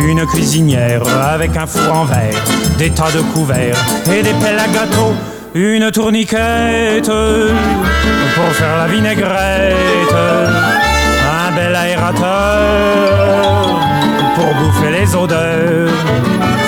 une 0.09 0.27
cuisinière 0.27 1.03
avec 1.33 1.57
un 1.57 1.67
four 1.67 1.95
en 1.95 2.05
verre, 2.05 2.35
des 2.79 2.91
tas 2.91 3.11
de 3.13 3.21
couverts 3.33 3.83
et 4.13 4.23
des 4.23 4.35
pelles 4.35 4.59
à 4.59 4.67
gâteau, 4.69 5.15
une 5.55 5.91
tourniquette 5.91 7.07
pour 7.07 8.53
faire 8.55 8.77
la 8.77 8.87
vinaigrette, 8.89 10.15
un 11.49 11.53
bel 11.55 11.75
aérateur 11.75 12.21
pour 14.35 14.55
bouffer 14.55 14.91
les 14.91 15.15
odeurs. 15.15 16.60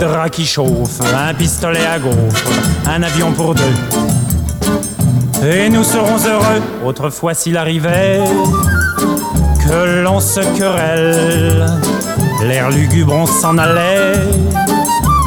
Draps 0.00 0.30
qui 0.30 0.46
chauffent, 0.46 1.00
un 1.14 1.34
pistolet 1.34 1.84
à 1.84 1.98
gaufres, 1.98 2.44
un 2.86 3.02
avion 3.02 3.32
pour 3.32 3.54
deux 3.54 3.62
et 5.42 5.70
nous 5.70 5.84
serons 5.84 6.18
heureux, 6.26 6.62
autrefois 6.84 7.32
s'il 7.32 7.56
arrivait 7.56 8.20
que 9.62 10.02
l'on 10.02 10.20
se 10.20 10.40
querelle. 10.58 11.66
L'air 12.42 12.70
lugubre, 12.70 13.14
on 13.14 13.26
s'en 13.26 13.56
allait 13.56 14.12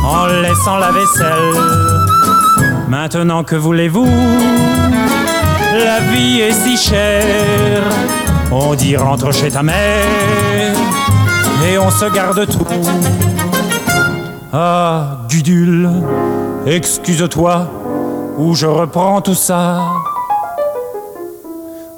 en 0.06 0.28
laissant 0.42 0.78
la 0.78 0.92
vaisselle. 0.92 1.62
Maintenant 2.88 3.44
que 3.44 3.56
voulez-vous? 3.56 4.08
La 5.86 6.00
vie 6.12 6.42
est 6.42 6.52
si 6.52 6.78
chère. 6.78 7.84
On 8.52 8.76
dit 8.76 8.96
rentre 8.96 9.32
chez 9.32 9.50
ta 9.50 9.64
mère 9.64 10.76
et 11.68 11.78
on 11.80 11.90
se 11.90 12.06
garde 12.14 12.46
tout. 12.46 12.68
Ah, 14.56 15.18
Gudule, 15.28 15.90
excuse-toi 16.68 17.68
où 18.38 18.54
je 18.54 18.68
reprends 18.68 19.20
tout 19.20 19.34
ça. 19.34 19.82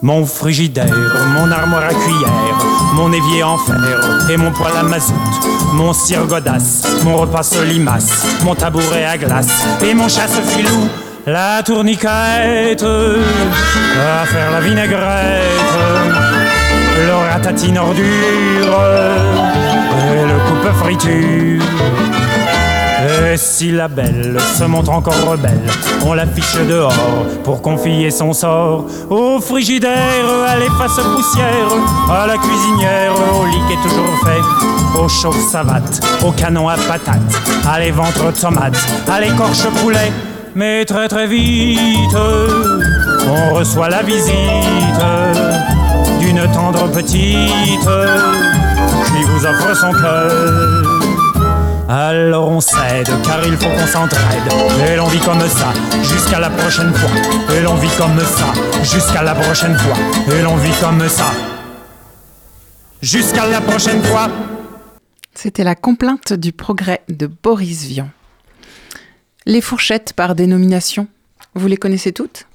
Mon 0.02 0.26
frigidaire, 0.26 0.96
mon 1.34 1.52
armoire 1.52 1.84
à 1.84 1.90
cuillère, 1.94 2.58
mon 2.94 3.12
évier 3.12 3.44
en 3.44 3.58
fer 3.58 4.30
et 4.30 4.38
mon 4.38 4.54
poêle 4.54 4.78
à 4.80 4.84
mazout, 4.84 5.14
mon 5.74 5.92
cire 5.92 6.26
godasse, 6.28 6.88
mon 7.04 7.18
repas 7.18 7.44
solimace, 7.44 8.26
mon 8.46 8.56
tabouret 8.56 9.04
à 9.04 9.18
glace 9.18 9.66
et 9.84 9.94
mon 9.94 10.08
chasse-filou, 10.08 10.88
la 11.27 11.62
tourniquette, 11.62 12.86
à 12.86 14.25
faire 14.27 14.51
la 14.51 14.62
vinaigrette, 14.62 15.01
le 17.06 17.34
ratatine 17.34 17.79
ordure 17.79 18.82
et 20.14 20.25
le 20.25 20.38
coupe 20.48 20.74
friture. 20.77 21.45
Si 23.48 23.72
la 23.72 23.88
belle 23.88 24.38
se 24.58 24.64
montre 24.64 24.92
encore 24.92 25.24
rebelle, 25.24 25.62
on 26.03 26.14
l'affiche 26.14 26.58
dehors 26.68 26.92
pour 27.44 27.62
confier 27.62 28.10
son 28.10 28.34
sort 28.34 28.86
au 29.10 29.40
frigidaire, 29.40 30.25
à 30.48 30.58
l'efface 30.58 31.00
poussière, 31.16 31.70
à 32.10 32.25
la 32.25 32.38
cuisinière, 32.38 33.14
au 33.14 33.46
lit 33.46 33.62
qui 33.68 33.74
est 33.74 33.81
toujours 33.88 34.18
fait, 34.25 35.00
au 35.00 35.08
chauffe 35.08 35.40
savate, 35.51 36.01
au 36.25 36.31
canon 36.31 36.68
à 36.68 36.75
patates, 36.75 37.22
à 37.72 37.79
les 37.79 37.92
ventres 37.92 38.34
tomates, 38.34 38.84
à 39.08 39.22
l'écorche 39.22 39.68
poulet. 39.81 40.12
Mais 40.55 40.84
très 40.84 41.08
très 41.08 41.27
vite, 41.27 42.18
on 43.27 43.53
reçoit 43.53 43.90
la 43.90 44.01
visite 44.01 44.34
d'une 46.20 46.42
tendre 46.51 46.90
petite 46.92 47.88
qui 49.05 49.24
vous 49.24 49.46
offre 49.46 49.75
son 49.77 49.94
cœur. 49.94 50.85
Alors 51.88 52.50
on 52.50 52.62
cède, 52.62 53.08
car 53.24 53.46
il 53.46 53.56
faut 53.58 53.70
qu'on 53.70 53.86
s'entraide. 53.86 54.42
Et 54.88 54.96
l'on 54.96 55.06
vit 55.06 55.20
comme 55.20 55.40
ça, 55.48 55.72
jusqu'à 56.02 56.40
la 56.40 56.50
prochaine 56.50 56.92
fois. 56.92 57.12
Et 57.56 57.62
l'on 57.62 57.76
vit 57.76 57.96
comme 57.96 58.20
ça, 58.20 58.54
jusqu'à 58.82 59.22
la 59.22 59.36
prochaine 59.36 59.78
fois. 59.78 59.96
Et 60.34 60.42
l'on 60.42 60.56
vit 60.56 60.74
comme 60.82 61.08
ça. 61.08 61.32
Jusqu'à 63.04 63.46
la 63.46 63.62
prochaine 63.62 64.02
fois. 64.02 64.30
C'était 65.36 65.64
la 65.64 65.76
complainte 65.76 66.34
du 66.34 66.52
progrès 66.52 67.02
de 67.08 67.28
Boris 67.28 67.84
Vian. 67.84 68.10
Les 69.46 69.62
fourchettes 69.62 70.14
par 70.14 70.34
dénomination, 70.34 71.08
vous 71.54 71.68
les 71.68 71.78
connaissez 71.78 72.14
toutes? 72.14 72.48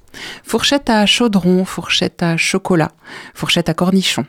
Fourchette 0.43 0.89
à 0.89 1.05
chaudron, 1.05 1.63
fourchette 1.63 2.21
à 2.21 2.35
chocolat, 2.35 2.91
fourchette 3.33 3.69
à 3.69 3.73
cornichon, 3.73 4.25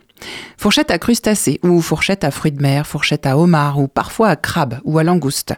fourchette 0.56 0.90
à 0.90 0.98
crustacés 0.98 1.58
ou 1.62 1.80
fourchette 1.80 2.24
à 2.24 2.30
fruits 2.30 2.52
de 2.52 2.62
mer, 2.62 2.86
fourchette 2.86 3.26
à 3.26 3.36
homard 3.36 3.78
ou 3.78 3.88
parfois 3.88 4.28
à 4.28 4.36
crabe 4.36 4.80
ou 4.84 4.98
à 4.98 5.04
langouste, 5.04 5.54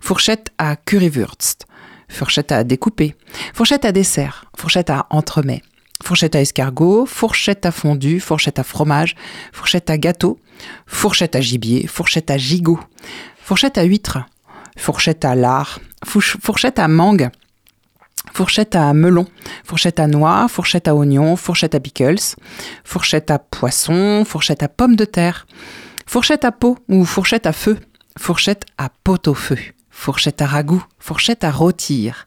fourchette 0.00 0.50
à 0.58 0.76
currywurst, 0.76 1.66
fourchette 2.08 2.52
à 2.52 2.64
découper, 2.64 3.14
fourchette 3.54 3.84
à 3.84 3.92
dessert, 3.92 4.46
fourchette 4.56 4.90
à 4.90 5.06
entremets, 5.10 5.62
fourchette 6.02 6.36
à 6.36 6.40
escargot, 6.40 7.06
fourchette 7.06 7.66
à 7.66 7.72
fondu, 7.72 8.20
fourchette 8.20 8.58
à 8.58 8.64
fromage, 8.64 9.16
fourchette 9.52 9.90
à 9.90 9.98
gâteau, 9.98 10.38
fourchette 10.86 11.36
à 11.36 11.40
gibier, 11.40 11.86
fourchette 11.86 12.30
à 12.30 12.38
gigot, 12.38 12.80
fourchette 13.42 13.78
à 13.78 13.84
huître, 13.84 14.18
fourchette 14.76 15.24
à 15.24 15.34
lard, 15.34 15.80
fourchette 16.04 16.78
à 16.78 16.88
mangue, 16.88 17.30
fourchette 18.36 18.76
à 18.76 18.92
melon, 18.92 19.24
fourchette 19.64 19.98
à 19.98 20.06
noix, 20.06 20.46
fourchette 20.48 20.88
à 20.88 20.94
oignon, 20.94 21.36
fourchette 21.36 21.74
à 21.74 21.80
pickles, 21.80 22.36
fourchette 22.84 23.30
à 23.30 23.38
poisson, 23.38 24.26
fourchette 24.26 24.62
à 24.62 24.68
pommes 24.68 24.94
de 24.94 25.06
terre, 25.06 25.46
fourchette 26.06 26.44
à 26.44 26.52
pot 26.52 26.76
ou 26.90 27.06
fourchette 27.06 27.46
à 27.46 27.54
feu, 27.54 27.78
fourchette 28.18 28.66
à 28.76 28.90
pot-au-feu, 28.90 29.56
fourchette 29.88 30.42
à 30.42 30.46
ragoût, 30.46 30.84
fourchette 30.98 31.44
à 31.44 31.50
rôtir, 31.50 32.26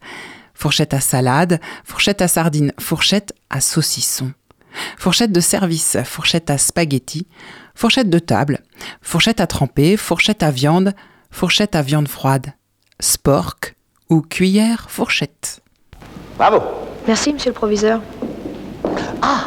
fourchette 0.55 0.95
à 0.95 0.99
salade, 0.99 1.61
fourchette 1.85 2.23
à 2.23 2.27
sardine, 2.27 2.73
fourchette 2.79 3.31
à 3.51 3.61
saucisson, 3.61 4.33
fourchette 4.97 5.31
de 5.31 5.39
service, 5.39 5.95
fourchette 6.05 6.49
à 6.49 6.57
spaghetti, 6.57 7.27
fourchette 7.75 8.09
de 8.09 8.17
table, 8.17 8.63
fourchette 9.03 9.41
à 9.41 9.45
tremper, 9.45 9.95
fourchette 9.95 10.41
à 10.41 10.49
viande, 10.49 10.95
fourchette 11.29 11.75
à 11.75 11.83
viande 11.83 12.07
froide, 12.07 12.53
spork 12.99 13.75
ou 14.09 14.23
cuillère 14.23 14.89
fourchette. 14.89 15.61
Bravo. 16.39 16.61
Merci, 17.05 17.33
monsieur 17.33 17.49
le 17.49 17.53
proviseur. 17.53 17.99
Ah 19.21 19.41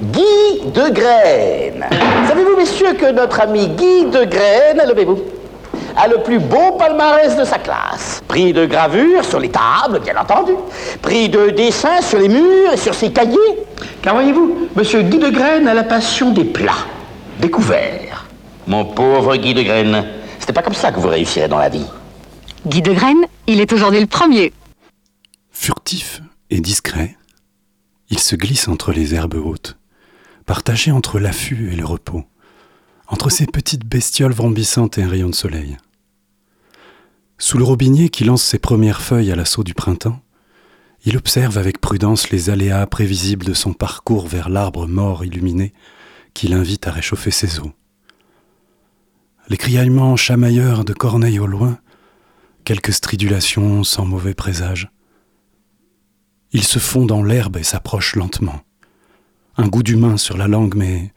Guy 0.00 0.70
de 0.72 0.88
Graine. 0.90 1.84
Savez-vous, 2.26 2.56
messieurs, 2.56 2.94
que 2.94 3.12
notre 3.12 3.38
ami 3.42 3.68
Guy 3.68 4.06
de 4.06 4.24
Graine, 4.24 4.82
levez-vous, 4.88 5.18
a 5.94 6.08
le 6.08 6.22
plus 6.22 6.38
beau 6.38 6.72
palmarès 6.78 7.36
de 7.36 7.44
sa 7.44 7.58
classe. 7.58 8.22
Prix 8.26 8.54
de 8.54 8.64
gravure 8.64 9.26
sur 9.26 9.38
les 9.38 9.50
tables, 9.50 10.00
bien 10.02 10.16
entendu. 10.18 10.52
Prix 11.02 11.28
de 11.28 11.50
dessin 11.50 12.00
sur 12.00 12.18
les 12.18 12.28
murs 12.28 12.72
et 12.72 12.78
sur 12.78 12.94
ses 12.94 13.12
cahiers. 13.12 13.36
Car 14.00 14.14
voyez-vous, 14.14 14.68
monsieur 14.74 15.02
Guy 15.02 15.18
de 15.18 15.28
Graine 15.28 15.68
a 15.68 15.74
la 15.74 15.84
passion 15.84 16.30
des 16.30 16.44
plats, 16.44 16.86
découverts. 17.40 18.24
Mon 18.66 18.86
pauvre 18.86 19.36
Guy 19.36 19.52
de 19.52 19.62
Graine, 19.62 20.06
c'était 20.38 20.54
pas 20.54 20.62
comme 20.62 20.72
ça 20.72 20.92
que 20.92 20.98
vous 20.98 21.08
réussirez 21.08 21.48
dans 21.48 21.58
la 21.58 21.68
vie. 21.68 21.86
Guy 22.66 22.80
de 22.80 22.94
Graine, 22.94 23.26
il 23.46 23.60
est 23.60 23.70
aujourd'hui 23.70 24.00
le 24.00 24.06
premier. 24.06 24.54
Furtif 25.58 26.22
et 26.48 26.60
discret, 26.60 27.16
il 28.08 28.20
se 28.20 28.36
glisse 28.36 28.68
entre 28.68 28.92
les 28.92 29.16
herbes 29.16 29.34
hautes, 29.34 29.76
partagé 30.44 30.92
entre 30.92 31.18
l'affût 31.18 31.72
et 31.72 31.76
le 31.76 31.84
repos, 31.84 32.24
entre 33.08 33.30
ces 33.30 33.46
petites 33.46 33.84
bestioles 33.84 34.34
vrombissantes 34.34 34.96
et 34.98 35.02
un 35.02 35.08
rayon 35.08 35.28
de 35.28 35.34
soleil. 35.34 35.76
Sous 37.38 37.58
le 37.58 37.64
robinier 37.64 38.10
qui 38.10 38.22
lance 38.22 38.44
ses 38.44 38.60
premières 38.60 39.00
feuilles 39.00 39.32
à 39.32 39.34
l'assaut 39.34 39.64
du 39.64 39.74
printemps, 39.74 40.20
Il 41.04 41.16
observe 41.16 41.58
avec 41.58 41.80
prudence 41.80 42.30
les 42.30 42.50
aléas 42.50 42.86
prévisibles 42.86 43.46
de 43.46 43.54
son 43.54 43.72
parcours 43.72 44.28
vers 44.28 44.48
l'arbre 44.48 44.86
mort 44.86 45.24
illuminé 45.24 45.72
qui 46.34 46.48
l'invite 46.48 46.86
à 46.86 46.92
réchauffer 46.92 47.32
ses 47.32 47.58
os. 47.58 47.70
Les 49.48 49.56
criaillements 49.56 50.16
chamailleurs 50.16 50.84
de 50.84 50.92
corneilles 50.92 51.40
au 51.40 51.46
loin, 51.46 51.78
quelques 52.64 52.92
stridulations 52.92 53.84
sans 53.84 54.04
mauvais 54.04 54.34
présage. 54.34 54.90
Il 56.56 56.64
se 56.64 56.78
fond 56.78 57.04
dans 57.04 57.22
l'herbe 57.22 57.58
et 57.58 57.62
s'approche 57.62 58.16
lentement. 58.16 58.62
Un 59.58 59.68
goût 59.68 59.82
d'humain 59.82 60.16
sur 60.16 60.38
la 60.38 60.48
langue, 60.48 60.74
mais 60.74 61.12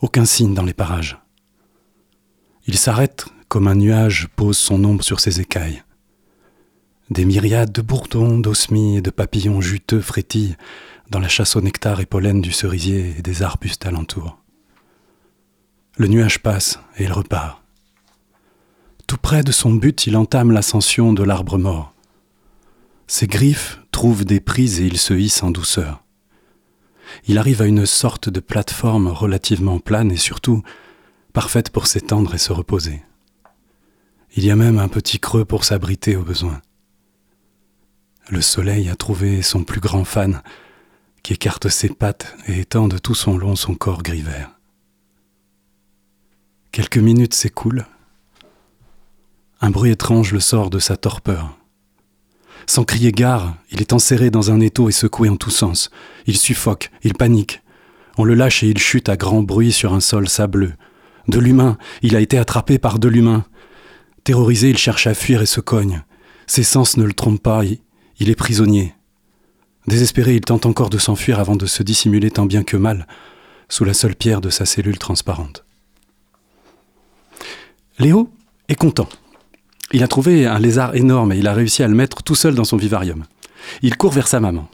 aucun 0.00 0.24
signe 0.24 0.54
dans 0.54 0.62
les 0.62 0.72
parages. 0.72 1.18
Il 2.68 2.78
s'arrête 2.78 3.26
comme 3.48 3.66
un 3.66 3.74
nuage 3.74 4.28
pose 4.36 4.56
son 4.56 4.84
ombre 4.84 5.02
sur 5.02 5.18
ses 5.18 5.40
écailles. 5.40 5.82
Des 7.10 7.24
myriades 7.24 7.72
de 7.72 7.82
bourdons, 7.82 8.38
d'osmies 8.38 8.98
et 8.98 9.02
de 9.02 9.10
papillons 9.10 9.60
juteux 9.60 10.00
frétillent 10.00 10.54
dans 11.10 11.18
la 11.18 11.26
chasse 11.26 11.56
au 11.56 11.60
nectar 11.60 11.98
et 11.98 12.06
pollen 12.06 12.40
du 12.40 12.52
cerisier 12.52 13.16
et 13.18 13.22
des 13.22 13.42
arbustes 13.42 13.86
alentours. 13.86 14.38
Le 15.96 16.06
nuage 16.06 16.38
passe 16.38 16.78
et 16.98 17.02
il 17.02 17.12
repart. 17.12 17.64
Tout 19.08 19.18
près 19.18 19.42
de 19.42 19.50
son 19.50 19.72
but, 19.72 20.06
il 20.06 20.16
entame 20.16 20.52
l'ascension 20.52 21.12
de 21.12 21.24
l'arbre 21.24 21.58
mort. 21.58 21.93
Ses 23.06 23.26
griffes 23.26 23.80
trouvent 23.90 24.24
des 24.24 24.40
prises 24.40 24.80
et 24.80 24.86
il 24.86 24.98
se 24.98 25.14
hisse 25.14 25.42
en 25.42 25.50
douceur. 25.50 26.02
Il 27.26 27.38
arrive 27.38 27.62
à 27.62 27.66
une 27.66 27.86
sorte 27.86 28.28
de 28.28 28.40
plateforme 28.40 29.08
relativement 29.08 29.78
plane 29.78 30.10
et 30.10 30.16
surtout 30.16 30.62
parfaite 31.32 31.70
pour 31.70 31.86
s'étendre 31.86 32.34
et 32.34 32.38
se 32.38 32.52
reposer. 32.52 33.02
Il 34.36 34.44
y 34.44 34.50
a 34.50 34.56
même 34.56 34.78
un 34.78 34.88
petit 34.88 35.20
creux 35.20 35.44
pour 35.44 35.64
s'abriter 35.64 36.16
au 36.16 36.22
besoin. 36.22 36.60
Le 38.30 38.40
soleil 38.40 38.88
a 38.88 38.96
trouvé 38.96 39.42
son 39.42 39.64
plus 39.64 39.80
grand 39.80 40.04
fan, 40.04 40.42
qui 41.22 41.34
écarte 41.34 41.68
ses 41.68 41.90
pattes 41.90 42.34
et 42.46 42.60
étend 42.60 42.88
de 42.88 42.98
tout 42.98 43.14
son 43.14 43.36
long 43.36 43.54
son 43.54 43.74
corps 43.74 44.02
gris 44.02 44.22
vert. 44.22 44.50
Quelques 46.72 46.98
minutes 46.98 47.34
s'écoulent. 47.34 47.86
Un 49.60 49.70
bruit 49.70 49.90
étrange 49.90 50.32
le 50.32 50.40
sort 50.40 50.70
de 50.70 50.78
sa 50.78 50.96
torpeur. 50.96 51.56
Sans 52.66 52.84
crier 52.84 53.12
gare, 53.12 53.56
il 53.70 53.80
est 53.80 53.92
enserré 53.92 54.30
dans 54.30 54.50
un 54.50 54.60
étau 54.60 54.88
et 54.88 54.92
secoué 54.92 55.28
en 55.28 55.36
tous 55.36 55.50
sens. 55.50 55.90
Il 56.26 56.36
suffoque, 56.36 56.90
il 57.02 57.14
panique. 57.14 57.62
On 58.16 58.24
le 58.24 58.34
lâche 58.34 58.62
et 58.62 58.68
il 58.68 58.78
chute 58.78 59.08
à 59.08 59.16
grand 59.16 59.42
bruit 59.42 59.72
sur 59.72 59.92
un 59.92 60.00
sol 60.00 60.28
sableux. 60.28 60.72
De 61.28 61.38
l'humain, 61.38 61.78
il 62.02 62.16
a 62.16 62.20
été 62.20 62.38
attrapé 62.38 62.78
par 62.78 62.98
de 62.98 63.08
l'humain. 63.08 63.44
Terrorisé, 64.24 64.70
il 64.70 64.78
cherche 64.78 65.06
à 65.06 65.14
fuir 65.14 65.42
et 65.42 65.46
se 65.46 65.60
cogne. 65.60 66.04
Ses 66.46 66.62
sens 66.62 66.96
ne 66.96 67.04
le 67.04 67.12
trompent 67.12 67.42
pas, 67.42 67.62
il 67.64 68.30
est 68.30 68.34
prisonnier. 68.34 68.94
Désespéré, 69.86 70.34
il 70.34 70.40
tente 70.40 70.66
encore 70.66 70.90
de 70.90 70.98
s'enfuir 70.98 71.40
avant 71.40 71.56
de 71.56 71.66
se 71.66 71.82
dissimuler 71.82 72.30
tant 72.30 72.46
bien 72.46 72.62
que 72.62 72.76
mal 72.76 73.06
sous 73.68 73.84
la 73.84 73.94
seule 73.94 74.14
pierre 74.14 74.40
de 74.40 74.50
sa 74.50 74.66
cellule 74.66 74.98
transparente. 74.98 75.64
Léo 77.98 78.30
est 78.68 78.74
content. 78.74 79.08
Il 79.92 80.02
a 80.02 80.08
trouvé 80.08 80.46
un 80.46 80.58
lézard 80.58 80.94
énorme 80.94 81.32
et 81.32 81.38
il 81.38 81.46
a 81.46 81.54
réussi 81.54 81.82
à 81.82 81.88
le 81.88 81.94
mettre 81.94 82.22
tout 82.22 82.34
seul 82.34 82.54
dans 82.54 82.64
son 82.64 82.76
vivarium. 82.76 83.24
Il 83.82 83.96
court 83.96 84.12
vers 84.12 84.28
sa 84.28 84.40
maman. 84.40 84.68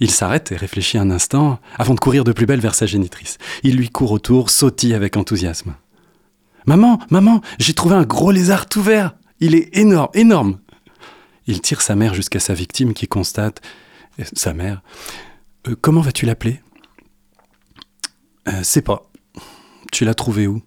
Il 0.00 0.10
s'arrête 0.10 0.50
et 0.50 0.56
réfléchit 0.56 0.98
un 0.98 1.10
instant 1.10 1.60
avant 1.76 1.94
de 1.94 2.00
courir 2.00 2.24
de 2.24 2.32
plus 2.32 2.46
belle 2.46 2.60
vers 2.60 2.74
sa 2.74 2.86
génitrice. 2.86 3.36
Il 3.62 3.76
lui 3.76 3.90
court 3.90 4.12
autour, 4.12 4.48
sautille 4.50 4.94
avec 4.94 5.16
enthousiasme. 5.16 5.74
Maman, 6.66 6.98
maman, 7.10 7.42
j'ai 7.58 7.74
trouvé 7.74 7.94
un 7.94 8.04
gros 8.04 8.30
lézard 8.30 8.66
tout 8.66 8.82
vert. 8.82 9.14
Il 9.40 9.54
est 9.54 9.76
énorme, 9.76 10.08
énorme. 10.14 10.58
Il 11.46 11.60
tire 11.60 11.82
sa 11.82 11.96
mère 11.96 12.14
jusqu'à 12.14 12.40
sa 12.40 12.54
victime 12.54 12.94
qui 12.94 13.08
constate 13.08 13.60
euh, 14.18 14.24
sa 14.32 14.54
mère. 14.54 14.82
Euh, 15.68 15.76
comment 15.80 16.00
vas-tu 16.00 16.26
l'appeler? 16.26 16.60
Euh, 18.48 18.60
C'est 18.62 18.82
pas. 18.82 19.10
Tu 19.92 20.04
l'as 20.04 20.14
trouvé 20.14 20.46
où? 20.46 20.62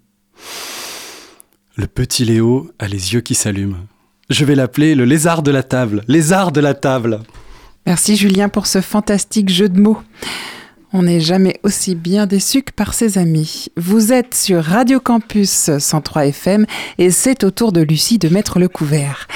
Le 1.76 1.88
petit 1.88 2.24
Léo 2.24 2.70
a 2.78 2.86
les 2.86 3.14
yeux 3.14 3.20
qui 3.20 3.34
s'allument. 3.34 3.78
Je 4.30 4.44
vais 4.44 4.54
l'appeler 4.54 4.94
le 4.94 5.04
lézard 5.04 5.42
de 5.42 5.50
la 5.50 5.64
table. 5.64 6.04
Lézard 6.06 6.52
de 6.52 6.60
la 6.60 6.72
table. 6.72 7.20
Merci 7.84 8.14
Julien 8.14 8.48
pour 8.48 8.68
ce 8.68 8.80
fantastique 8.80 9.48
jeu 9.48 9.68
de 9.68 9.80
mots. 9.80 9.98
On 10.92 11.02
n'est 11.02 11.18
jamais 11.18 11.58
aussi 11.64 11.96
bien 11.96 12.26
déçu 12.26 12.62
que 12.62 12.70
par 12.70 12.94
ses 12.94 13.18
amis. 13.18 13.66
Vous 13.76 14.12
êtes 14.12 14.36
sur 14.36 14.62
Radio 14.62 15.00
Campus 15.00 15.70
103 15.76 16.26
FM 16.26 16.64
et 16.98 17.10
c'est 17.10 17.42
au 17.42 17.50
tour 17.50 17.72
de 17.72 17.80
Lucie 17.80 18.18
de 18.18 18.28
mettre 18.28 18.60
le 18.60 18.68
couvert. 18.68 19.26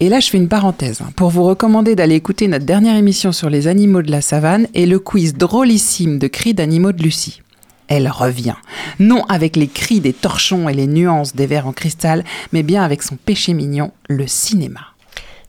Et 0.00 0.08
là, 0.08 0.20
je 0.20 0.30
fais 0.30 0.38
une 0.38 0.48
parenthèse 0.48 1.02
hein, 1.02 1.10
pour 1.16 1.28
vous 1.28 1.44
recommander 1.44 1.94
d'aller 1.94 2.14
écouter 2.14 2.48
notre 2.48 2.64
dernière 2.64 2.96
émission 2.96 3.30
sur 3.30 3.50
les 3.50 3.68
animaux 3.68 4.00
de 4.00 4.10
la 4.10 4.22
savane 4.22 4.68
et 4.72 4.86
le 4.86 4.98
quiz 4.98 5.34
drôlissime 5.34 6.18
de 6.18 6.28
cris 6.28 6.54
d'animaux 6.54 6.92
de 6.92 7.02
Lucie. 7.02 7.42
Elle 7.88 8.08
revient. 8.08 8.56
Non 8.98 9.24
avec 9.28 9.56
les 9.56 9.68
cris 9.68 10.00
des 10.00 10.12
torchons 10.12 10.68
et 10.68 10.74
les 10.74 10.86
nuances 10.86 11.34
des 11.34 11.46
vers 11.46 11.66
en 11.66 11.72
cristal, 11.72 12.24
mais 12.52 12.62
bien 12.62 12.82
avec 12.82 13.02
son 13.02 13.16
péché 13.16 13.52
mignon, 13.52 13.92
le 14.08 14.26
cinéma. 14.26 14.80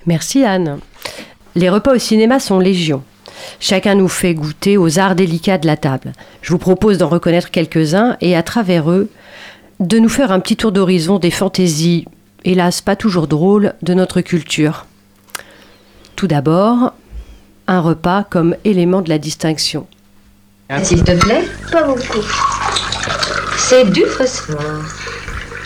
Merci 0.06 0.44
Anne. 0.44 0.80
Les 1.56 1.70
repas 1.70 1.96
au 1.96 2.00
cinéma 2.00 2.40
sont 2.40 2.60
légion. 2.60 3.04
Chacun 3.60 3.96
nous 3.96 4.08
fait 4.08 4.34
goûter 4.34 4.78
aux 4.78 5.00
arts 5.00 5.16
délicats 5.16 5.58
de 5.58 5.68
la 5.68 5.78
table. 5.78 6.14
Je 6.42 6.52
vous 6.52 6.58
propose 6.58 6.98
d'en 6.98 7.08
reconnaître 7.08 7.52
quelques-uns 7.52 8.18
et 8.22 8.36
à 8.36 8.44
travers 8.44 8.92
eux, 8.92 9.10
de 9.80 10.00
nous 10.00 10.10
faire 10.10 10.32
un 10.32 10.40
petit 10.40 10.56
tour 10.56 10.72
d'horizon 10.72 11.20
des 11.20 11.32
fantaisies, 11.32 12.06
hélas 12.44 12.82
pas 12.82 12.96
toujours 12.96 13.28
drôles, 13.28 13.74
de 13.82 13.94
notre 13.94 14.22
culture. 14.22 14.86
Tout 16.16 16.28
d'abord, 16.28 16.94
un 17.68 17.82
repas 17.82 18.24
comme 18.24 18.56
élément 18.64 19.02
de 19.02 19.10
la 19.10 19.18
distinction. 19.18 19.88
S'il 20.82 21.04
te 21.04 21.12
plaît 21.12 21.48
Pas 21.72 21.84
beaucoup. 21.84 22.24
C'est 23.58 23.86
du 23.92 24.04
phosphore. 24.06 24.84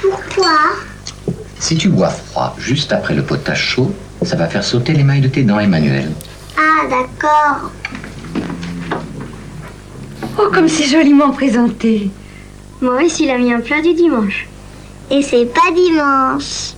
Pourquoi? 0.02 0.76
Si 1.58 1.78
tu 1.78 1.88
bois 1.90 2.10
froid 2.10 2.56
juste 2.60 2.92
après 2.92 3.14
le 3.16 3.24
potage 3.24 3.62
chaud, 3.62 3.94
ça 4.24 4.36
va 4.36 4.48
faire 4.48 4.64
sauter 4.64 4.94
l'émail 4.94 5.22
de 5.22 5.30
tes 5.30 5.44
dents, 5.44 5.60
Emmanuel. 5.60 6.12
Ah, 6.58 6.86
d'accord. 6.90 7.72
Oh, 10.38 10.50
comme 10.54 10.68
c'est 10.68 10.88
joliment 10.88 11.32
présenté. 11.32 12.10
Maurice, 12.82 13.20
il 13.20 13.30
a 13.30 13.38
mis 13.38 13.54
un 13.54 13.62
plat 13.62 13.82
du 13.82 13.94
dimanche. 13.94 14.48
Et 15.12 15.22
c'est 15.22 15.46
pas 15.46 15.72
dimanche. 15.74 16.74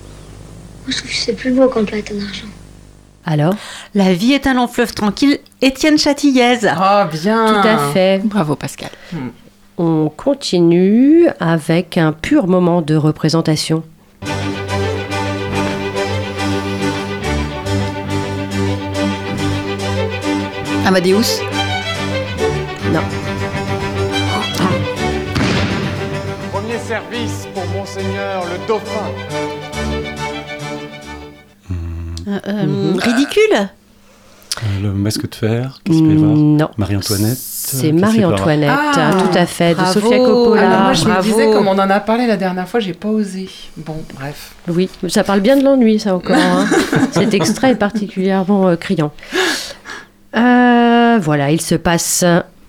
Moi, 0.84 0.88
je 0.88 0.96
trouve 0.96 1.10
que 1.10 1.16
c'est 1.16 1.34
plus 1.34 1.52
beau 1.52 1.68
qu'un 1.68 1.84
plat 1.84 1.98
en 1.98 2.26
argent. 2.26 2.51
Alors 3.24 3.54
La 3.94 4.12
vie 4.12 4.32
est 4.32 4.46
un 4.46 4.54
long 4.54 4.68
fleuve 4.68 4.92
tranquille, 4.94 5.38
Étienne 5.60 5.98
Châtillaise. 5.98 6.68
Oh, 6.74 7.04
bien 7.12 7.62
Tout 7.62 7.68
à 7.68 7.78
fait. 7.92 8.20
Bravo 8.24 8.56
Pascal. 8.56 8.90
On 9.78 10.10
continue 10.14 11.28
avec 11.40 11.96
un 11.98 12.12
pur 12.12 12.46
moment 12.46 12.82
de 12.82 12.94
représentation. 12.94 13.82
Amadeus? 20.84 21.40
Non. 22.92 23.00
Premier 26.52 26.78
service 26.78 27.46
pour 27.54 27.64
Monseigneur 27.66 28.44
le 28.44 28.66
Dauphin. 28.66 29.71
Euh, 32.28 32.38
euh, 32.48 32.92
Ridicule 32.98 33.42
Euh, 33.56 34.80
Le 34.82 34.92
masque 34.92 35.28
de 35.28 35.34
fer, 35.34 35.80
avoir 35.88 36.36
Non. 36.36 36.68
Marie-Antoinette. 36.76 37.38
C'est 37.38 37.88
euh, 37.90 37.92
Marie-Antoinette, 37.92 38.70
Ah, 38.70 39.10
tout 39.18 39.38
à 39.38 39.46
fait, 39.46 39.74
de. 39.74 39.84
Sofia 39.86 40.18
Coppola. 40.18 40.60
Alors 40.66 40.80
moi, 40.82 40.92
je 40.92 41.04
me 41.06 41.22
disais, 41.22 41.50
comme 41.52 41.68
on 41.68 41.78
en 41.78 41.90
a 41.90 42.00
parlé 42.00 42.26
la 42.26 42.36
dernière 42.36 42.68
fois, 42.68 42.78
j'ai 42.80 42.92
pas 42.92 43.08
osé. 43.08 43.48
Bon, 43.78 43.96
bref. 44.14 44.52
Oui, 44.68 44.88
ça 45.08 45.24
parle 45.24 45.40
bien 45.40 45.56
de 45.56 45.64
l'ennui, 45.64 45.98
ça 45.98 46.14
encore. 46.14 46.36
hein. 46.36 46.66
Cet 47.12 47.32
extrait 47.34 47.70
est 47.72 47.76
particulièrement 47.76 48.68
euh, 48.68 48.76
criant. 48.76 49.12
Euh, 50.36 51.18
voilà, 51.20 51.50
il 51.50 51.60
se 51.60 51.74
passe 51.74 52.24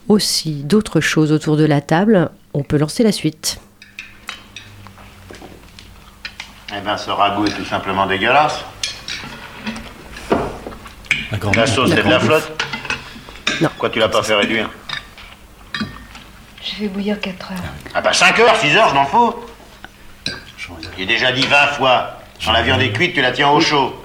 aussi 0.08 0.52
d'autres 0.64 1.00
choses 1.02 1.32
autour 1.32 1.58
de 1.58 1.66
la 1.66 1.82
table. 1.82 2.30
On 2.54 2.64
peut 2.64 2.78
lancer 2.78 3.04
la 3.04 3.12
suite. 3.12 3.60
Eh 6.76 6.82
ben, 6.86 6.98
ce 6.98 7.10
ragoût 7.12 7.46
est 7.46 7.52
tout 7.52 7.66
simplement 7.66 8.06
dégueulasse. 8.08 8.64
La, 11.32 11.68
sauce, 11.68 11.90
la 11.90 11.96
c'est 11.96 12.04
de 12.04 12.10
la 12.10 12.20
flotte 12.20 12.64
Non. 13.62 13.68
Pourquoi 13.70 13.90
tu 13.90 14.00
l'as 14.00 14.10
pas 14.10 14.24
fait 14.24 14.36
réduire 14.36 14.70
Je 16.62 16.82
vais 16.82 16.88
bouillir 16.88 17.20
4 17.20 17.52
heures. 17.52 17.58
Ah 17.94 18.02
bah 18.02 18.14
5 18.14 18.40
heures, 18.40 18.56
6 18.56 18.76
heures, 18.78 18.90
je 18.90 18.94
m'en 18.96 19.06
fous. 19.06 19.34
J'ai 20.98 21.06
déjà 21.06 21.32
dit 21.32 21.46
20 21.46 21.68
fois. 21.68 22.20
Quand 22.44 22.52
la 22.52 22.62
viande 22.62 22.82
est 22.82 22.92
cuite, 22.92 23.14
tu 23.14 23.22
la 23.22 23.32
tiens 23.32 23.50
au 23.50 23.60
chaud. 23.60 24.00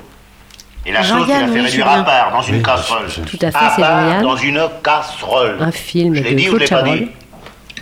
Et 0.86 0.92
la 0.92 1.02
sauce, 1.02 1.26
tu 1.26 1.32
la 1.32 1.38
fais 1.40 1.52
oui, 1.52 1.60
réduire 1.60 1.88
à 1.88 2.02
part, 2.04 2.30
dans 2.32 2.42
une 2.42 2.56
Oui, 2.56 2.62
casserole. 2.62 3.06
Tout 3.08 3.38
à 3.42 3.50
fait, 3.50 3.58
c'est 3.76 4.22
dans 4.22 4.36
une 4.36 4.68
casserole. 4.82 5.56
Un 5.60 5.72
film 5.72 6.14
Je 6.14 6.22
l'ai 6.22 6.30
de 6.30 6.36
dit 6.36 6.48
ou 6.48 6.52
je 6.52 6.56
Claude 6.56 6.60
l'ai 6.60 6.68
pas 6.68 6.76
Chabrol 6.76 6.98
dit 6.98 7.10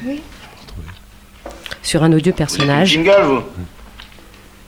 Oui. 0.06 0.22
sur 1.82 2.02
un 2.02 2.12
odieux 2.12 2.32
personnage. 2.32 2.88
Jingle, 2.88 3.22
vous 3.22 3.42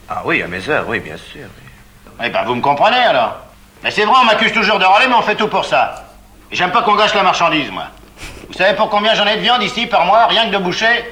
Ah 0.08 0.22
oui, 0.24 0.42
à 0.42 0.46
mes 0.46 0.68
heures, 0.68 0.84
oui, 0.88 1.00
bien 1.00 1.16
sûr. 1.16 1.46
Eh 2.22 2.28
ben, 2.28 2.44
vous 2.44 2.54
me 2.54 2.60
comprenez, 2.60 2.96
alors 2.98 3.38
Mais 3.82 3.90
c'est 3.90 4.04
vrai, 4.04 4.16
on 4.20 4.24
m'accuse 4.24 4.52
toujours 4.52 4.78
de 4.78 4.84
râler, 4.84 5.06
mais 5.08 5.14
on 5.14 5.22
fait 5.22 5.36
tout 5.36 5.48
pour 5.48 5.64
ça. 5.64 6.04
Et 6.50 6.56
J'aime 6.56 6.72
pas 6.72 6.82
qu'on 6.82 6.96
gâche 6.96 7.14
la 7.14 7.22
marchandise, 7.22 7.70
moi. 7.70 7.84
Vous 8.48 8.54
savez 8.54 8.74
pour 8.76 8.88
combien 8.88 9.14
j'en 9.14 9.26
ai 9.26 9.36
de 9.36 9.40
viande 9.42 9.62
ici 9.62 9.86
par 9.86 10.04
mois, 10.06 10.26
rien 10.26 10.46
que 10.48 10.52
de 10.56 10.58
boucher? 10.62 11.04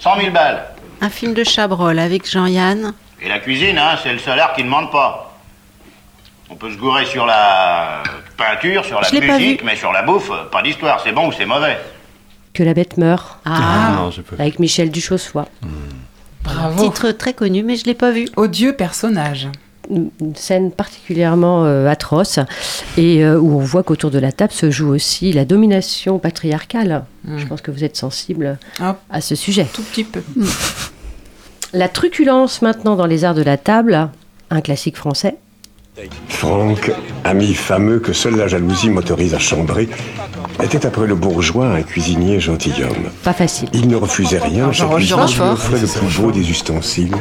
100 0.00 0.16
000 0.18 0.30
balles. 0.30 0.64
Un 1.00 1.08
film 1.08 1.32
de 1.34 1.44
Chabrol 1.44 1.98
avec 1.98 2.28
Jean-Yann. 2.30 2.92
Et 3.22 3.28
la 3.28 3.38
cuisine, 3.38 3.78
hein, 3.78 3.96
c'est 4.02 4.12
le 4.12 4.18
salaire 4.18 4.52
qui 4.54 4.62
ne 4.62 4.66
demande 4.66 4.90
pas. 4.90 5.34
On 6.50 6.54
peut 6.54 6.70
se 6.70 6.76
gourer 6.76 7.06
sur 7.06 7.24
la 7.26 8.02
peinture, 8.36 8.84
sur 8.84 9.00
la 9.00 9.08
Je 9.08 9.14
l'ai 9.14 9.26
pas 9.26 9.38
musique, 9.38 9.60
vu. 9.60 9.66
mais 9.66 9.74
sur 9.76 9.92
la 9.92 10.02
bouffe, 10.02 10.30
euh, 10.30 10.44
pas 10.50 10.62
d'histoire. 10.62 11.00
C'est 11.02 11.12
bon 11.12 11.28
ou 11.28 11.32
c'est 11.32 11.46
mauvais? 11.46 11.78
Que 12.52 12.62
la 12.62 12.74
bête 12.74 12.98
meurt. 12.98 13.38
Ah. 13.44 13.90
non, 13.96 14.10
j'ai 14.10 14.22
pas 14.22 14.36
vu. 14.36 14.42
Avec 14.42 14.58
Michel 14.58 14.90
Duchossois. 14.90 15.46
Bravo. 16.42 16.82
Titre 16.82 17.10
très 17.12 17.32
connu, 17.34 17.62
mais 17.62 17.76
je 17.76 17.84
l'ai 17.84 17.94
pas 17.94 18.10
vu. 18.12 18.28
Odieux 18.36 18.74
personnage. 18.74 19.48
Une 19.90 20.10
scène 20.34 20.70
particulièrement 20.72 21.64
euh, 21.64 21.86
atroce 21.88 22.38
et 22.96 23.24
euh, 23.24 23.38
où 23.38 23.56
on 23.58 23.64
voit 23.64 23.82
qu'autour 23.82 24.10
de 24.10 24.18
la 24.18 24.32
table 24.32 24.52
se 24.52 24.70
joue 24.70 24.88
aussi 24.88 25.32
la 25.32 25.44
domination 25.44 26.18
patriarcale. 26.18 27.04
Mm. 27.24 27.38
Je 27.38 27.46
pense 27.46 27.60
que 27.60 27.70
vous 27.70 27.84
êtes 27.84 27.96
sensible 27.96 28.58
Ah, 28.80 28.96
à 29.10 29.20
ce 29.20 29.34
sujet. 29.34 29.66
tout 29.72 29.82
petit 29.82 30.04
peu. 30.04 30.22
La 31.72 31.88
truculence 31.88 32.62
maintenant 32.62 32.96
dans 32.96 33.06
les 33.06 33.24
arts 33.24 33.34
de 33.34 33.42
la 33.42 33.56
table, 33.56 34.08
un 34.50 34.60
classique 34.60 34.96
français. 34.96 35.36
Franck, 36.28 36.92
ami 37.24 37.54
fameux 37.54 37.98
que 38.00 38.12
seule 38.12 38.36
la 38.36 38.48
jalousie 38.48 38.90
m'autorise 38.90 39.34
à 39.34 39.38
chambrer, 39.38 39.88
était 40.62 40.84
après 40.84 41.06
le 41.06 41.14
bourgeois 41.14 41.68
un 41.68 41.82
cuisinier 41.82 42.38
gentilhomme. 42.38 43.10
Pas 43.22 43.32
facile. 43.32 43.68
Il 43.72 43.88
ne 43.88 43.96
refusait 43.96 44.38
rien, 44.38 44.70
chaque 44.72 44.94
lui 44.98 45.12
offrait 45.12 45.80
le 45.80 45.86
plus 45.86 46.20
beau 46.20 46.30
des 46.30 46.50
ustensiles, 46.50 47.14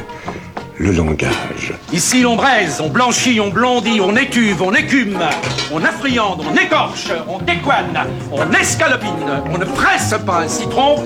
le 0.77 0.91
langage. 0.91 1.73
Ici 1.93 2.25
on 2.25 2.35
braise, 2.35 2.81
on 2.81 2.89
blanchit, 2.89 3.39
on 3.39 3.49
blondit, 3.49 4.01
on 4.01 4.15
écuve, 4.15 4.61
on 4.61 4.73
écume, 4.73 5.19
on 5.71 5.83
affriande, 5.83 6.41
on 6.49 6.55
écorche, 6.55 7.07
on 7.27 7.39
décoine, 7.39 7.97
on 8.31 8.51
escalopine, 8.51 9.41
on 9.53 9.57
ne 9.57 9.65
presse 9.65 10.13
pas 10.25 10.41
un 10.41 10.47
citron, 10.47 11.03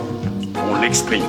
on 0.71 0.82
l'exprime. 0.82 1.23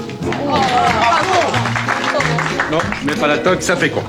Non, 2.71 2.79
mais 3.05 3.15
pas 3.15 3.27
la 3.27 3.39
toque, 3.39 3.63
ça 3.63 3.77
fait 3.77 3.91
quoi? 3.91 4.05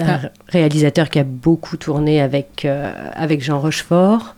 Un 0.00 0.20
réalisateur 0.46 1.10
qui 1.10 1.18
a 1.18 1.24
beaucoup 1.24 1.76
tourné 1.76 2.20
avec, 2.20 2.64
euh, 2.64 2.92
avec 3.14 3.42
Jean 3.42 3.58
Rochefort, 3.58 4.36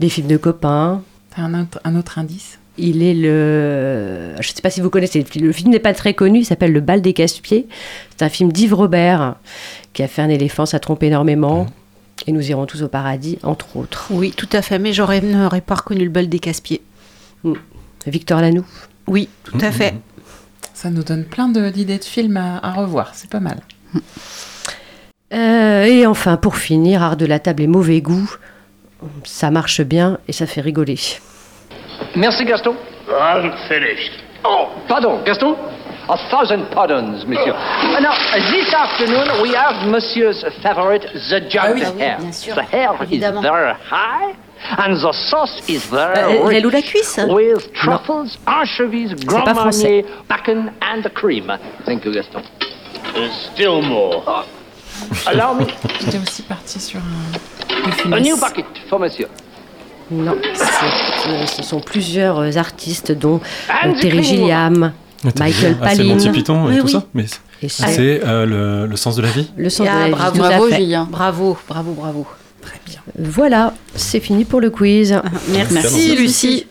des 0.00 0.08
films 0.08 0.28
de 0.28 0.38
copains. 0.38 1.02
T'as 1.36 1.42
un 1.42 1.60
autre, 1.60 1.78
un 1.84 1.94
autre 1.94 2.18
indice? 2.18 2.58
Il 2.76 3.02
est 3.02 3.14
le. 3.14 4.32
Je 4.40 4.48
ne 4.50 4.54
sais 4.54 4.62
pas 4.62 4.70
si 4.70 4.80
vous 4.80 4.90
connaissez 4.90 5.24
le 5.36 5.52
film. 5.52 5.70
N'est 5.70 5.78
pas 5.78 5.94
très 5.94 6.14
connu. 6.14 6.40
Il 6.40 6.44
s'appelle 6.44 6.72
Le 6.72 6.80
bal 6.80 7.00
des 7.02 7.12
casse-pieds. 7.12 7.68
C'est 8.16 8.24
un 8.24 8.28
film 8.28 8.50
d'Yves 8.50 8.74
Robert 8.74 9.36
qui 9.92 10.02
a 10.02 10.08
fait 10.08 10.22
un 10.22 10.28
éléphant. 10.28 10.66
Ça 10.66 10.80
trompe 10.80 11.02
énormément. 11.04 11.66
Et 12.26 12.32
nous 12.32 12.48
irons 12.50 12.66
tous 12.66 12.82
au 12.82 12.88
paradis, 12.88 13.38
entre 13.42 13.76
autres. 13.76 14.06
Oui, 14.10 14.32
tout 14.36 14.48
à 14.52 14.62
fait, 14.62 14.78
mais 14.78 14.92
j'aurais 14.92 15.20
n'aurais 15.20 15.60
pas 15.60 15.74
reconnu 15.74 16.04
le 16.04 16.10
bal 16.10 16.28
des 16.28 16.38
casse-pieds. 16.38 16.80
Victor 18.06 18.40
Lanoux. 18.40 18.64
Oui, 19.06 19.28
tout 19.44 19.58
à 19.60 19.70
fait. 19.70 19.94
Ça 20.72 20.90
nous 20.90 21.02
donne 21.02 21.24
plein 21.24 21.48
de- 21.48 21.70
d'idées 21.70 21.98
de 21.98 22.04
films 22.04 22.36
à, 22.36 22.58
à 22.66 22.72
revoir. 22.72 23.12
C'est 23.14 23.28
pas 23.30 23.40
mal. 23.40 23.60
Euh, 25.32 25.84
et 25.84 26.06
enfin, 26.06 26.36
pour 26.36 26.56
finir, 26.56 27.02
art 27.02 27.16
de 27.16 27.26
la 27.26 27.38
table 27.38 27.62
et 27.62 27.66
mauvais 27.66 28.00
goût. 28.00 28.30
Ça 29.24 29.50
marche 29.50 29.80
bien 29.82 30.18
et 30.28 30.32
ça 30.32 30.46
fait 30.46 30.60
rigoler. 30.60 30.98
Merci, 32.16 32.44
Gaston. 32.44 32.76
I'm 33.08 33.52
finished. 33.68 34.12
Oh, 34.44 34.70
pardon, 34.88 35.24
Gaston? 35.24 35.54
A 36.08 36.16
thousand 36.30 36.66
pardons, 36.70 37.24
monsieur. 37.26 37.52
Uh, 37.54 37.98
now, 38.00 38.12
this 38.52 38.72
afternoon, 38.74 39.40
we 39.42 39.54
have 39.54 39.86
monsieur's 39.88 40.44
favorite, 40.62 41.02
the 41.14 41.40
Ah 41.46 41.48
jugged 41.48 41.80
hare. 41.98 42.18
The 42.20 42.62
hare 42.62 42.92
évidemment. 43.00 43.38
is 43.38 43.42
very 43.50 43.72
high, 43.74 44.36
and 44.84 44.96
the 45.00 45.12
sauce 45.12 45.62
is 45.66 45.82
very 45.86 46.18
Euh, 46.18 46.44
rich. 46.46 46.52
l'aile 46.52 46.66
ou 46.66 46.70
la 46.70 46.82
cuisse? 46.82 47.18
With 47.26 47.72
truffles, 47.72 48.36
anchovies, 48.46 49.14
Grand. 49.24 49.46
Marnier, 49.54 50.04
bacon, 50.28 50.72
and 50.82 51.02
the 51.02 51.10
cream. 51.10 51.50
Thank 51.86 52.04
you, 52.04 52.12
Gaston. 52.12 52.42
still 53.52 53.80
more. 53.80 54.22
Allow 55.26 55.54
me 55.54 55.64
J'étais 56.00 56.18
aussi 56.18 56.42
parti 56.42 56.78
sur 56.78 57.00
un. 57.00 58.12
a 58.12 58.20
new 58.20 58.36
bucket 58.36 58.66
for 58.90 58.98
monsieur. 59.00 59.28
Non, 60.10 60.34
c'est- 60.54 61.28
euh, 61.30 61.46
ce 61.46 61.62
sont 61.62 61.80
plusieurs 61.80 62.38
euh, 62.38 62.50
artistes, 62.56 63.12
dont 63.12 63.40
euh, 63.68 63.88
Andy 63.88 64.00
Terry. 64.00 64.22
Gilliam, 64.22 64.92
Michael 65.38 65.76
Ah, 65.80 65.88
c'est 65.90 65.96
Palin. 65.98 66.04
Monty 66.14 66.30
Python 66.30 66.68
et 66.68 66.72
Oui, 66.74 66.78
tout 66.80 66.86
oui. 66.86 66.92
ça 66.92 67.04
Mais 67.14 67.24
Et 67.62 67.68
c'est 67.68 67.86
c'est- 67.86 67.94
c'est, 67.94 68.20
euh, 68.26 68.44
le, 68.46 68.86
le 68.86 68.96
sens 68.96 69.16
de 69.16 69.22
la 69.22 69.30
vie 69.30 69.50
Le 69.56 69.70
sens 69.70 69.86
Ah, 69.90 69.94
de 69.94 69.98
la 70.00 70.04
vie, 70.06 70.10
bravo, 70.12 70.42
à 70.44 70.48
bravo. 70.48 70.70
Julien. 70.70 71.08
Bravo, 71.10 71.58
bravo, 71.68 71.92
bravo. 71.92 72.26
Voilà, 73.18 73.74
c'est 73.94 74.20
fini 74.20 74.44
pour 74.44 74.60
le 74.60 74.70
quiz. 74.70 75.18
Merci, 75.48 75.74
Merci, 75.74 76.16
Lucie. 76.16 76.66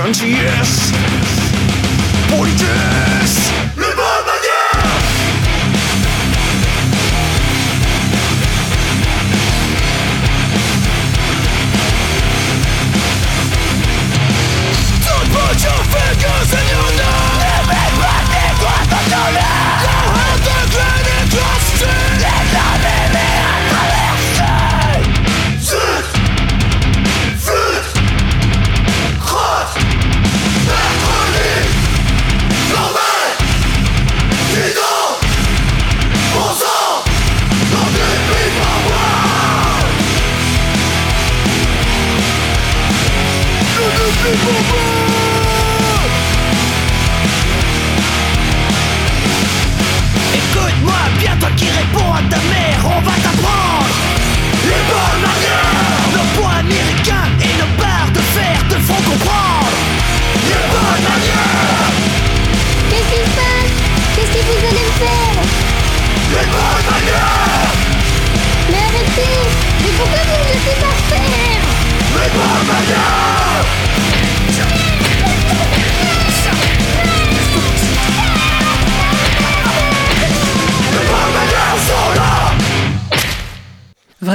frontiers, 0.00 0.92
yes. 2.32 3.69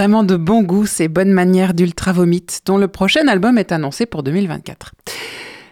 Vraiment 0.06 0.24
de 0.24 0.38
bon 0.38 0.62
goût, 0.62 0.86
ces 0.86 1.08
bonnes 1.08 1.32
manières 1.32 1.74
d'Ultra 1.74 2.13
Vomit, 2.13 2.46
dont 2.68 2.78
le 2.78 2.88
prochain 2.88 3.28
album 3.28 3.58
est 3.58 3.72
annoncé 3.72 4.06
pour 4.06 4.22
2024. 4.22 4.91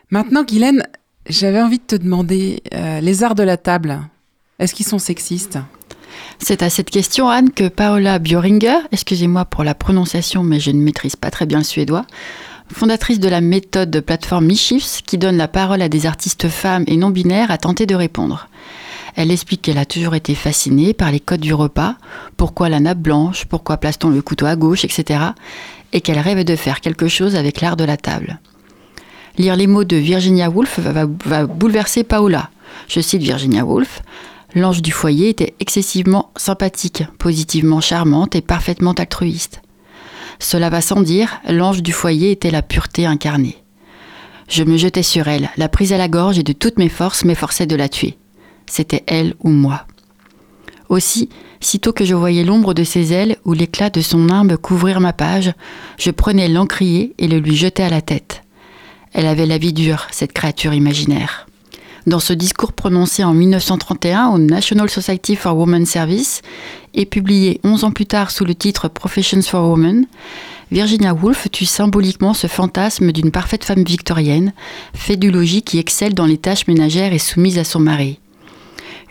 Maintenant, 0.09 0.43
Guylaine, 0.43 0.81
j'avais 1.29 1.61
envie 1.61 1.77
de 1.77 1.83
te 1.83 1.95
demander, 1.95 2.63
euh, 2.73 2.99
les 2.99 3.23
arts 3.23 3.35
de 3.35 3.43
la 3.43 3.57
table, 3.57 3.99
est-ce 4.57 4.73
qu'ils 4.73 4.87
sont 4.87 4.97
sexistes? 4.97 5.59
C'est 6.39 6.63
à 6.63 6.71
cette 6.71 6.89
question, 6.89 7.29
Anne, 7.29 7.51
que 7.51 7.67
Paola 7.67 8.17
Bjoringer, 8.17 8.79
excusez-moi 8.91 9.45
pour 9.45 9.63
la 9.63 9.75
prononciation, 9.75 10.41
mais 10.41 10.59
je 10.59 10.71
ne 10.71 10.81
maîtrise 10.81 11.15
pas 11.15 11.29
très 11.29 11.45
bien 11.45 11.59
le 11.59 11.63
suédois, 11.63 12.07
fondatrice 12.73 13.19
de 13.19 13.29
la 13.29 13.39
méthode 13.39 13.91
de 13.91 13.99
plateforme 13.99 14.47
Mishifs, 14.47 15.03
qui 15.05 15.19
donne 15.19 15.37
la 15.37 15.47
parole 15.47 15.83
à 15.83 15.89
des 15.89 16.07
artistes 16.07 16.49
femmes 16.49 16.85
et 16.87 16.97
non 16.97 17.11
binaires, 17.11 17.51
a 17.51 17.59
tenté 17.59 17.85
de 17.85 17.93
répondre. 17.93 18.49
Elle 19.15 19.31
explique 19.31 19.61
qu'elle 19.61 19.77
a 19.77 19.85
toujours 19.85 20.15
été 20.15 20.33
fascinée 20.33 20.93
par 20.93 21.11
les 21.11 21.19
codes 21.19 21.39
du 21.39 21.53
repas, 21.53 21.95
pourquoi 22.35 22.69
la 22.69 22.79
nappe 22.79 22.99
blanche, 22.99 23.45
pourquoi 23.45 23.77
place-t-on 23.77 24.09
le 24.09 24.21
couteau 24.21 24.45
à 24.45 24.55
gauche, 24.55 24.85
etc. 24.85 25.19
Et 25.91 26.01
qu'elle 26.01 26.19
rêve 26.19 26.43
de 26.43 26.55
faire 26.55 26.81
quelque 26.81 27.07
chose 27.07 27.35
avec 27.35 27.61
l'art 27.61 27.77
de 27.77 27.83
la 27.83 27.97
table. 27.97 28.39
Lire 29.37 29.55
les 29.55 29.67
mots 29.67 29.83
de 29.83 29.97
Virginia 29.97 30.49
Woolf 30.49 30.79
va, 30.79 31.45
bouleverser 31.45 32.03
Paola. 32.03 32.49
Je 32.87 32.99
cite 32.99 33.21
Virginia 33.21 33.65
Woolf. 33.65 34.01
L'ange 34.55 34.81
du 34.81 34.91
foyer 34.91 35.29
était 35.29 35.55
excessivement 35.59 36.31
sympathique, 36.35 37.03
positivement 37.17 37.81
charmante 37.81 38.35
et 38.35 38.41
parfaitement 38.41 38.93
altruiste. 38.93 39.61
Cela 40.39 40.69
va 40.69 40.81
sans 40.81 41.01
dire, 41.01 41.41
l'ange 41.49 41.81
du 41.81 41.91
foyer 41.91 42.31
était 42.31 42.51
la 42.51 42.61
pureté 42.61 43.05
incarnée. 43.05 43.57
Je 44.49 44.63
me 44.63 44.77
jetais 44.77 45.03
sur 45.03 45.27
elle, 45.27 45.49
la 45.57 45.69
prise 45.69 45.93
à 45.93 45.97
la 45.97 46.07
gorge 46.07 46.37
et 46.37 46.43
de 46.43 46.53
toutes 46.53 46.77
mes 46.77 46.89
forces 46.89 47.25
m'efforçais 47.25 47.65
de 47.65 47.75
la 47.75 47.89
tuer. 47.89 48.17
C'était 48.67 49.03
elle 49.07 49.35
ou 49.39 49.49
moi. 49.49 49.85
Aussi, 50.89 51.29
sitôt 51.59 51.93
que 51.93 52.05
je 52.05 52.13
voyais 52.13 52.43
l'ombre 52.43 52.73
de 52.73 52.83
ses 52.83 53.13
ailes 53.13 53.37
ou 53.45 53.53
l'éclat 53.53 53.89
de 53.89 54.01
son 54.01 54.19
nimbe 54.19 54.57
couvrir 54.57 54.99
ma 54.99 55.13
page, 55.13 55.53
je 55.97 56.11
prenais 56.11 56.49
l'encrier 56.49 57.13
et 57.17 57.27
le 57.27 57.39
lui 57.39 57.55
jetais 57.55 57.83
à 57.83 57.89
la 57.89 58.01
tête. 58.01 58.43
Elle 59.13 59.25
avait 59.27 59.45
la 59.45 59.57
vie 59.57 59.73
dure, 59.73 60.07
cette 60.11 60.33
créature 60.33 60.73
imaginaire. 60.73 61.47
Dans 62.05 62.19
ce 62.19 62.33
discours 62.33 62.73
prononcé 62.73 63.23
en 63.23 63.33
1931 63.33 64.27
au 64.29 64.37
National 64.37 64.89
Society 64.89 65.37
for 65.37 65.57
Women's 65.57 65.89
Service 65.89 66.41
et 66.93 67.05
publié 67.05 67.61
11 67.63 67.85
ans 67.85 67.91
plus 67.91 68.05
tard 68.05 68.29
sous 68.29 68.43
le 68.43 68.55
titre 68.55 68.89
Professions 68.89 69.41
for 69.41 69.69
Women, 69.69 70.05
Virginia 70.69 71.13
Woolf 71.13 71.49
tue 71.51 71.65
symboliquement 71.65 72.33
ce 72.33 72.47
fantasme 72.47 73.11
d'une 73.13 73.31
parfaite 73.31 73.63
femme 73.63 73.83
victorienne, 73.83 74.53
fait 74.93 75.15
du 75.15 75.31
logis 75.31 75.61
qui 75.61 75.79
excelle 75.79 76.13
dans 76.13 76.25
les 76.25 76.37
tâches 76.37 76.67
ménagères 76.67 77.13
et 77.13 77.19
soumise 77.19 77.57
à 77.57 77.63
son 77.63 77.79
mari. 77.79 78.19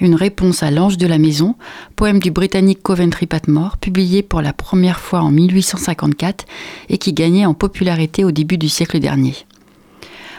Une 0.03 0.17
réponse 0.17 0.65
à 0.65 0.73
l'ange 0.73 0.99
de 0.99 1.07
la 1.07 1.17
maison, 1.17 1.55
poème 1.95 2.19
du 2.19 2.33
britannique 2.33 2.83
Coventry 2.83 3.29
Patmore, 3.29 3.77
publié 3.77 4.25
pour 4.25 4.43
la 4.43 4.53
première 4.53 4.99
fois 4.99 5.21
en 5.21 5.31
1854 5.31 6.45
et 6.89 6.99
qui 6.99 7.13
gagnait 7.13 7.47
en 7.47 7.55
popularité 7.55 8.25
au 8.25 8.33
début 8.33 8.59
du 8.59 8.69
siècle 8.69 8.99
dernier. 8.99 9.37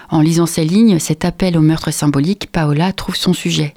En 0.09 0.19
lisant 0.19 0.47
ces 0.47 0.65
lignes, 0.65 0.99
cet 0.99 1.23
appel 1.23 1.57
au 1.57 1.61
meurtre 1.61 1.91
symbolique, 1.91 2.51
Paola 2.51 2.91
trouve 2.91 3.15
son 3.15 3.31
sujet. 3.31 3.73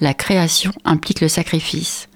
La 0.00 0.14
création 0.14 0.72
implique 0.86 1.20
le 1.20 1.28
sacrifice. 1.28 2.08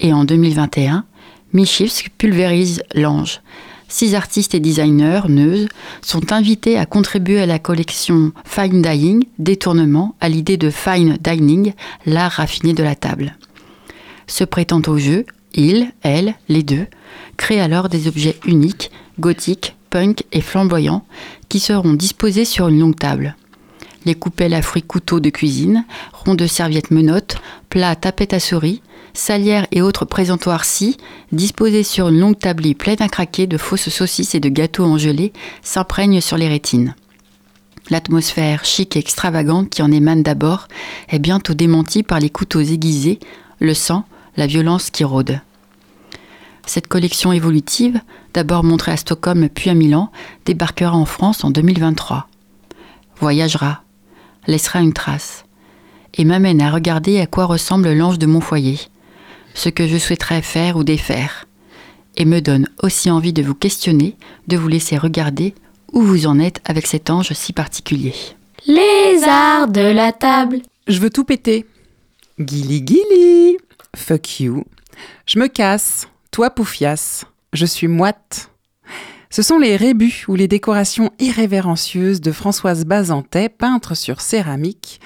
Et 0.00 0.14
en 0.14 0.24
2021, 0.24 1.04
Michifs 1.52 2.08
pulvérise 2.16 2.82
l'ange. 2.94 3.42
Six 3.88 4.14
artistes 4.14 4.54
et 4.54 4.60
designers, 4.60 5.22
neuses, 5.28 5.66
sont 6.02 6.32
invités 6.32 6.78
à 6.78 6.84
contribuer 6.84 7.40
à 7.40 7.46
la 7.46 7.58
collection 7.58 8.32
Fine 8.44 8.82
Dying, 8.82 9.24
détournement 9.38 10.14
à 10.20 10.28
l'idée 10.28 10.58
de 10.58 10.68
Fine 10.68 11.16
Dining, 11.20 11.72
l'art 12.04 12.32
raffiné 12.32 12.74
de 12.74 12.82
la 12.82 12.94
table. 12.94 13.36
Se 14.26 14.44
prêtant 14.44 14.82
au 14.86 14.98
jeu, 14.98 15.24
ils, 15.54 15.90
elles, 16.02 16.34
les 16.50 16.62
deux, 16.62 16.86
créent 17.38 17.60
alors 17.60 17.88
des 17.88 18.08
objets 18.08 18.36
uniques, 18.46 18.90
gothiques, 19.18 19.74
punk 19.88 20.24
et 20.32 20.42
flamboyants, 20.42 21.06
qui 21.48 21.58
seront 21.58 21.94
disposés 21.94 22.44
sur 22.44 22.68
une 22.68 22.78
longue 22.78 22.98
table. 22.98 23.36
Les 24.04 24.14
coupelles 24.14 24.54
à 24.54 24.60
fruits 24.60 24.82
couteaux 24.82 25.18
de 25.18 25.30
cuisine, 25.30 25.84
ronds 26.12 26.34
de 26.34 26.46
serviettes 26.46 26.90
menottes, 26.90 27.38
plats 27.70 27.96
tapettes 27.96 28.34
à 28.34 28.40
souris, 28.40 28.82
salières 29.18 29.66
et 29.72 29.82
autres 29.82 30.04
présentoirs 30.04 30.64
scies, 30.64 30.96
disposés 31.32 31.82
sur 31.82 32.08
une 32.08 32.20
longue 32.20 32.38
table 32.38 32.74
pleine 32.74 33.00
à 33.02 33.08
craquer 33.08 33.46
de 33.46 33.58
fausses 33.58 33.88
saucisses 33.88 34.34
et 34.34 34.40
de 34.40 34.48
gâteaux 34.48 34.84
en 34.84 34.98
gelée, 34.98 35.32
s'imprègnent 35.62 36.20
sur 36.20 36.36
les 36.36 36.48
rétines. 36.48 36.94
L'atmosphère 37.90 38.64
chic 38.64 38.96
et 38.96 38.98
extravagante 38.98 39.70
qui 39.70 39.82
en 39.82 39.90
émane 39.90 40.22
d'abord 40.22 40.68
est 41.08 41.18
bientôt 41.18 41.54
démentie 41.54 42.02
par 42.02 42.20
les 42.20 42.30
couteaux 42.30 42.60
aiguisés, 42.60 43.18
le 43.60 43.74
sang, 43.74 44.04
la 44.36 44.46
violence 44.46 44.90
qui 44.90 45.04
rôde. 45.04 45.40
Cette 46.66 46.86
collection 46.86 47.32
évolutive, 47.32 48.00
d'abord 48.34 48.62
montrée 48.62 48.92
à 48.92 48.98
Stockholm 48.98 49.48
puis 49.48 49.70
à 49.70 49.74
Milan, 49.74 50.12
débarquera 50.44 50.94
en 50.94 51.06
France 51.06 51.44
en 51.44 51.50
2023. 51.50 52.28
Voyagera, 53.20 53.82
laissera 54.46 54.80
une 54.80 54.92
trace, 54.92 55.46
et 56.14 56.24
m'amène 56.24 56.60
à 56.60 56.70
regarder 56.70 57.20
à 57.20 57.26
quoi 57.26 57.46
ressemble 57.46 57.92
l'ange 57.94 58.18
de 58.18 58.26
mon 58.26 58.42
foyer, 58.42 58.78
ce 59.58 59.68
que 59.68 59.88
je 59.88 59.98
souhaiterais 59.98 60.40
faire 60.40 60.76
ou 60.76 60.84
défaire, 60.84 61.46
et 62.16 62.24
me 62.24 62.40
donne 62.40 62.68
aussi 62.80 63.10
envie 63.10 63.32
de 63.32 63.42
vous 63.42 63.54
questionner, 63.54 64.16
de 64.46 64.56
vous 64.56 64.68
laisser 64.68 64.96
regarder 64.96 65.52
où 65.92 66.00
vous 66.00 66.26
en 66.26 66.38
êtes 66.38 66.60
avec 66.64 66.86
cet 66.86 67.10
ange 67.10 67.32
si 67.32 67.52
particulier. 67.52 68.14
Les 68.66 69.24
arts 69.26 69.68
de 69.68 69.80
la 69.80 70.12
table. 70.12 70.60
Je 70.86 71.00
veux 71.00 71.10
tout 71.10 71.24
péter. 71.24 71.66
Gilly 72.38 72.84
Gilly. 72.86 73.56
Fuck 73.96 74.40
you. 74.40 74.64
Je 75.26 75.40
me 75.40 75.48
casse. 75.48 76.06
Toi, 76.30 76.50
Poufias. 76.50 77.24
Je 77.52 77.66
suis 77.66 77.88
moite. 77.88 78.50
Ce 79.30 79.42
sont 79.42 79.58
les 79.58 79.76
rébus 79.76 80.24
ou 80.28 80.36
les 80.36 80.48
décorations 80.48 81.10
irrévérencieuses 81.18 82.20
de 82.20 82.32
Françoise 82.32 82.84
Bazantet, 82.84 83.48
peintre 83.48 83.96
sur 83.96 84.20
céramique, 84.20 85.00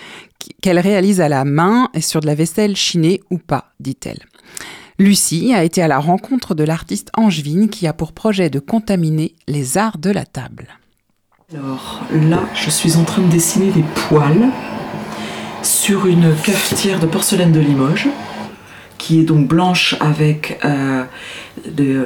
qu'elle 0.61 0.79
réalise 0.79 1.21
à 1.21 1.29
la 1.29 1.45
main 1.45 1.89
et 1.95 2.01
sur 2.01 2.21
de 2.21 2.27
la 2.27 2.35
vaisselle 2.35 2.77
chinée 2.77 3.21
ou 3.31 3.39
pas, 3.39 3.73
dit-elle. 3.81 4.21
Lucie 4.99 5.53
a 5.55 5.65
été 5.65 5.83
à 5.83 5.89
la 5.89 5.99
rencontre 5.99 6.55
de 6.55 6.65
l'artiste 6.65 7.11
angevine 7.17 7.69
qui 7.69 7.87
a 7.87 7.93
pour 7.93 8.13
projet 8.13 8.51
de 8.51 8.61
contaminer 8.61 9.35
les 9.49 9.79
arts 9.79 9.99
de 9.99 10.11
la 10.11 10.25
table. 10.25 10.69
Alors 11.53 12.03
là, 12.13 12.41
je 12.55 12.71
suis 12.71 12.97
en 12.97 13.05
train 13.05 13.23
de 13.23 13.29
dessiner 13.29 13.71
des 13.73 13.85
poils 14.09 14.49
sur 15.63 16.07
une 16.07 16.35
cafetière 16.45 16.99
de 16.99 17.07
porcelaine 17.07 17.53
de 17.53 17.61
Limoges, 17.61 18.09
qui 18.99 19.21
est 19.21 19.25
donc 19.25 19.49
blanche 19.49 19.97
avec 20.01 20.61
euh, 20.65 21.05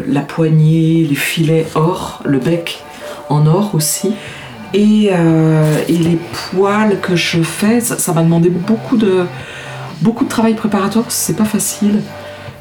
la 0.09 0.21
poignée, 0.23 1.07
les 1.09 1.15
filets 1.15 1.67
or, 1.75 2.23
le 2.25 2.39
bec 2.39 2.83
en 3.29 3.47
or 3.47 3.75
aussi. 3.75 4.15
Et, 4.75 5.11
euh, 5.13 5.85
les 5.89 6.19
poils 6.33 7.01
que 7.01 7.15
je 7.15 7.43
fais, 7.43 7.81
ça 7.81 8.13
m'a 8.13 8.23
demandé 8.23 8.49
beaucoup 8.51 8.97
de, 8.97 9.27
beaucoup 10.03 10.25
de 10.25 10.29
travail 10.29 10.55
préparatoire, 10.55 11.05
c'est 11.09 11.37
pas 11.37 11.45
facile. 11.45 12.01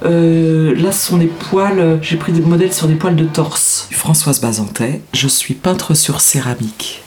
Euh, 0.03 0.75
là, 0.75 0.91
ce 0.91 1.07
sont 1.07 1.17
des 1.17 1.27
poils, 1.27 1.99
j'ai 2.01 2.17
pris 2.17 2.31
des 2.31 2.41
modèles 2.41 2.73
sur 2.73 2.87
des 2.87 2.95
poils 2.95 3.15
de 3.15 3.25
torse. 3.25 3.87
Françoise 3.91 4.41
Bazantet, 4.41 5.01
je 5.13 5.27
suis 5.27 5.53
peintre 5.53 5.93
sur 5.93 6.21
céramique 6.21 7.01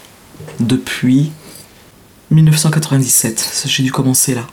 depuis 0.59 1.31
1997. 2.31 3.63
J'ai 3.65 3.83
dû 3.83 3.91
commencer 3.91 4.33
là. 4.33 4.45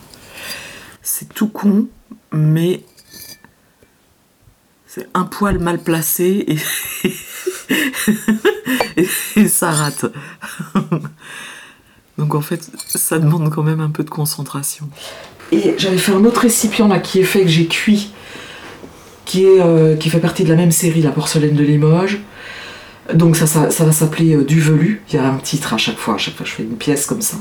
C'est 1.01 1.33
tout 1.33 1.47
con, 1.47 1.87
mais 2.31 2.83
c'est 4.85 5.07
un 5.13 5.23
poil 5.23 5.59
mal 5.59 5.79
placé 5.79 6.45
et, 6.47 6.57
et, 8.97 9.07
et 9.35 9.47
ça 9.47 9.71
rate. 9.71 10.05
Donc 12.17 12.33
en 12.33 12.41
fait, 12.41 12.69
ça 12.87 13.19
demande 13.19 13.49
quand 13.53 13.63
même 13.63 13.79
un 13.79 13.91
peu 13.91 14.03
de 14.03 14.09
concentration. 14.09 14.89
Et 15.51 15.75
j'avais 15.77 15.97
fait 15.97 16.11
un 16.11 16.25
autre 16.25 16.41
récipient 16.41 16.87
là 16.87 16.99
qui 16.99 17.19
est 17.19 17.23
fait, 17.23 17.41
que 17.41 17.47
j'ai 17.47 17.67
cuit, 17.67 18.11
qui, 19.27 19.43
est, 19.43 19.61
euh, 19.61 19.95
qui 19.97 20.09
fait 20.09 20.19
partie 20.19 20.43
de 20.43 20.49
la 20.49 20.55
même 20.55 20.71
série, 20.71 21.01
la 21.01 21.11
porcelaine 21.11 21.53
de 21.53 21.63
Limoges. 21.63 22.19
Donc 23.13 23.35
ça, 23.35 23.45
ça, 23.45 23.85
va 23.85 23.91
s'appeler 23.91 24.35
euh, 24.35 24.43
du 24.43 24.59
velu. 24.59 25.03
Il 25.09 25.15
y 25.15 25.19
a 25.19 25.27
un 25.27 25.37
titre 25.37 25.73
à 25.73 25.77
chaque 25.77 25.97
fois. 25.97 26.15
À 26.15 26.17
chaque 26.17 26.35
fois, 26.35 26.45
je 26.45 26.53
fais 26.53 26.63
une 26.63 26.77
pièce 26.77 27.05
comme 27.05 27.21
ça. 27.21 27.37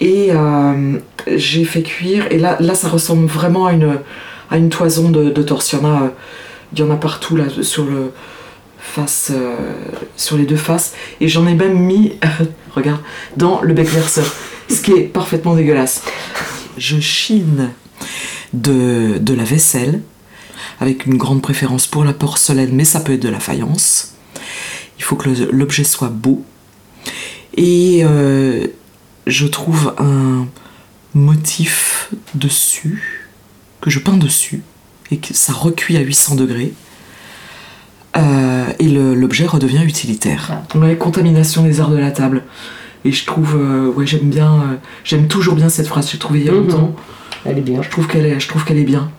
Et 0.00 0.28
euh, 0.30 0.98
j'ai 1.36 1.64
fait 1.64 1.82
cuire. 1.82 2.28
Et 2.30 2.38
là, 2.38 2.56
là, 2.60 2.74
ça 2.74 2.88
ressemble 2.88 3.26
vraiment 3.26 3.66
à 3.66 3.72
une, 3.72 3.98
à 4.50 4.56
une 4.56 4.70
toison 4.70 5.10
de, 5.10 5.30
de 5.30 5.42
torse. 5.42 5.72
Il 5.72 5.80
y 5.80 5.82
en 5.82 5.86
a, 5.86 6.12
y 6.76 6.82
en 6.82 6.90
a 6.90 6.96
partout 6.96 7.36
là 7.36 7.44
sur 7.62 7.84
le 7.84 8.12
face, 8.78 9.32
sur 10.16 10.36
les 10.36 10.44
deux 10.44 10.56
faces. 10.56 10.94
Et 11.20 11.26
j'en 11.26 11.48
ai 11.48 11.54
même 11.54 11.78
mis, 11.78 12.12
regarde, 12.74 13.00
dans 13.36 13.60
le 13.60 13.74
bec 13.74 13.88
verseur. 13.88 14.26
Ce 14.70 14.80
qui 14.80 14.92
est 14.92 15.02
parfaitement 15.02 15.54
dégueulasse. 15.56 16.02
Je 16.78 17.00
chine 17.00 17.70
de, 18.52 19.18
de 19.18 19.34
la 19.34 19.44
vaisselle 19.44 20.00
avec 20.80 21.06
une 21.06 21.16
grande 21.16 21.42
préférence 21.42 21.86
pour 21.86 22.04
la 22.04 22.12
porcelaine, 22.12 22.70
mais 22.72 22.84
ça 22.84 23.00
peut 23.00 23.12
être 23.12 23.22
de 23.22 23.28
la 23.28 23.40
faïence. 23.40 24.14
Il 24.98 25.04
faut 25.04 25.16
que 25.16 25.28
l'objet 25.52 25.84
soit 25.84 26.08
beau. 26.10 26.44
Et 27.56 28.00
euh, 28.04 28.66
je 29.26 29.46
trouve 29.46 29.94
un 29.98 30.46
motif 31.14 32.10
dessus, 32.34 33.28
que 33.80 33.90
je 33.90 33.98
peins 34.00 34.16
dessus, 34.16 34.62
et 35.10 35.18
que 35.18 35.34
ça 35.34 35.52
recuit 35.52 35.96
à 35.96 36.00
800 36.00 36.34
degrés. 36.36 36.72
Euh, 38.16 38.64
et 38.78 38.88
l'objet 38.88 39.46
redevient 39.46 39.82
utilitaire. 39.84 40.62
Ouais, 40.74 40.96
contamination 40.96 41.62
des 41.64 41.80
arts 41.80 41.90
de 41.90 41.96
la 41.96 42.10
table. 42.12 42.44
Et 43.04 43.12
je 43.12 43.26
trouve, 43.26 43.56
euh, 43.56 43.88
ouais, 43.92 44.06
j'aime 44.06 44.30
bien, 44.30 44.52
euh, 44.54 44.76
j'aime 45.04 45.26
toujours 45.28 45.54
bien 45.56 45.68
cette 45.68 45.86
phrase. 45.88 46.08
J'ai 46.10 46.18
trouvé 46.18 46.40
il 46.40 46.46
y 46.46 46.48
a 46.48 46.52
Mhm. 46.52 46.68
longtemps. 46.68 46.94
Elle 47.44 47.58
est 47.58 47.62
bien. 47.62 47.82
Je 47.82 47.90
trouve 47.90 48.06
qu'elle 48.06 48.24
est, 48.24 48.40
je 48.40 48.48
trouve 48.48 48.64
qu'elle 48.64 48.78
est 48.78 48.84
bien. 48.84 49.10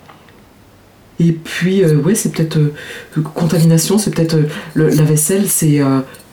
Et 1.19 1.31
puis, 1.31 1.83
euh, 1.83 1.95
ouais, 1.97 2.13
c'est 2.15 2.31
peut-être 2.33 2.57
euh, 2.57 2.73
euh, 3.17 3.21
contamination, 3.21 3.97
c'est 3.97 4.11
peut-être 4.11 4.35
euh, 4.35 4.49
la 4.75 5.03
vaisselle, 5.03 5.47
c'est 5.49 5.81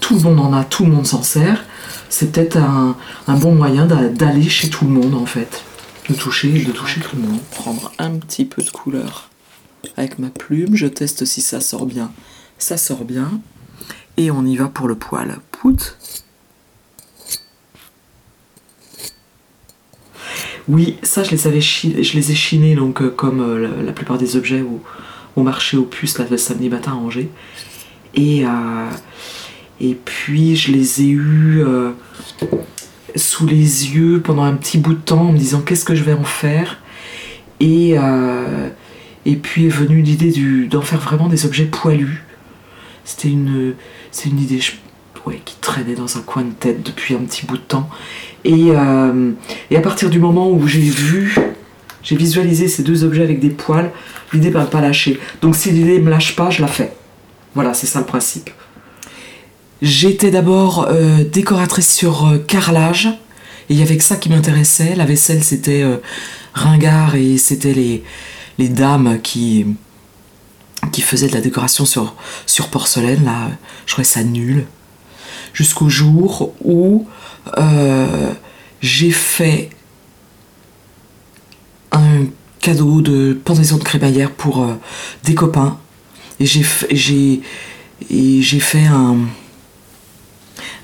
tout 0.01 0.15
le 0.17 0.21
monde 0.21 0.41
en 0.41 0.53
a, 0.53 0.65
tout 0.65 0.85
le 0.85 0.91
monde 0.91 1.07
s'en 1.07 1.23
sert. 1.23 1.65
C'est 2.09 2.33
peut-être 2.33 2.57
un, 2.57 2.97
un 3.29 3.37
bon 3.37 3.55
moyen 3.55 3.87
d'a- 3.87 4.09
d'aller 4.09 4.49
chez 4.49 4.69
tout 4.69 4.85
le 4.85 4.91
monde 4.91 5.15
en 5.15 5.25
fait, 5.27 5.63
de 6.11 6.15
toucher, 6.15 6.51
de 6.51 6.73
toucher 6.73 7.01
tout 7.01 7.17
le 7.17 7.23
monde. 7.23 7.39
Prendre 7.53 7.93
un 7.99 8.11
petit 8.19 8.45
peu 8.45 8.63
de 8.63 8.71
couleur 8.71 9.31
avec 9.97 10.19
ma 10.19 10.29
plume, 10.31 10.75
je 10.77 10.87
teste 10.87 11.25
si 11.25 11.41
ça 11.41 11.61
sort 11.61 11.87
bien. 11.87 12.11
Ça 12.59 12.77
sort 12.77 13.05
bien, 13.05 13.41
et 14.17 14.31
on 14.31 14.45
y 14.45 14.57
va 14.57 14.67
pour 14.67 14.87
le 14.89 14.95
poil. 14.95 15.39
Pout. 15.53 15.97
Oui, 20.69 20.97
ça 21.03 21.25
je 21.25 21.31
les 21.31 21.61
je 21.61 22.17
les 22.17 22.31
ai 22.31 22.35
chinés 22.35 22.75
donc 22.77 23.03
euh, 23.03 23.11
comme 23.11 23.41
euh, 23.41 23.83
la, 23.85 23.93
plupart 23.93 24.17
des 24.17 24.37
objets 24.37 24.63
au, 25.37 25.43
marché 25.43 25.77
aux 25.77 25.85
puces 25.85 26.19
là, 26.19 26.27
le 26.31 26.37
samedi 26.37 26.69
matin 26.69 26.93
à 26.93 26.95
Angers. 26.95 27.31
Et, 28.15 28.45
euh, 28.47 28.91
et 29.81 29.95
puis 29.95 30.55
je 30.55 30.71
les 30.71 31.03
ai 31.03 31.09
eus 31.09 31.65
sous 33.17 33.47
les 33.47 33.95
yeux 33.95 34.21
pendant 34.21 34.45
un 34.45 34.55
petit 34.55 34.79
bout 34.79 34.95
de 34.95 35.01
temps 35.01 35.29
en 35.29 35.33
me 35.33 35.39
disant 35.39 35.61
qu'est-ce 35.63 35.85
que 35.85 35.95
je 35.95 36.05
vais 36.05 36.13
en 36.13 36.25
faire? 36.25 36.79
Et, 37.59 37.95
et 39.25 39.37
puis 39.37 39.67
est 39.67 39.71
venue 39.71 40.03
l'idée 40.03 40.33
d'en 40.69 40.83
faire 40.83 41.01
vraiment 41.01 41.29
des 41.29 41.47
objets 41.47 41.65
poilus. 41.65 42.23
C'était 43.05 43.29
une, 43.29 43.75
une 44.27 44.41
idée 44.41 44.61
qui 45.45 45.57
traînait 45.61 45.95
dans 45.95 46.19
un 46.19 46.23
coin 46.23 46.43
de 46.43 46.53
tête 46.53 46.83
depuis 46.83 47.15
un 47.15 47.21
petit 47.21 47.47
bout 47.47 47.57
de 47.57 47.63
temps. 47.63 47.89
Et, 48.45 48.71
euh, 48.71 49.33
et 49.71 49.77
à 49.77 49.81
partir 49.81 50.11
du 50.11 50.19
moment 50.19 50.51
où 50.51 50.67
j'ai 50.67 50.81
vu, 50.81 51.37
j'ai 52.03 52.17
visualisé 52.17 52.69
ces 52.69 52.83
deux 52.83 53.05
objets 53.05 53.23
avec 53.23 53.41
des 53.41 53.51
poils, 53.51 53.91
l'idée 54.33 54.49
ne 54.49 54.55
m'a 54.55 54.65
pas 54.65 54.81
lâché. 54.81 55.21
Donc 55.41 55.55
si 55.55 55.71
l'idée 55.71 56.01
me 56.01 56.11
lâche 56.11 56.35
pas, 56.35 56.51
je 56.51 56.61
la 56.61 56.69
fais. 56.69 56.93
Voilà, 57.55 57.75
c'est 57.75 57.87
ça 57.87 58.01
le 58.01 58.07
principe. 58.07 58.51
J'étais 59.81 60.31
d'abord 60.31 60.87
euh, 60.89 61.25
décoratrice 61.25 61.93
sur 61.93 62.27
euh, 62.27 62.39
carrelage. 62.39 63.07
Et 63.69 63.75
il 63.75 63.79
y 63.79 63.83
avait 63.83 63.97
que 63.97 64.05
ça 64.05 64.17
qui 64.17 64.29
m'intéressait. 64.29 64.95
La 64.97 65.05
vaisselle, 65.05 65.45
c'était 65.45 65.85
ringard 66.53 67.15
et 67.15 67.39
c'était 67.39 67.73
les, 67.73 68.03
dames 68.69 69.21
qui, 69.23 69.65
faisaient 71.01 71.29
de 71.29 71.35
la 71.35 71.41
décoration 71.41 71.87
sur, 71.87 72.15
sur 72.45 72.69
porcelaine. 72.69 73.25
Là, 73.25 73.51
je 73.87 73.93
trouvais 73.93 74.05
ça 74.05 74.25
nul. 74.25 74.67
Jusqu'au 75.53 75.89
jour 75.89 76.55
où 76.65 77.07
euh, 77.59 78.33
j'ai 78.81 79.11
fait 79.11 79.71
un 81.91 82.25
cadeau 82.61 83.01
de 83.03 83.39
pendaison 83.45 83.77
de 83.77 83.85
crémaillère 83.85 84.31
pour 84.31 84.63
euh, 84.63 84.75
des 85.25 85.35
copains. 85.35 85.79
Et 86.41 86.47
j'ai 86.47 86.65
j'ai 86.91 87.43
j'ai 88.11 88.61
fait 88.61 88.87
un 88.87 89.17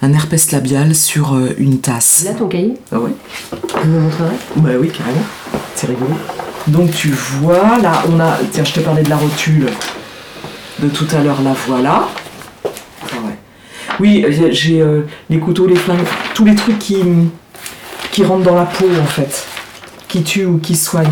un 0.03 0.13
herpès 0.13 0.53
labial 0.53 0.95
sur 0.95 1.35
euh, 1.35 1.55
une 1.59 1.81
tasse. 1.81 2.25
Là, 2.25 2.35
ton 2.35 2.47
cahier? 2.49 2.75
Ah 2.93 3.01
ouais 3.01 3.11
Tu 3.51 3.87
me 3.89 4.01
Bah 4.57 4.71
oui, 4.79 4.91
carrément. 4.91 5.25
C'est 5.75 5.87
rigolo. 5.89 6.15
Donc 6.69 6.93
tu 6.93 7.09
vois, 7.09 7.79
là, 7.79 8.05
on 8.09 8.21
a. 8.21 8.39
Tiens, 8.53 8.65
je 8.65 8.75
te 8.75 8.81
parlais 8.81 9.03
de 9.03 9.11
la 9.11 9.17
rotule 9.17 9.67
de 10.81 10.89
tout 10.89 11.07
à 11.13 11.23
l'heure, 11.23 11.43
la 11.43 11.55
voilà. 11.67 12.09
Oui, 14.01 14.25
j'ai- 14.51 14.81
euh, 14.81 15.03
les 15.29 15.39
couteaux, 15.39 15.67
les 15.67 15.77
flingues, 15.77 16.07
tous 16.35 16.45
les 16.45 16.55
trucs 16.55 16.79
qui, 16.79 16.97
rentrent 18.23 18.45
dans 18.45 18.55
la 18.55 18.65
peau 18.65 18.87
en 19.01 19.07
fait, 19.07 19.47
qui 20.09 20.23
tuent 20.23 20.47
ou 20.47 20.59
qui 20.59 20.75
soignent. 20.75 21.09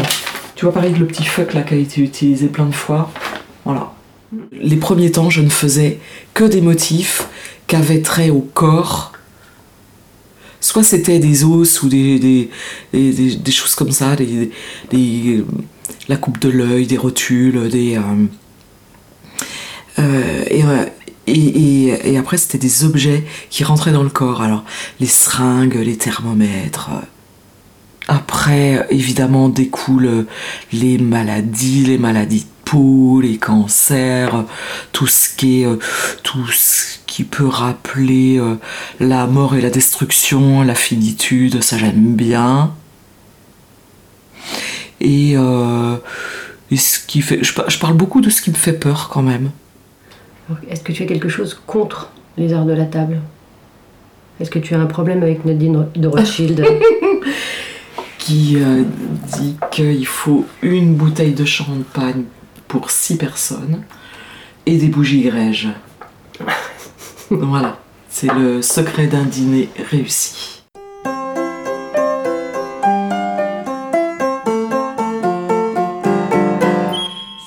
Tu 0.55 0.65
vois, 0.65 0.75
pareil 0.75 0.93
que 0.93 0.99
le 0.99 1.07
petit 1.07 1.25
fuck 1.25 1.55
là 1.55 1.63
qui 1.63 1.75
a 1.75 1.77
été 1.77 2.01
utilisé 2.01 2.49
plein 2.49 2.67
de 2.67 2.75
fois. 2.75 3.11
Voilà. 3.65 3.93
Les 4.53 4.77
premiers 4.77 5.13
temps, 5.13 5.31
je 5.31 5.41
ne 5.41 5.49
faisais 5.51 6.01
que 6.35 6.45
des 6.45 6.61
motifs 6.61 7.29
qui 7.69 8.03
trait 8.03 8.31
au 8.31 8.41
corps 8.41 9.13
soit 10.61 10.83
c'était 10.83 11.19
des 11.19 11.45
os 11.45 11.83
ou 11.83 11.89
des, 11.89 12.19
des, 12.19 12.51
des, 12.93 13.53
choses 13.53 13.75
comme 13.75 13.93
ça, 13.93 14.17
des, 14.17 14.51
la 16.09 16.17
coupe 16.17 16.41
de 16.41 16.49
l'œil, 16.49 16.87
des 16.87 16.97
rotules, 16.97 17.69
des. 17.69 17.99
euh, 19.99 20.45
et, 20.51 20.65
euh, 20.65 20.85
et, 21.27 22.17
après, 22.19 22.37
c'était 22.37 22.59
des 22.59 22.85
objets 22.85 23.25
qui 23.51 23.65
rentraient 23.65 23.93
dans 23.93 24.03
le 24.03 24.11
corps. 24.11 24.43
Alors, 24.43 24.65
les 25.01 25.07
seringues, 25.07 25.75
les 25.75 25.97
thermomètres. 25.97 26.91
Après, 28.09 28.87
évidemment, 28.91 29.49
découlent 29.49 30.27
les 30.73 30.99
maladies, 30.99 31.85
les 31.85 31.99
maladies 31.99 32.45
de 32.45 32.71
peau, 32.71 33.21
les 33.21 33.39
cancers, 33.39 34.45
tout 34.93 35.07
ce 35.07 35.29
qui 35.35 35.65
euh, 35.65 35.77
peut 37.31 37.47
rappeler 37.47 38.39
euh, 38.39 38.57
la 39.01 39.27
mort 39.27 39.57
et 39.57 39.61
la 39.61 39.71
destruction, 39.71 40.63
la 40.63 40.75
finitude, 40.75 41.63
ça 41.63 41.79
j'aime 41.79 42.15
bien. 42.15 42.73
Et, 45.01 45.37
euh, 45.37 45.97
je 46.71 47.79
parle 47.79 47.95
beaucoup 47.95 48.21
de 48.21 48.31
ce 48.31 48.43
qui 48.43 48.51
me 48.51 48.57
fait 48.57 48.73
peur 48.73 49.09
quand 49.13 49.23
même. 49.23 49.51
Est-ce 50.69 50.83
que 50.83 50.93
tu 50.93 51.03
as 51.03 51.07
quelque 51.07 51.29
chose 51.29 51.61
contre 51.67 52.11
les 52.37 52.53
arts 52.53 52.67
de 52.67 52.73
la 52.73 52.85
table? 52.85 53.21
Est-ce 54.41 54.51
que 54.51 54.59
tu 54.59 54.75
as 54.75 54.81
un 54.81 54.87
problème 54.87 55.23
avec 55.23 55.45
Nadine 55.45 55.87
de 55.95 56.09
Rothschild? 56.09 56.65
Qui 58.19 58.57
euh, 58.57 58.83
dit 59.39 59.57
qu'il 59.71 60.07
faut 60.07 60.45
une 60.63 60.95
bouteille 60.95 61.33
de 61.33 61.45
champagne 61.45 62.25
pour 62.67 62.91
six 62.91 63.17
personnes 63.17 63.85
et 64.67 64.77
des 64.77 64.89
bougies 64.89 65.23
grèges. 65.23 65.69
voilà, 67.31 67.79
c'est 68.09 68.33
le 68.33 68.63
secret 68.63 69.07
d'un 69.07 69.25
dîner 69.25 69.69
réussi. 69.91 70.56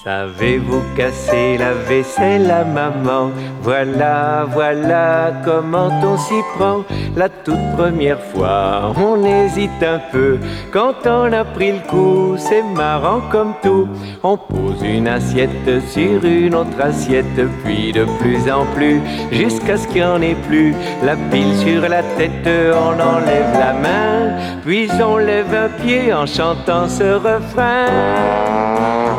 Savez-vous 0.10 0.82
casser 0.98 1.56
la 1.60 1.74
vaisselle 1.88 2.50
à 2.50 2.64
maman? 2.64 3.30
Voilà, 3.62 4.48
voilà 4.52 5.32
comment 5.46 5.92
on 6.04 6.18
s'y 6.18 6.42
prend. 6.58 6.80
La 7.16 7.30
toute 7.30 7.76
première 7.78 8.20
fois, 8.20 8.92
on 8.98 9.24
hésite 9.24 9.84
un 9.84 10.00
peu. 10.12 10.40
Quand 10.74 10.96
on 11.06 11.32
a 11.32 11.46
pris 11.46 11.74
le 11.74 11.88
coup, 11.88 12.34
c'est 12.38 12.64
marrant 12.64 13.22
comme 13.32 13.54
tout. 13.62 13.88
On 14.24 14.36
pose 14.36 14.82
une 14.82 15.08
assiette 15.08 15.70
sur 15.90 16.26
une 16.26 16.56
autre 16.56 16.82
assiette, 16.82 17.48
puis 17.64 17.92
de 17.92 18.06
plus 18.20 18.52
en 18.52 18.66
plus, 18.76 19.00
jusqu'à 19.32 19.78
ce 19.78 19.88
qu'il 19.90 20.02
n'y 20.02 20.08
en 20.08 20.22
ait 20.24 20.42
plus. 20.48 20.74
La 21.04 21.16
pile 21.30 21.56
sur 21.56 21.88
la 21.88 22.02
tête, 22.18 22.50
on 22.74 22.94
enlève 23.00 23.54
la 23.54 23.74
main, 23.74 24.38
puis 24.66 24.90
on 25.00 25.18
lève 25.18 25.54
un 25.54 25.70
pied 25.84 26.12
en 26.12 26.26
chantant 26.26 26.88
ce 26.88 27.14
refrain. 27.14 28.69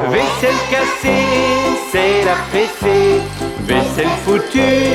Vaisselle 0.08 0.60
cassée, 0.70 1.26
c'est 1.92 2.24
la 2.24 2.34
fessée. 2.50 3.20
Vaisselle 3.60 4.16
foutue, 4.24 4.86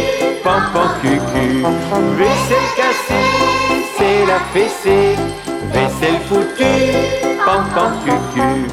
pan 0.44 0.60
pan 0.74 0.88
cucu. 1.02 1.64
Vaisselle 2.18 2.70
cassée, 2.76 3.30
c'est 3.98 4.26
la 4.26 4.40
fessée. 4.54 5.16
Vaisselle 5.72 6.20
foutue, 6.28 6.92
pan 7.46 7.64
pan 7.74 7.92
cucu. 8.04 8.68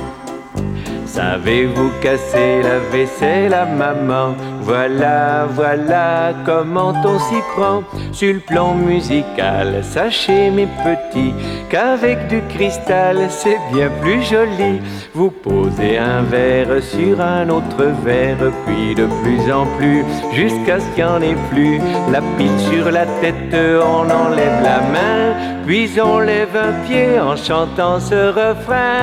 Savez-vous 1.07 1.91
casser 2.01 2.63
la 2.63 2.79
vaisselle 2.79 3.53
à 3.53 3.67
maman? 3.67 4.35
Voilà, 4.65 5.47
voilà 5.51 6.33
comment 6.47 6.95
on 7.05 7.19
s'y 7.19 7.41
prend. 7.57 7.83
Sur 8.13 8.35
le 8.35 8.41
plan 8.41 8.75
musical, 8.75 9.83
sachez 9.83 10.51
mes 10.51 10.69
petits 10.85 11.35
qu'avec 11.69 12.29
du 12.29 12.41
cristal 12.49 13.27
c'est 13.29 13.59
bien 13.73 13.91
plus 14.01 14.23
joli. 14.23 14.81
Vous 15.15 15.31
posez 15.31 15.99
un 15.99 16.23
verre 16.23 16.81
sur 16.81 17.21
un 17.21 17.49
autre 17.49 17.85
verre, 18.05 18.53
puis 18.65 18.95
de 18.95 19.07
plus 19.23 19.53
en 19.53 19.67
plus, 19.79 20.05
jusqu'à 20.33 20.79
ce 20.79 20.87
qu'il 20.95 21.05
n'y 21.05 21.11
en 21.11 21.23
ait 21.23 21.37
plus. 21.51 21.79
La 22.13 22.21
pile 22.39 22.59
sur 22.71 22.91
la 22.91 23.07
tête, 23.21 23.55
on 23.55 24.09
enlève 24.09 24.63
la 24.63 24.81
main, 24.95 25.35
puis 25.67 25.91
on 26.01 26.21
lève 26.21 26.57
un 26.57 26.87
pied 26.87 27.19
en 27.19 27.37
chantant 27.37 27.99
ce 27.99 28.29
refrain. 28.29 29.03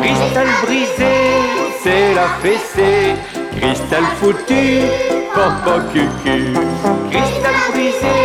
Cristal 0.00 0.46
brisé, 0.64 1.16
c'est 1.82 2.14
la 2.14 2.28
fessée. 2.40 3.16
Cristal 3.62 4.04
foutu, 4.18 4.82
papa 5.32 5.74
cucu. 5.92 6.52
Cristal 7.10 7.58
brisé, 7.72 8.16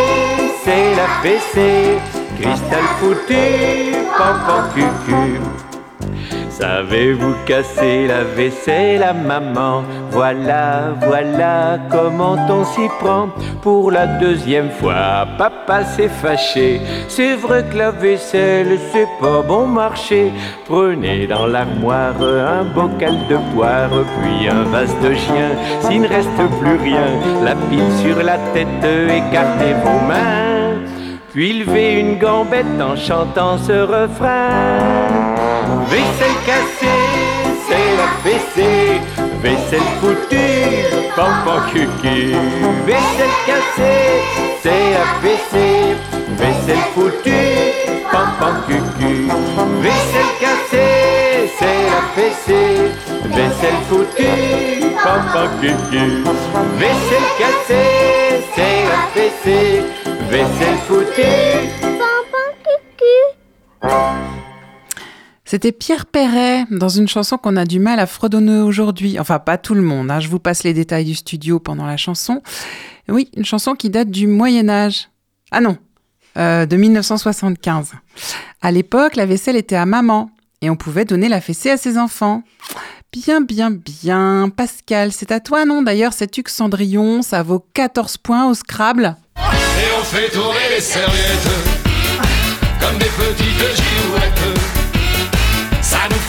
c'est 0.64 0.96
la 0.96 1.06
fessée. 1.22 1.98
Cristal 2.40 2.86
foutu, 2.98 3.94
papa 4.18 4.68
cucu. 4.74 5.38
Savez-vous 6.50 7.34
casser 7.46 8.08
la 8.08 8.24
vaisselle 8.24 9.02
à 9.02 9.12
maman? 9.12 9.84
Voilà, 10.10 10.94
voilà 11.00 11.78
comment 11.88 12.36
on 12.48 12.64
s'y 12.64 12.88
prend. 12.98 13.28
Pour 13.62 13.92
la 13.92 14.06
deuxième 14.06 14.70
fois, 14.70 15.26
papa 15.38 15.84
s'est 15.84 16.08
fâché. 16.08 16.80
C'est 17.06 17.36
vrai 17.36 17.64
que 17.70 17.76
la 17.76 17.90
vaisselle, 17.92 18.78
c'est 18.92 19.08
pas 19.20 19.42
bon 19.42 19.66
marché. 19.66 20.32
Prenez 20.66 21.28
dans 21.28 21.46
l'armoire 21.46 22.14
un 22.20 22.64
bocal 22.64 23.16
de 23.28 23.36
poire, 23.54 23.90
puis 24.20 24.48
un 24.48 24.64
vase 24.64 24.96
de 25.00 25.14
chien. 25.14 25.50
S'il 25.80 26.02
ne 26.02 26.08
reste 26.08 26.42
plus 26.60 26.76
rien, 26.82 27.06
la 27.44 27.54
pile 27.54 27.92
sur 28.02 28.20
la 28.22 28.38
tête, 28.52 28.84
écartez 29.08 29.74
vos 29.84 30.06
mains. 30.08 30.74
Puis 31.32 31.60
levez 31.60 32.00
une 32.00 32.18
gambette 32.18 32.66
en 32.80 32.96
chantant 32.96 33.58
ce 33.58 33.82
refrain. 33.82 35.27
Vaisselle 35.90 36.38
cassée, 36.44 37.04
c'est 37.66 37.90
la 37.96 38.08
fessée. 38.22 39.00
Vaisselle 39.42 39.90
foutue, 40.00 40.84
pampan 41.16 41.60
cucu. 41.72 42.34
Vaisselle 42.86 43.36
cassée, 43.46 44.22
c'est 44.62 44.90
la 44.96 45.06
fessée. 45.22 45.96
Vaisselle 46.36 46.84
foutue, 46.94 47.30
pampan 48.12 48.54
cucu. 48.66 49.28
Vaisselle 49.80 50.32
cassée, 50.40 51.50
c'est 51.58 51.82
la 51.92 52.02
fessée. 52.14 52.92
Vaisselle 53.24 53.80
foutue, 53.88 54.94
pampan 55.02 55.48
cucu. 55.60 56.22
Vaisselle 56.78 57.28
cassée. 57.38 57.97
C'était 65.50 65.72
Pierre 65.72 66.04
Perret 66.04 66.66
dans 66.70 66.90
une 66.90 67.08
chanson 67.08 67.38
qu'on 67.38 67.56
a 67.56 67.64
du 67.64 67.78
mal 67.78 67.98
à 68.00 68.06
fredonner 68.06 68.60
aujourd'hui. 68.60 69.18
Enfin, 69.18 69.38
pas 69.38 69.56
tout 69.56 69.72
le 69.74 69.80
monde. 69.80 70.10
hein. 70.10 70.20
Je 70.20 70.28
vous 70.28 70.38
passe 70.38 70.62
les 70.62 70.74
détails 70.74 71.06
du 71.06 71.14
studio 71.14 71.58
pendant 71.58 71.86
la 71.86 71.96
chanson. 71.96 72.42
Oui, 73.08 73.30
une 73.34 73.46
chanson 73.46 73.72
qui 73.74 73.88
date 73.88 74.10
du 74.10 74.26
Moyen 74.26 74.68
Âge. 74.68 75.08
Ah 75.50 75.62
non, 75.62 75.78
euh, 76.36 76.66
de 76.66 76.76
1975. 76.76 77.92
À 78.60 78.70
l'époque, 78.70 79.16
la 79.16 79.24
vaisselle 79.24 79.56
était 79.56 79.76
à 79.76 79.86
maman 79.86 80.30
et 80.60 80.68
on 80.68 80.76
pouvait 80.76 81.06
donner 81.06 81.30
la 81.30 81.40
fessée 81.40 81.70
à 81.70 81.78
ses 81.78 81.96
enfants. 81.96 82.42
Bien, 83.10 83.40
bien, 83.40 83.70
bien. 83.70 84.50
Pascal, 84.54 85.12
c'est 85.12 85.32
à 85.32 85.40
toi, 85.40 85.64
non? 85.64 85.80
D'ailleurs, 85.80 86.12
sais-tu 86.12 86.42
que 86.42 86.50
Cendrillon, 86.50 87.22
ça 87.22 87.42
vaut 87.42 87.64
14 87.72 88.18
points 88.18 88.50
au 88.50 88.52
Scrabble 88.52 89.16
Et 89.38 89.40
on 89.98 90.04
fait 90.04 90.28
tourner 90.28 90.58
les 90.74 90.82
serviettes 90.82 91.48
Comme 92.80 92.98
des 92.98 93.06
petites 93.06 93.76
girouettes 93.76 94.57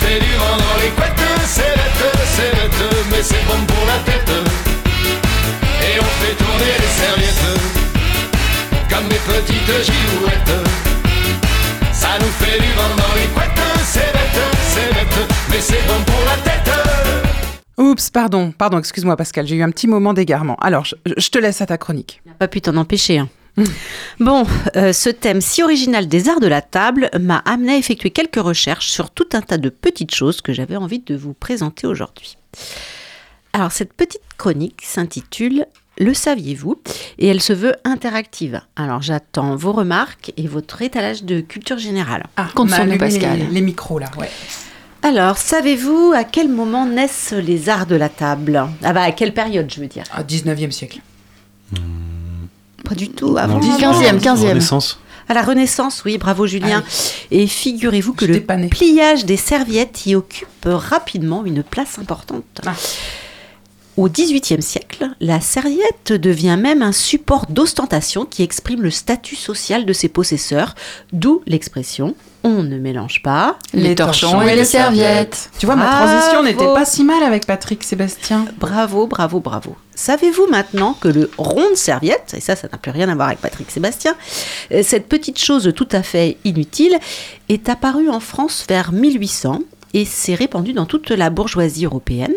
Ça 0.09 0.15
nous 0.15 0.21
fait 0.21 0.25
du 0.25 0.37
vent 0.37 0.57
dans 0.57 0.81
les 0.81 0.89
couettes 0.89 1.21
C'est 1.45 1.61
bête, 1.61 2.15
c'est 2.35 2.51
bête 2.55 3.05
Mais 3.11 3.21
c'est 3.21 3.45
bon 3.45 3.63
pour 3.67 3.85
la 3.85 3.99
tête 4.11 4.31
Et 5.83 5.99
on 5.99 6.03
fait 6.03 6.35
tourner 6.35 6.73
les 6.79 6.93
serviettes 6.99 7.59
Comme 8.89 9.07
des 9.07 9.17
petites 9.17 9.85
girouettes 9.85 10.67
Ça 11.93 12.07
nous 12.19 12.31
fait 12.43 12.59
du 12.59 12.67
vent 12.73 12.95
dans 12.97 13.13
les 13.15 13.27
couettes 13.35 13.61
C'est 13.83 14.11
bête, 14.11 14.41
c'est 14.73 14.93
bête 14.95 15.29
Mais 15.51 15.61
c'est 15.61 15.87
bon 15.87 16.03
pour 16.05 16.25
la 16.25 16.37
tête 16.43 16.73
Oups, 17.77 18.09
pardon, 18.09 18.51
pardon, 18.51 18.79
excuse-moi 18.79 19.15
Pascal, 19.15 19.45
j'ai 19.45 19.55
eu 19.57 19.63
un 19.63 19.69
petit 19.69 19.87
moment 19.87 20.13
d'égarement. 20.13 20.55
Alors, 20.55 20.83
je, 20.85 20.95
je 21.17 21.29
te 21.29 21.37
laisse 21.37 21.61
à 21.61 21.65
ta 21.65 21.77
chronique. 21.77 22.21
Pas 22.37 22.47
pu 22.49 22.59
t'en 22.61 22.75
empêcher. 22.75 23.19
hein. 23.19 23.29
Bon, 24.19 24.45
euh, 24.75 24.91
ce 24.91 25.09
thème 25.09 25.41
si 25.41 25.63
original 25.63 26.07
des 26.07 26.27
arts 26.27 26.39
de 26.39 26.47
la 26.47 26.61
table 26.61 27.09
m'a 27.19 27.37
amené 27.37 27.73
à 27.73 27.77
effectuer 27.77 28.09
quelques 28.09 28.35
recherches 28.35 28.89
sur 28.89 29.11
tout 29.11 29.29
un 29.33 29.41
tas 29.41 29.57
de 29.57 29.69
petites 29.69 30.13
choses 30.13 30.41
que 30.41 30.53
j'avais 30.53 30.75
envie 30.75 30.99
de 30.99 31.15
vous 31.15 31.33
présenter 31.33 31.87
aujourd'hui. 31.87 32.37
Alors, 33.53 33.71
cette 33.71 33.93
petite 33.93 34.21
chronique 34.37 34.81
s'intitule 34.83 35.65
Le 35.97 36.13
saviez-vous 36.13 36.81
et 37.17 37.27
elle 37.27 37.41
se 37.41 37.53
veut 37.53 37.75
interactive. 37.83 38.61
Alors, 38.75 39.01
j'attends 39.01 39.55
vos 39.55 39.71
remarques 39.71 40.33
et 40.37 40.47
votre 40.47 40.81
étalage 40.81 41.23
de 41.23 41.41
culture 41.41 41.77
générale. 41.77 42.25
Compte 42.55 42.71
sur 42.71 42.85
nous, 42.85 42.97
Pascal. 42.97 43.39
Les, 43.39 43.47
les 43.47 43.61
micros 43.61 43.99
là, 43.99 44.11
ouais. 44.17 44.29
Alors, 45.01 45.37
savez-vous 45.37 46.11
à 46.13 46.25
quel 46.25 46.49
moment 46.49 46.85
naissent 46.85 47.33
les 47.33 47.69
arts 47.69 47.85
de 47.85 47.95
la 47.95 48.09
table? 48.09 48.67
Ah 48.83 48.91
bah, 48.91 49.03
à 49.03 49.11
quelle 49.13 49.33
période, 49.33 49.71
je 49.73 49.79
veux 49.79 49.87
dire? 49.87 50.03
Au 50.17 50.21
19e 50.21 50.71
siècle. 50.71 50.99
Pas 52.83 52.95
du 52.95 53.09
tout, 53.09 53.37
avant. 53.37 53.59
Non, 53.59 53.77
15e, 53.77 54.19
15e. 54.19 54.49
Renaissance. 54.49 54.99
À 55.27 55.35
la 55.35 55.43
Renaissance, 55.43 56.03
oui, 56.05 56.17
bravo 56.17 56.47
Julien. 56.47 56.83
Ah 56.83 56.91
Et 57.29 57.45
figurez-vous 57.45 58.13
que 58.13 58.25
le 58.25 58.39
pliage 58.67 59.25
des 59.25 59.37
serviettes 59.37 60.07
y 60.07 60.15
occupe 60.15 60.47
rapidement 60.65 61.45
une 61.45 61.61
place 61.61 61.99
importante. 61.99 62.61
Ah. 62.65 62.73
Au 63.95 64.07
XVIIIe 64.09 64.61
siècle, 64.61 65.09
la 65.19 65.41
serviette 65.41 66.13
devient 66.13 66.57
même 66.59 66.81
un 66.81 66.93
support 66.93 67.45
d'ostentation 67.49 68.25
qui 68.25 68.43
exprime 68.43 68.81
le 68.81 68.91
statut 68.91 69.35
social 69.35 69.85
de 69.85 69.93
ses 69.93 70.07
possesseurs, 70.07 70.73
d'où 71.11 71.43
l'expression 71.45 72.15
on 72.43 72.63
ne 72.63 72.77
mélange 72.77 73.21
pas 73.21 73.57
Les 73.73 73.95
torchons 73.95 74.41
et 74.41 74.55
les 74.55 74.63
serviettes. 74.65 75.49
Tu 75.59 75.65
vois, 75.65 75.75
ma 75.75 75.85
Bravo. 75.87 76.05
transition 76.07 76.43
n'était 76.43 76.73
pas 76.73 76.85
si 76.85 77.03
mal 77.03 77.21
avec 77.23 77.45
Patrick 77.45 77.83
Sébastien. 77.83 78.45
Bravo, 78.59 79.07
bravo, 79.07 79.39
bravo. 79.39 79.75
Savez-vous 79.95 80.47
maintenant 80.49 80.93
que 80.93 81.09
le 81.09 81.29
rond 81.37 81.69
de 81.71 81.75
serviette, 81.75 82.33
et 82.37 82.39
ça, 82.39 82.55
ça 82.55 82.69
n'a 82.71 82.77
plus 82.77 82.91
rien 82.91 83.09
à 83.09 83.15
voir 83.15 83.27
avec 83.27 83.39
Patrick 83.39 83.69
Sébastien, 83.69 84.15
euh, 84.71 84.81
cette 84.83 85.09
petite 85.09 85.37
chose 85.39 85.71
tout 85.75 85.87
à 85.91 86.01
fait 86.03 86.37
inutile, 86.45 86.97
est 87.49 87.67
apparue 87.67 88.09
en 88.09 88.19
France 88.21 88.65
vers 88.69 88.93
1800 88.93 89.59
et 89.93 90.05
s'est 90.05 90.35
répandue 90.35 90.73
dans 90.73 90.85
toute 90.85 91.09
la 91.09 91.29
bourgeoisie 91.29 91.85
européenne. 91.85 92.33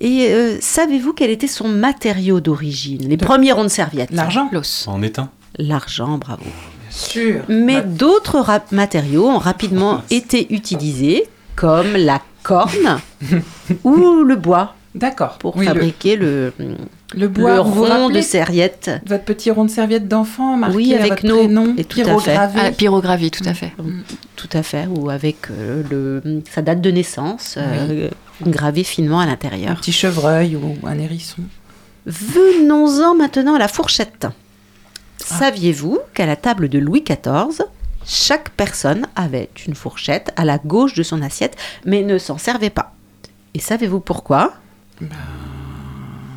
Et 0.00 0.28
euh, 0.32 0.56
savez-vous 0.60 1.12
quel 1.12 1.30
était 1.30 1.46
son 1.46 1.68
matériau 1.68 2.40
d'origine? 2.40 3.06
Les 3.08 3.16
premiers 3.18 3.52
ronds 3.52 3.64
de 3.64 3.68
serviette. 3.68 4.10
L'argent 4.10 4.48
L'os. 4.52 4.86
En 4.88 5.02
éteint. 5.02 5.30
L'argent, 5.58 6.16
bravo. 6.18 6.44
Sûr. 6.94 7.42
Mais 7.48 7.80
d'autres 7.82 8.38
rap- 8.40 8.70
matériaux 8.72 9.26
ont 9.26 9.38
rapidement 9.38 10.02
été 10.10 10.52
utilisés, 10.54 11.24
comme 11.56 11.96
la 11.96 12.20
corne 12.42 13.00
ou 13.84 14.22
le 14.24 14.36
bois, 14.36 14.74
D'accord. 14.94 15.38
pour 15.38 15.56
Oui, 15.56 15.64
fabriquer 15.64 16.16
le, 16.16 16.52
Le 17.14 17.28
bois, 17.28 17.56
le 17.56 17.60
vous 17.62 17.72
vous 17.72 17.84
rond 17.84 18.10
de 18.10 18.20
serviette. 18.20 18.90
Votre 19.06 19.24
petit 19.24 19.50
rond 19.50 19.64
de 19.64 19.70
serviette 19.70 20.06
d'enfant 20.06 20.56
marqué 20.58 20.76
Oui, 20.76 20.92
à 20.94 20.98
avec 20.98 21.10
votre 21.12 21.26
nos- 21.26 21.38
prénom, 21.38 21.74
et 21.78 21.84
tout 21.84 22.00
à 22.00 22.04
fait. 22.04 22.10
pyrogravé. 22.10 22.60
Ah, 22.62 22.70
pyrographie, 22.72 23.30
tout 23.30 23.44
à 23.48 23.54
fait. 23.54 23.72
Tout 24.36 24.48
à 24.52 24.62
fait, 24.62 24.86
ou 24.94 25.08
avec 25.08 25.36
euh, 25.50 25.82
le, 25.90 26.42
sa 26.52 26.60
date 26.60 26.82
de 26.82 26.90
naissance 26.90 27.54
euh, 27.56 28.08
gravée 28.46 28.84
finement 28.84 29.20
à 29.20 29.22
Un 29.22 29.26
l'intérieur. 29.26 29.76
petit 29.76 29.92
chevreuil 29.92 30.56
ou 30.56 30.76
un 30.86 30.98
hérisson. 30.98 31.42
Venons-en 32.06 33.14
maintenant 33.14 33.54
à 33.54 33.58
la 33.58 33.68
fourchette. 33.68 34.26
Ah. 35.30 35.38
Saviez-vous 35.38 35.98
qu'à 36.14 36.26
la 36.26 36.36
table 36.36 36.68
de 36.68 36.78
Louis 36.78 37.02
XIV, 37.02 37.62
chaque 38.06 38.50
personne 38.50 39.06
avait 39.16 39.48
une 39.66 39.74
fourchette 39.74 40.32
à 40.36 40.44
la 40.44 40.58
gauche 40.58 40.94
de 40.94 41.02
son 41.02 41.22
assiette, 41.22 41.56
mais 41.84 42.02
ne 42.02 42.18
s'en 42.18 42.38
servait 42.38 42.70
pas? 42.70 42.92
Et 43.54 43.60
savez-vous 43.60 44.00
pourquoi? 44.00 44.54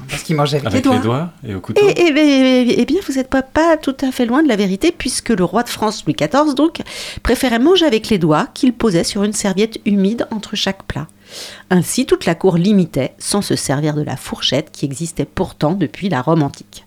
Parce 0.07 0.21
qu'il 0.21 0.35
mangeait 0.35 0.57
avec, 0.57 0.67
Avec 0.67 0.85
les 0.85 0.91
les 0.91 0.99
doigts. 0.99 1.31
et 1.47 1.55
au 1.55 1.61
couteau. 1.61 1.81
Eh, 1.83 1.93
eh 1.97 2.11
bien, 2.11 2.75
eh 2.77 2.85
bien, 2.85 2.99
vous 3.07 3.13
n'êtes 3.13 3.29
pas, 3.29 3.41
pas 3.41 3.75
tout 3.75 3.95
à 4.01 4.11
fait 4.11 4.25
loin 4.25 4.43
de 4.43 4.47
la 4.47 4.55
vérité, 4.55 4.93
puisque 4.95 5.29
le 5.29 5.43
roi 5.43 5.63
de 5.63 5.69
France, 5.69 6.03
Louis 6.05 6.13
XIV, 6.15 6.53
donc, 6.55 6.81
préférait 7.23 7.57
manger 7.59 7.85
avec 7.85 8.09
les 8.09 8.19
doigts 8.19 8.47
qu'il 8.53 8.73
posait 8.73 9.03
sur 9.03 9.23
une 9.23 9.33
serviette 9.33 9.79
humide 9.85 10.27
entre 10.31 10.55
chaque 10.55 10.83
plat. 10.83 11.07
Ainsi, 11.71 12.05
toute 12.05 12.25
la 12.25 12.35
cour 12.35 12.57
l'imitait, 12.57 13.13
sans 13.17 13.41
se 13.41 13.55
servir 13.55 13.95
de 13.95 14.03
la 14.03 14.15
fourchette 14.15 14.69
qui 14.71 14.85
existait 14.85 15.25
pourtant 15.25 15.71
depuis 15.73 16.07
la 16.07 16.21
Rome 16.21 16.43
antique. 16.43 16.85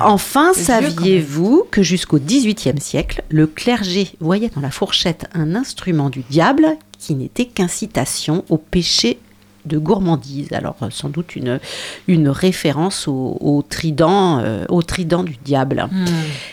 Enfin, 0.00 0.52
saviez-vous 0.54 1.66
que 1.70 1.82
jusqu'au 1.82 2.18
XVIIIe 2.18 2.80
siècle, 2.80 3.22
le 3.28 3.46
clergé 3.46 4.12
voyait 4.20 4.50
dans 4.54 4.60
la 4.60 4.70
fourchette 4.70 5.28
un 5.34 5.54
instrument 5.54 6.10
du 6.10 6.22
diable 6.28 6.76
qui 6.98 7.14
n'était 7.14 7.46
qu'incitation 7.46 8.44
au 8.48 8.58
péché 8.58 9.18
de 9.64 9.78
gourmandise? 9.78 10.52
Alors, 10.52 10.76
euh, 10.82 10.90
sans 10.90 11.08
doute 11.08 11.36
une, 11.36 11.60
une 12.08 12.28
référence 12.28 13.06
au, 13.06 13.36
au 13.40 13.62
trident, 13.62 14.38
euh, 14.40 14.64
au 14.68 14.82
trident 14.82 15.22
du 15.22 15.36
diable. 15.44 15.88
Hmm. 15.90 16.06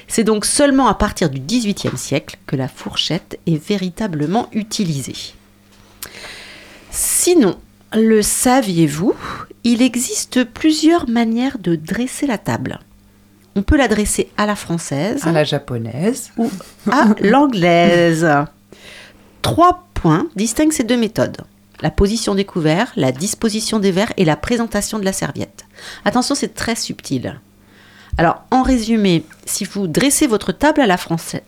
C'est 0.08 0.24
donc 0.24 0.46
seulement 0.46 0.88
à 0.88 0.94
partir 0.94 1.30
du 1.30 1.40
XVIIIe 1.40 1.98
siècle 1.98 2.38
que 2.46 2.56
la 2.56 2.68
fourchette 2.68 3.40
est 3.48 3.64
véritablement 3.64 4.50
utilisée. 4.54 5.34
Sinon, 6.92 7.56
le 7.94 8.22
saviez-vous? 8.22 9.14
Il 9.64 9.82
existe 9.82 10.44
plusieurs 10.46 11.10
manières 11.10 11.58
de 11.60 11.76
dresser 11.76 12.28
la 12.28 12.38
table. 12.38 12.80
On 13.56 13.62
peut 13.64 13.78
la 13.78 13.88
dresser 13.88 14.30
à 14.38 14.46
la 14.46 14.56
française 14.56 15.26
À 15.26 15.32
la 15.32 15.44
japonaise. 15.44 16.32
ou 16.38 16.50
à 16.92 17.08
l'anglaise. 17.22 18.28
Trois 19.42 19.88
points 19.94 20.28
distinguent 20.36 20.72
ces 20.72 20.84
deux 20.84 20.98
méthodes. 20.98 21.38
La 21.82 21.92
position 21.92 22.36
des 22.36 22.46
couverts, 22.46 22.92
la 22.96 23.12
disposition 23.12 23.80
des 23.80 23.92
verres 23.92 24.12
et 24.18 24.26
la 24.26 24.36
présentation 24.36 25.00
de 25.00 25.06
la 25.06 25.14
serviette. 25.14 25.66
Attention, 26.06 26.36
c'est 26.36 26.54
très 26.54 26.76
subtil. 26.76 27.40
Alors, 28.18 28.44
en 28.52 28.64
résumé, 28.64 29.24
si 29.46 29.64
vous 29.64 29.88
dressez 29.88 30.28
votre 30.28 30.52
table 30.52 30.82
à 30.82 30.88
la 30.88 30.98
française, 30.98 31.42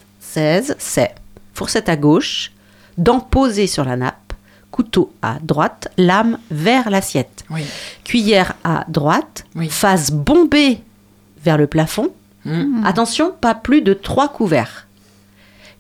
c'est 0.80 1.14
fourchette 1.54 1.90
à 1.90 1.98
gauche, 1.98 2.52
dents 2.98 3.20
posées 3.20 3.68
sur 3.68 3.84
la 3.84 3.98
nappe, 3.98 4.34
couteau 4.72 5.12
à 5.22 5.36
droite, 5.42 5.90
lame 5.98 6.38
vers 6.50 6.90
l'assiette. 6.90 7.44
Oui. 7.50 7.64
Cuillère 8.06 8.54
à 8.64 8.86
droite, 8.88 9.44
Oui. 9.56 9.68
face 9.70 10.12
bombée 10.12 10.82
vers 11.44 11.58
le 11.58 11.68
plafond. 11.68 12.10
Hmm. 12.46 12.84
Attention, 12.86 13.32
pas 13.40 13.56
plus 13.56 13.82
de 13.82 13.94
trois 13.94 14.30
couverts. 14.30 14.88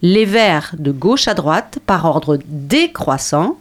Les 0.02 0.26
verres 0.26 0.76
de 0.78 0.92
gauche 0.92 1.28
à 1.28 1.34
droite 1.34 1.80
par 1.86 2.06
ordre 2.06 2.40
décroissant, 2.46 3.58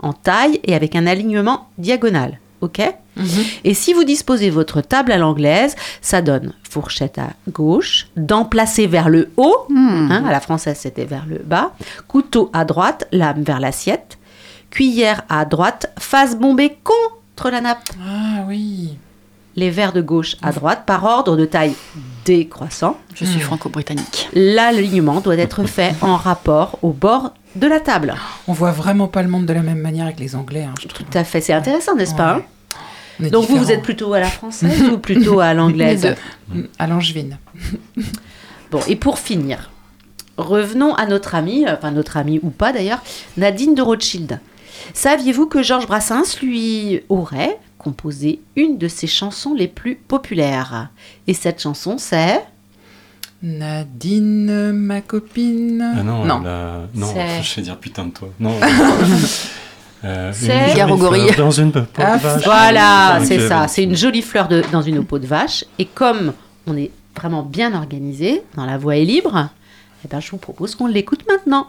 en 0.00 0.12
taille 0.12 0.60
et 0.64 0.74
avec 0.74 0.96
un 0.96 1.06
alignement 1.06 1.68
diagonal. 1.78 2.38
OK 2.60 2.80
Mhm. 3.16 3.44
Et 3.64 3.74
si 3.74 3.92
vous 3.92 4.04
disposez 4.04 4.50
votre 4.50 4.80
table 4.80 5.12
à 5.12 5.18
l'anglaise, 5.18 5.76
ça 6.00 6.22
donne 6.22 6.52
fourchette 6.68 7.18
à 7.18 7.30
gauche, 7.48 8.08
dents 8.16 8.44
placées 8.44 8.86
vers 8.86 9.08
le 9.08 9.30
haut, 9.36 9.66
hein, 9.70 10.24
à 10.26 10.32
la 10.32 10.40
française 10.40 10.78
c'était 10.80 11.04
vers 11.04 11.26
le 11.26 11.38
bas, 11.38 11.72
couteau 12.08 12.50
à 12.52 12.64
droite, 12.64 13.06
lame 13.12 13.42
vers 13.42 13.60
l'assiette, 13.60 14.18
cuillère 14.70 15.22
à 15.28 15.44
droite, 15.44 15.92
face 15.98 16.36
bombée 16.36 16.76
contre 16.82 17.50
la 17.50 17.60
nappe. 17.60 17.88
Ah 18.04 18.44
oui. 18.48 18.96
Les 19.56 19.70
verres 19.70 19.92
de 19.92 20.00
gauche 20.00 20.36
à 20.42 20.52
droite 20.52 20.82
par 20.84 21.04
ordre 21.04 21.36
de 21.36 21.44
taille 21.44 21.74
décroissant. 22.24 22.98
Je 23.14 23.24
suis 23.24 23.40
franco-britannique. 23.40 24.28
L'alignement 24.34 25.20
doit 25.20 25.36
être 25.36 25.64
fait 25.64 25.94
en 26.00 26.16
rapport 26.16 26.78
au 26.82 26.90
bord 26.90 27.34
de 27.54 27.66
la 27.66 27.80
table. 27.80 28.14
On 28.48 28.52
voit 28.52 28.72
vraiment 28.72 29.06
pas 29.06 29.22
le 29.22 29.28
monde 29.28 29.46
de 29.46 29.52
la 29.52 29.62
même 29.62 29.78
manière 29.78 30.06
avec 30.06 30.18
les 30.18 30.34
Anglais, 30.34 30.64
hein, 30.64 30.74
je 30.80 30.88
trouve. 30.88 31.06
Tout 31.06 31.18
à 31.18 31.22
fait, 31.24 31.40
c'est 31.40 31.52
intéressant, 31.52 31.94
n'est-ce 31.94 32.14
pas 32.14 32.42
hein 33.20 33.28
Donc 33.30 33.48
vous, 33.48 33.56
vous 33.56 33.70
êtes 33.70 33.82
plutôt 33.82 34.12
à 34.12 34.20
la 34.20 34.28
française 34.28 34.82
ou 34.92 34.98
plutôt 34.98 35.38
à 35.38 35.54
l'anglaise 35.54 36.16
deux. 36.52 36.68
À 36.78 36.86
l'angevine. 36.86 37.38
Bon, 38.70 38.80
et 38.88 38.96
pour 38.96 39.20
finir, 39.20 39.70
revenons 40.36 40.94
à 40.94 41.06
notre 41.06 41.36
amie, 41.36 41.64
enfin 41.68 41.92
notre 41.92 42.16
amie 42.16 42.40
ou 42.42 42.50
pas 42.50 42.72
d'ailleurs, 42.72 43.00
Nadine 43.36 43.76
de 43.76 43.82
Rothschild. 43.82 44.40
Saviez-vous 44.94 45.46
que 45.46 45.62
Georges 45.62 45.86
Brassens 45.86 46.40
lui 46.42 47.00
aurait 47.08 47.56
composé 47.84 48.40
une 48.56 48.78
de 48.78 48.88
ses 48.88 49.06
chansons 49.06 49.52
les 49.54 49.68
plus 49.68 49.94
populaires 49.94 50.88
Et 51.26 51.34
cette 51.34 51.60
chanson, 51.62 51.96
c'est 51.98 52.40
Nadine, 53.42 54.72
ma 54.72 55.00
copine. 55.02 55.94
Ah 55.98 56.02
non, 56.02 56.24
non. 56.24 56.40
la- 56.40 56.80
non 56.94 57.06
C'est- 57.12 57.42
je 57.42 57.56
vais 57.56 57.62
dire 57.62 57.76
putain 57.78 58.06
de 58.06 58.10
toi. 58.10 58.28
Non. 58.40 58.54
Euh, 60.06 60.28
une 60.28 60.34
C'est 60.34 60.60
jolie 60.66 60.74
Garogorille. 60.76 61.28
fleur 61.32 61.46
Dans 61.46 61.50
une 61.50 61.72
peau 61.72 61.80
de 61.80 61.86
Ah, 61.96 62.18
vache. 62.18 62.44
Voilà, 62.44 63.16
Donc, 63.20 63.26
c'est 63.26 63.48
ça. 63.48 63.68
C'est 63.68 63.84
une 63.84 63.96
jolie 63.96 64.20
fleur 64.20 64.48
de- 64.48 64.62
dans 64.70 64.82
une 64.82 65.02
peau 65.02 65.18
de 65.18 65.26
vache. 65.26 65.64
Et 65.78 65.86
comme 65.86 66.34
on 66.66 66.76
est 66.76 66.90
vraiment 67.16 67.42
bien 67.42 67.72
organisé, 67.74 68.42
dans 68.54 68.66
la 68.66 68.76
voix 68.76 68.96
est 68.98 69.04
libre, 69.06 69.48
eh 70.04 70.08
ben, 70.08 70.20
je 70.20 70.30
vous 70.30 70.36
propose 70.36 70.74
qu'on 70.74 70.88
l'écoute 70.88 71.24
maintenant. 71.26 71.68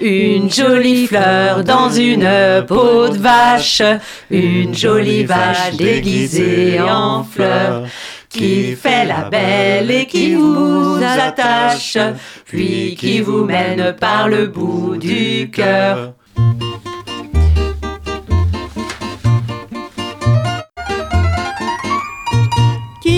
Une 0.00 0.50
jolie 0.50 1.06
fleur 1.06 1.62
dans 1.62 1.90
une 1.90 2.64
peau 2.66 3.08
de 3.08 3.16
vache, 3.16 3.82
une 4.30 4.74
jolie 4.74 5.24
vache 5.24 5.76
déguisée 5.76 6.80
en 6.80 7.22
fleur, 7.22 7.84
qui 8.28 8.74
fait 8.74 9.04
la 9.04 9.28
belle 9.30 9.90
et 9.90 10.06
qui 10.06 10.34
vous 10.34 10.98
attache, 11.00 11.96
puis 12.44 12.96
qui 12.98 13.20
vous 13.20 13.44
mène 13.44 13.94
par 13.98 14.28
le 14.28 14.48
bout 14.48 14.96
du 14.96 15.50
cœur. 15.50 16.14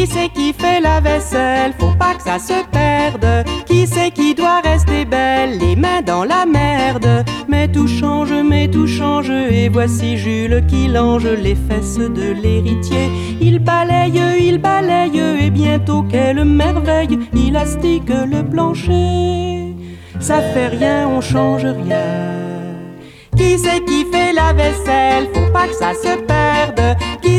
Qui 0.07 0.13
c'est 0.13 0.29
qui 0.29 0.53
fait 0.53 0.81
la 0.81 1.01
vaisselle? 1.01 1.75
Faut 1.81 1.97
pas 1.99 2.15
que 2.15 2.23
ça 2.23 2.39
se 2.39 2.65
perde. 2.71 3.45
Qui 3.67 3.89
c'est 3.89 4.13
qui 4.13 4.37
doit 4.37 4.61
rester 4.61 5.05
belle? 5.05 5.59
Les 5.59 5.75
mains 5.75 6.01
dans 6.01 6.23
la 6.23 6.47
merde. 6.47 7.25
Mais 7.49 7.67
tout 7.67 7.89
change, 7.89 8.33
mais 8.33 8.69
tout 8.69 8.87
change. 8.87 9.31
Et 9.31 9.69
voici 9.69 10.17
Jules 10.17 10.65
qui 10.69 10.87
lange 10.87 11.27
les 11.27 11.57
fesses 11.57 11.99
de 11.99 12.31
l'héritier. 12.41 13.11
Il 13.41 13.59
balaye, 13.59 14.23
il 14.39 14.59
balaye. 14.59 15.19
Et 15.41 15.51
bientôt, 15.51 16.05
quelle 16.05 16.45
merveille 16.45 17.19
Il 17.35 17.57
astique 17.57 18.09
le 18.09 18.45
plancher. 18.45 19.75
Ça 20.21 20.41
fait 20.41 20.69
rien, 20.69 21.09
on 21.09 21.21
change 21.21 21.65
rien. 21.65 22.07
Qui 23.37 23.59
c'est 23.59 23.85
qui 23.85 24.05
fait 24.13 24.33
la 24.33 24.53
vaisselle? 24.53 25.27
Faut 25.35 25.53
pas 25.53 25.67
que 25.67 25.75
ça 25.75 25.95
se 25.95 26.17
perde. 26.17 26.56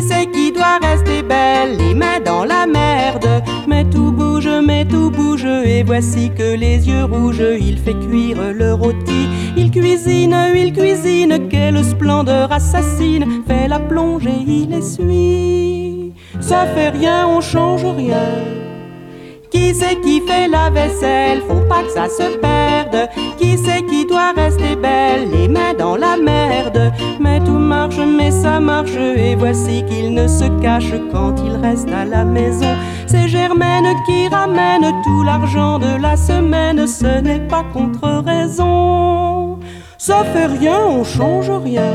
C'est 0.01 0.31
qui 0.31 0.51
doit 0.51 0.77
rester 0.81 1.23
belle 1.23 1.77
Les 1.77 1.93
mains 1.93 2.19
dans 2.23 2.45
la 2.45 2.65
merde. 2.65 3.43
Mais 3.67 3.83
tout 3.85 4.11
bouge, 4.11 4.49
mais 4.63 4.85
tout 4.85 5.09
bouge. 5.09 5.45
Et 5.45 5.83
voici 5.83 6.31
que 6.35 6.55
les 6.55 6.87
yeux 6.87 7.05
rouges, 7.05 7.43
il 7.59 7.77
fait 7.77 7.99
cuire 7.99 8.53
le 8.53 8.73
rôti. 8.73 9.27
Il 9.55 9.71
cuisine, 9.71 10.35
il 10.55 10.73
cuisine. 10.73 11.47
Quelle 11.49 11.83
splendeur 11.83 12.51
assassine. 12.51 13.43
Fait 13.47 13.67
la 13.67 13.79
plongée, 13.79 14.43
il 14.47 14.73
essuie. 14.73 16.13
Ça 16.39 16.65
fait 16.67 16.89
rien, 16.89 17.27
on 17.27 17.41
change 17.41 17.85
rien. 17.85 18.66
Qui 19.49 19.73
c'est 19.73 20.01
qui 20.01 20.21
fait 20.21 20.47
la 20.47 20.69
vaisselle? 20.69 21.41
Faut 21.47 21.65
pas 21.69 21.83
que 21.83 21.91
ça 21.91 22.07
se 22.09 22.37
perde. 22.37 23.09
Qui 23.39 23.57
c'est 23.57 23.83
qui 23.85 24.05
doit 24.05 24.33
rester 24.35 24.75
belle? 24.75 25.29
Les 25.31 25.47
mains 25.47 25.73
dans 25.77 25.95
la 25.95 26.17
merde. 26.17 26.91
Mais 27.19 27.39
tout 27.39 27.51
marche, 27.51 27.97
mais 27.97 28.31
ça 28.31 28.59
marche. 28.59 28.95
Et 28.95 29.35
voici 29.35 29.83
qu'il 29.89 30.13
ne 30.13 30.27
se 30.27 30.45
cache 30.61 30.93
quand 31.11 31.35
il 31.45 31.55
reste 31.65 31.89
à 31.91 32.03
la 32.03 32.25
maison. 32.25 32.75
C'est 33.07 33.27
Germaine 33.29 33.87
qui 34.05 34.27
ramène 34.27 34.91
tout 35.03 35.23
l'argent 35.23 35.79
de 35.79 36.01
la 36.01 36.17
semaine. 36.17 36.85
Ce 36.85 37.21
n'est 37.21 37.47
pas 37.47 37.63
contre 37.73 38.23
raison. 38.25 39.59
Ça 39.97 40.23
fait 40.25 40.47
rien, 40.47 40.79
on 40.87 41.03
change 41.03 41.49
rien. 41.49 41.93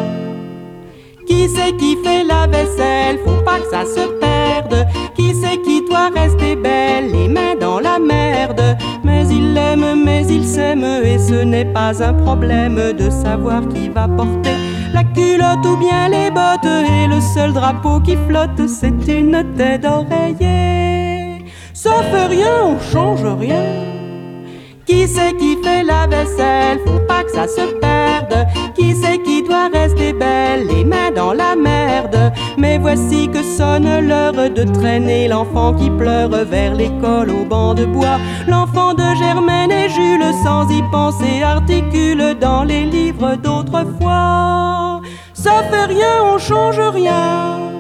Qui 1.26 1.48
c'est 1.48 1.76
qui 1.76 1.96
fait 2.02 2.24
la 2.24 2.46
vaisselle? 2.46 3.18
Faut 3.24 3.42
pas 3.44 3.58
que 3.58 3.70
ça 3.70 3.84
se 3.84 4.06
perde. 4.18 4.86
Qui 5.14 5.34
c'est 5.34 5.60
qui 5.62 5.82
doit 5.88 6.10
rester 6.14 6.56
belle 6.56 7.10
Les 7.12 7.28
mains 7.28 7.56
dans 7.60 7.80
la 7.80 7.98
merde. 7.98 8.76
Mais 9.04 9.26
il 9.28 9.54
l'aime, 9.54 10.02
mais 10.04 10.26
il 10.26 10.44
s'aime. 10.44 10.84
Et 10.84 11.18
ce 11.18 11.42
n'est 11.44 11.72
pas 11.72 12.02
un 12.02 12.14
problème 12.14 12.80
de 12.98 13.10
savoir 13.10 13.66
qui 13.68 13.88
va 13.88 14.08
porter 14.08 14.56
la 14.92 15.04
culotte 15.04 15.64
ou 15.66 15.76
bien 15.76 16.08
les 16.08 16.30
bottes. 16.30 16.64
Et 16.64 17.06
le 17.06 17.20
seul 17.20 17.52
drapeau 17.52 18.00
qui 18.00 18.16
flotte, 18.28 18.66
c'est 18.66 19.06
une 19.08 19.44
tête 19.56 19.82
d'oreiller. 19.82 20.82
Fait 22.12 22.26
rien, 22.26 22.64
on 22.64 22.78
change 22.92 23.24
rien. 23.24 24.01
Qui 24.86 25.06
c'est 25.06 25.36
qui 25.36 25.56
fait 25.62 25.84
la 25.84 26.06
vaisselle? 26.06 26.80
Faut 26.84 27.00
pas 27.06 27.22
que 27.22 27.30
ça 27.30 27.46
se 27.46 27.72
perde. 27.80 28.46
Qui 28.74 28.94
c'est 28.94 29.18
qui 29.22 29.42
doit 29.42 29.68
rester 29.72 30.12
belle? 30.12 30.66
Les 30.66 30.84
mains 30.84 31.10
dans 31.14 31.32
la 31.32 31.54
merde. 31.54 32.32
Mais 32.58 32.78
voici 32.78 33.28
que 33.28 33.42
sonne 33.42 34.06
l'heure 34.08 34.50
de 34.50 34.64
traîner 34.72 35.28
l'enfant 35.28 35.74
qui 35.74 35.88
pleure 35.90 36.30
vers 36.30 36.74
l'école 36.74 37.30
au 37.30 37.44
banc 37.44 37.74
de 37.74 37.84
bois. 37.84 38.18
L'enfant 38.48 38.94
de 38.94 39.14
Germaine 39.18 39.70
et 39.70 39.88
Jules, 39.88 40.34
sans 40.44 40.68
y 40.68 40.82
penser, 40.90 41.42
articule 41.42 42.36
dans 42.40 42.64
les 42.64 42.84
livres 42.84 43.36
d'autrefois. 43.36 45.00
Ça 45.32 45.62
fait 45.70 45.86
rien, 45.86 46.24
on 46.24 46.38
change 46.38 46.80
rien. 46.80 47.71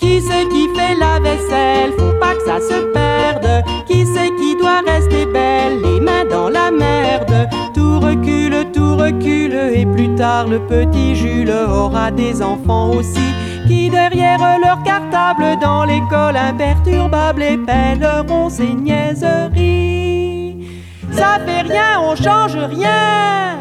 Qui 0.00 0.22
c'est 0.22 0.48
qui 0.48 0.66
fait 0.74 0.94
la 0.98 1.20
vaisselle? 1.20 1.92
Faut 1.98 2.18
pas 2.18 2.34
que 2.34 2.42
ça 2.46 2.58
se 2.58 2.80
perde. 2.92 3.62
Qui 3.86 4.06
c'est 4.06 4.30
qui 4.36 4.56
doit 4.56 4.80
rester 4.86 5.26
belle? 5.26 5.82
Les 5.82 6.00
mains 6.00 6.24
dans 6.24 6.48
la 6.48 6.70
merde. 6.70 7.50
Tout 7.74 8.00
recule, 8.00 8.56
tout 8.72 8.96
recule. 8.96 9.54
Et 9.74 9.84
plus 9.84 10.14
tard, 10.14 10.48
le 10.48 10.58
petit 10.60 11.14
Jules 11.14 11.52
aura 11.52 12.10
des 12.10 12.40
enfants 12.40 12.92
aussi. 12.92 13.34
Qui 13.68 13.90
derrière 13.90 14.38
leur 14.64 14.82
cartable 14.84 15.58
dans 15.60 15.84
l'école 15.84 16.36
imperturbable 16.36 17.42
épelleront 17.42 18.48
ses 18.48 18.72
niaiseries. 18.72 20.66
Ça 21.12 21.38
fait 21.44 21.60
rien, 21.60 22.00
on 22.02 22.16
change 22.16 22.56
rien. 22.56 23.58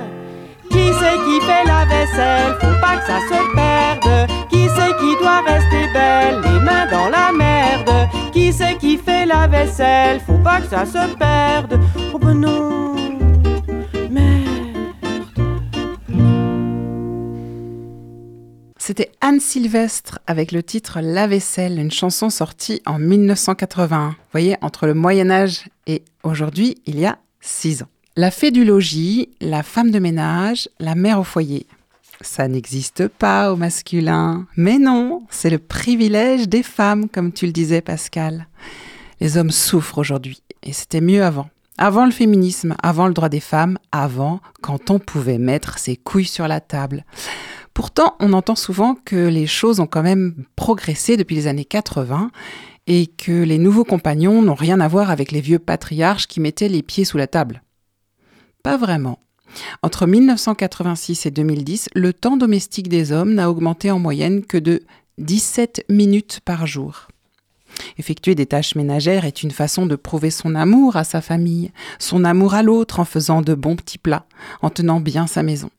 Qui 0.72 0.86
c'est 1.00 1.18
qui 1.26 1.42
fait 1.46 1.66
la 1.66 1.84
vaisselle? 1.84 2.56
Faut 2.62 2.80
pas 2.80 2.96
que 2.96 3.06
ça 3.06 3.20
se 3.28 3.40
perde. 3.54 4.30
Qui 4.50 4.68
c'est 4.76 4.96
qui 4.98 5.16
doit 5.22 5.42
rester 5.42 5.92
belle? 5.94 6.42
Les 6.44 6.60
mains 6.60 6.88
dans 6.92 7.10
la 7.10 7.32
merde. 7.32 8.10
Qui 8.32 8.52
c'est 8.52 8.78
qui 8.78 8.98
fait 8.98 9.26
la 9.26 9.48
vaisselle? 9.48 10.20
Faut 10.26 10.40
pas 10.40 10.62
que 10.62 10.68
ça 10.68 10.86
se 10.86 11.16
perde. 11.16 11.80
Oh 12.14 12.20
ben 12.20 12.34
non. 12.34 12.80
C'était 18.90 19.12
Anne 19.22 19.40
Sylvestre 19.40 20.18
avec 20.26 20.52
le 20.52 20.64
titre 20.64 21.00
La 21.00 21.28
vaisselle, 21.28 21.78
une 21.78 21.92
chanson 21.92 22.32
sortie 22.32 22.82
en 22.88 22.98
1981. 22.98 24.08
Vous 24.08 24.16
voyez, 24.32 24.56
entre 24.62 24.88
le 24.88 24.96
Moyen 24.96 25.30
Âge 25.30 25.66
et 25.86 26.02
aujourd'hui, 26.24 26.82
il 26.88 27.00
y 27.00 27.06
a 27.06 27.20
six 27.40 27.84
ans. 27.84 27.88
La 28.16 28.32
fée 28.32 28.50
du 28.50 28.66
logis, 28.66 29.30
la 29.42 29.62
femme 29.62 29.92
de 29.92 30.00
ménage, 30.00 30.70
la 30.80 30.96
mère 30.96 31.20
au 31.20 31.24
foyer. 31.24 31.68
Ça 32.22 32.48
n'existe 32.50 33.08
pas 33.08 33.54
au 33.54 33.56
masculin. 33.56 34.46
Mais 34.58 34.78
non, 34.78 35.24
c'est 35.30 35.50
le 35.50 35.58
privilège 35.58 36.50
des 36.50 36.64
femmes, 36.64 37.08
comme 37.08 37.32
tu 37.32 37.46
le 37.46 37.54
disais 37.54 37.82
Pascal. 37.82 38.48
Les 39.22 39.38
hommes 39.38 39.52
souffrent 39.52 39.98
aujourd'hui, 39.98 40.42
et 40.64 40.74
c'était 40.74 41.02
mieux 41.02 41.24
avant. 41.24 41.50
Avant 41.78 42.06
le 42.06 42.12
féminisme, 42.12 42.76
avant 42.84 43.08
le 43.08 43.14
droit 43.14 43.30
des 43.30 43.40
femmes, 43.40 43.78
avant 43.94 44.42
quand 44.62 44.92
on 44.92 45.00
pouvait 45.00 45.38
mettre 45.38 45.80
ses 45.80 45.96
couilles 45.96 46.26
sur 46.26 46.48
la 46.50 46.60
table. 46.60 47.06
Pourtant, 47.74 48.16
on 48.20 48.34
entend 48.34 48.56
souvent 48.56 48.96
que 48.96 49.16
les 49.16 49.48
choses 49.48 49.80
ont 49.80 49.88
quand 49.88 50.04
même 50.04 50.44
progressé 50.58 51.16
depuis 51.16 51.38
les 51.38 51.48
années 51.48 51.64
80 51.64 52.32
et 52.88 53.08
que 53.08 53.44
les 53.44 53.58
nouveaux 53.58 53.86
compagnons 53.86 54.42
n'ont 54.42 54.56
rien 54.56 54.82
à 54.82 54.90
voir 54.90 55.10
avec 55.10 55.32
les 55.32 55.40
vieux 55.40 55.60
patriarches 55.60 56.28
qui 56.28 56.42
mettaient 56.42 56.68
les 56.68 56.84
pieds 56.84 57.06
sous 57.06 57.18
la 57.18 57.28
table. 57.28 57.62
Pas 58.62 58.76
vraiment. 58.76 59.20
Entre 59.84 60.06
1986 60.06 61.26
et 61.26 61.32
2010, 61.32 61.90
le 61.94 62.14
temps 62.14 62.38
domestique 62.38 62.90
des 62.90 63.12
hommes 63.12 63.34
n'a 63.34 63.50
augmenté 63.50 63.92
en 63.92 64.00
moyenne 64.00 64.44
que 64.46 64.58
de 64.58 64.82
17 65.18 65.86
minutes 65.90 66.40
par 66.46 66.66
jour. 66.66 67.08
Effectuer 67.98 68.36
des 68.36 68.46
tâches 68.46 68.76
ménagères 68.76 69.26
est 69.26 69.44
une 69.44 69.52
façon 69.52 69.86
de 69.86 69.96
prouver 69.96 70.32
son 70.32 70.56
amour 70.56 70.96
à 70.96 71.04
sa 71.04 71.22
famille, 71.22 71.72
son 72.00 72.24
amour 72.24 72.54
à 72.54 72.64
l'autre 72.64 73.00
en 73.00 73.06
faisant 73.06 73.42
de 73.42 73.54
bons 73.54 73.76
petits 73.76 73.98
plats, 73.98 74.26
en 74.62 74.70
tenant 74.70 75.00
bien 75.00 75.28
sa 75.28 75.44
maison. 75.44 75.70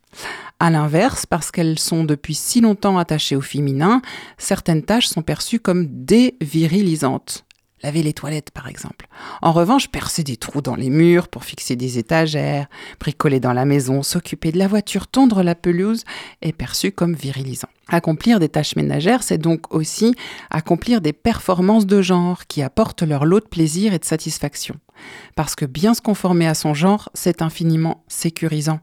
À 0.59 0.71
l'inverse, 0.71 1.25
parce 1.25 1.51
qu'elles 1.51 1.79
sont 1.79 2.05
depuis 2.05 2.35
si 2.35 2.61
longtemps 2.61 2.99
attachées 2.99 3.37
au 3.37 3.41
féminin, 3.41 4.03
certaines 4.37 4.83
tâches 4.83 5.09
sont 5.09 5.23
perçues 5.23 5.61
comme 5.61 5.87
dévirilisantes. 5.89 7.45
Laver 7.83 8.03
les 8.03 8.13
toilettes 8.13 8.51
par 8.51 8.69
exemple. 8.69 9.09
En 9.43 9.53
revanche, 9.53 9.89
percer 9.89 10.23
des 10.23 10.37
trous 10.37 10.63
dans 10.63 10.77
les 10.77 10.91
murs 10.91 11.29
pour 11.29 11.45
fixer 11.45 11.77
des 11.77 11.99
étagères, 11.99 12.67
bricoler 12.99 13.41
dans 13.41 13.53
la 13.53 13.65
maison, 13.65 14.03
s'occuper 14.03 14.53
de 14.53 14.59
la 14.59 14.69
voiture, 14.69 15.07
tondre 15.07 15.43
la 15.43 15.55
pelouse 15.55 16.05
est 16.43 16.53
perçu 16.53 16.93
comme 16.93 17.15
virilisant. 17.15 17.69
Accomplir 17.89 18.39
des 18.39 18.49
tâches 18.49 18.77
ménagères, 18.77 19.23
c'est 19.23 19.39
donc 19.39 19.75
aussi 19.75 20.15
accomplir 20.51 21.01
des 21.01 21.13
performances 21.13 21.87
de 21.87 22.03
genre 22.03 22.47
qui 22.47 22.63
apportent 22.63 23.03
leur 23.03 23.25
lot 23.25 23.41
de 23.41 23.47
plaisir 23.47 23.93
et 23.93 23.99
de 23.99 24.05
satisfaction. 24.05 24.77
Parce 25.35 25.55
que 25.57 25.65
bien 25.65 25.95
se 25.95 26.01
conformer 26.01 26.47
à 26.47 26.55
son 26.55 26.75
genre, 26.75 27.09
c'est 27.15 27.43
infiniment 27.43 28.05
sécurisant. 28.07 28.81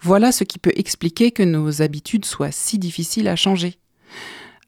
Voilà 0.00 0.32
ce 0.32 0.44
qui 0.44 0.58
peut 0.58 0.72
expliquer 0.76 1.32
que 1.32 1.42
nos 1.42 1.82
habitudes 1.82 2.26
soient 2.26 2.52
si 2.52 2.78
difficiles 2.78 3.26
à 3.26 3.36
changer. 3.36 3.78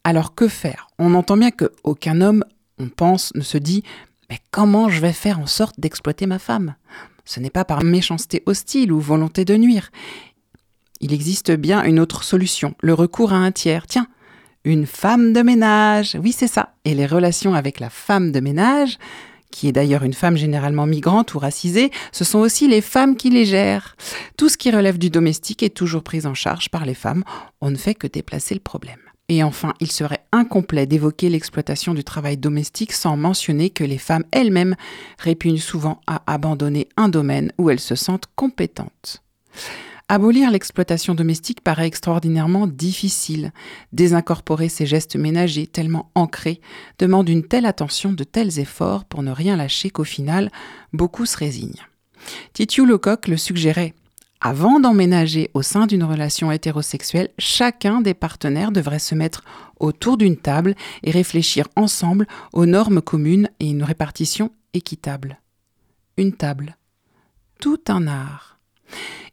Alors 0.02 0.34
que 0.34 0.48
faire? 0.48 0.88
On 0.98 1.14
entend 1.14 1.36
bien 1.36 1.50
que 1.50 1.72
aucun 1.84 2.20
homme 2.20 2.44
on 2.78 2.88
pense, 2.88 3.34
ne 3.34 3.42
se 3.42 3.58
dit 3.58 3.82
Mais 4.30 4.38
comment 4.50 4.88
je 4.88 5.00
vais 5.00 5.12
faire 5.12 5.40
en 5.40 5.46
sorte 5.46 5.78
d'exploiter 5.78 6.26
ma 6.26 6.38
femme? 6.38 6.74
Ce 7.24 7.40
n'est 7.40 7.50
pas 7.50 7.64
par 7.64 7.82
méchanceté 7.82 8.42
hostile 8.46 8.92
ou 8.92 9.00
volonté 9.00 9.44
de 9.44 9.56
nuire. 9.56 9.90
Il 11.00 11.12
existe 11.12 11.50
bien 11.50 11.82
une 11.82 12.00
autre 12.00 12.22
solution, 12.22 12.74
le 12.80 12.94
recours 12.94 13.32
à 13.32 13.36
un 13.36 13.52
tiers. 13.52 13.86
Tiens, 13.86 14.06
une 14.64 14.86
femme 14.86 15.32
de 15.32 15.42
ménage. 15.42 16.16
Oui, 16.22 16.32
c'est 16.32 16.46
ça. 16.46 16.74
Et 16.84 16.94
les 16.94 17.06
relations 17.06 17.54
avec 17.54 17.80
la 17.80 17.90
femme 17.90 18.32
de 18.32 18.40
ménage, 18.40 18.98
qui 19.50 19.68
est 19.68 19.72
d'ailleurs 19.72 20.02
une 20.02 20.12
femme 20.12 20.36
généralement 20.36 20.86
migrante 20.86 21.34
ou 21.34 21.38
racisée, 21.38 21.90
ce 22.12 22.24
sont 22.24 22.38
aussi 22.38 22.68
les 22.68 22.80
femmes 22.80 23.16
qui 23.16 23.30
les 23.30 23.44
gèrent. 23.44 23.96
Tout 24.36 24.48
ce 24.48 24.56
qui 24.56 24.70
relève 24.70 24.98
du 24.98 25.10
domestique 25.10 25.62
est 25.62 25.70
toujours 25.70 26.02
pris 26.02 26.26
en 26.26 26.34
charge 26.34 26.68
par 26.68 26.84
les 26.84 26.94
femmes. 26.94 27.24
On 27.60 27.70
ne 27.70 27.76
fait 27.76 27.94
que 27.94 28.06
déplacer 28.06 28.54
le 28.54 28.60
problème. 28.60 29.05
Et 29.28 29.42
enfin, 29.42 29.74
il 29.80 29.90
serait 29.90 30.24
incomplet 30.30 30.86
d'évoquer 30.86 31.28
l'exploitation 31.28 31.94
du 31.94 32.04
travail 32.04 32.36
domestique 32.36 32.92
sans 32.92 33.16
mentionner 33.16 33.70
que 33.70 33.82
les 33.82 33.98
femmes 33.98 34.24
elles-mêmes 34.30 34.76
répugnent 35.18 35.58
souvent 35.58 36.00
à 36.06 36.22
abandonner 36.32 36.88
un 36.96 37.08
domaine 37.08 37.52
où 37.58 37.70
elles 37.70 37.80
se 37.80 37.96
sentent 37.96 38.28
compétentes. 38.36 39.22
Abolir 40.08 40.52
l'exploitation 40.52 41.16
domestique 41.16 41.62
paraît 41.62 41.88
extraordinairement 41.88 42.68
difficile. 42.68 43.52
Désincorporer 43.92 44.68
ces 44.68 44.86
gestes 44.86 45.16
ménagers 45.16 45.66
tellement 45.66 46.12
ancrés 46.14 46.60
demande 47.00 47.28
une 47.28 47.42
telle 47.42 47.66
attention, 47.66 48.12
de 48.12 48.22
tels 48.22 48.60
efforts 48.60 49.04
pour 49.04 49.24
ne 49.24 49.32
rien 49.32 49.56
lâcher 49.56 49.90
qu'au 49.90 50.04
final, 50.04 50.52
beaucoup 50.92 51.26
se 51.26 51.36
résignent. 51.36 51.82
Titiou 52.52 52.86
Lecoq 52.86 53.26
le 53.26 53.36
suggérait. 53.36 53.94
Avant 54.40 54.80
d'emménager 54.80 55.50
au 55.54 55.62
sein 55.62 55.86
d'une 55.86 56.04
relation 56.04 56.52
hétérosexuelle, 56.52 57.30
chacun 57.38 58.00
des 58.00 58.14
partenaires 58.14 58.72
devrait 58.72 58.98
se 58.98 59.14
mettre 59.14 59.42
autour 59.80 60.16
d'une 60.16 60.36
table 60.36 60.74
et 61.02 61.10
réfléchir 61.10 61.68
ensemble 61.74 62.26
aux 62.52 62.66
normes 62.66 63.00
communes 63.00 63.48
et 63.60 63.70
une 63.70 63.82
répartition 63.82 64.50
équitable. 64.74 65.40
Une 66.18 66.32
table. 66.32 66.76
Tout 67.60 67.80
un 67.88 68.06
art. 68.06 68.58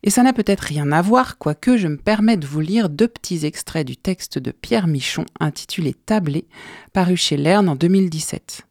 Et 0.03 0.09
ça 0.09 0.23
n'a 0.23 0.33
peut-être 0.33 0.61
rien 0.61 0.91
à 0.91 1.01
voir, 1.01 1.37
quoique 1.37 1.77
je 1.77 1.87
me 1.87 1.97
permets 1.97 2.37
de 2.37 2.47
vous 2.47 2.59
lire 2.59 2.89
deux 2.89 3.07
petits 3.07 3.45
extraits 3.45 3.87
du 3.87 3.95
texte 3.95 4.37
de 4.37 4.51
Pierre 4.51 4.87
Michon 4.87 5.25
intitulé 5.39 5.93
Tablé, 5.93 6.45
paru 6.91 7.15
chez 7.15 7.37
Lerne 7.37 7.69
en 7.69 7.75
2017. 7.75 8.65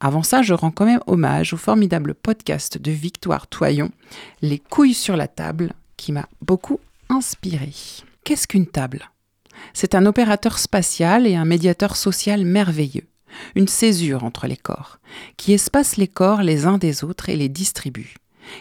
Avant 0.00 0.22
ça, 0.22 0.40
je 0.40 0.54
rends 0.54 0.70
quand 0.70 0.86
même 0.86 1.02
hommage 1.06 1.52
au 1.52 1.58
formidable 1.58 2.14
podcast 2.14 2.78
de 2.78 2.90
Victoire 2.90 3.46
Toyon, 3.46 3.90
Les 4.40 4.58
couilles 4.58 4.94
sur 4.94 5.14
la 5.14 5.28
table, 5.28 5.74
qui 5.98 6.10
m'a 6.10 6.26
beaucoup 6.40 6.80
inspiré. 7.10 7.70
Qu'est-ce 8.24 8.48
qu'une 8.48 8.66
table? 8.66 9.10
C'est 9.74 9.94
un 9.94 10.06
opérateur 10.06 10.58
spatial 10.58 11.26
et 11.26 11.36
un 11.36 11.44
médiateur 11.44 11.96
social 11.96 12.46
merveilleux, 12.46 13.06
une 13.54 13.68
césure 13.68 14.24
entre 14.24 14.46
les 14.46 14.56
corps, 14.56 15.00
qui 15.36 15.52
espace 15.52 15.98
les 15.98 16.08
corps 16.08 16.42
les 16.42 16.64
uns 16.64 16.78
des 16.78 17.04
autres 17.04 17.28
et 17.28 17.36
les 17.36 17.50
distribue, 17.50 18.14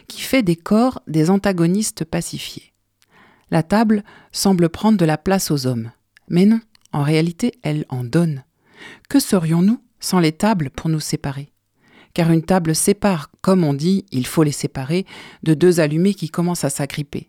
qui 0.10 0.20
fait 0.20 0.44
des 0.44 0.58
corps 0.58 1.02
des 1.08 1.30
antagonistes 1.30 2.04
pacifiés. 2.04 2.74
La 3.50 3.64
table 3.64 4.04
semble 4.34 4.68
prendre 4.68 4.98
de 4.98 5.06
la 5.06 5.18
place 5.18 5.52
aux 5.52 5.68
hommes, 5.68 5.92
mais 6.28 6.46
non, 6.46 6.60
en 6.92 7.04
réalité, 7.04 7.54
elle 7.64 7.86
en 7.88 8.04
donne. 8.04 8.44
Que 9.08 9.20
serions-nous 9.20 9.82
sans 10.00 10.20
les 10.20 10.32
tables 10.32 10.70
pour 10.70 10.90
nous 10.90 11.00
séparer. 11.00 11.52
Car 12.14 12.32
une 12.32 12.44
table 12.44 12.76
sépare, 12.76 13.30
comme 13.42 13.64
on 13.64 13.74
dit, 13.74 14.06
il 14.12 14.26
faut 14.26 14.44
les 14.44 14.52
séparer, 14.52 15.06
de 15.44 15.54
deux 15.54 15.80
allumés 15.80 16.14
qui 16.14 16.30
commencent 16.30 16.64
à 16.64 16.70
s'agripper. 16.70 17.28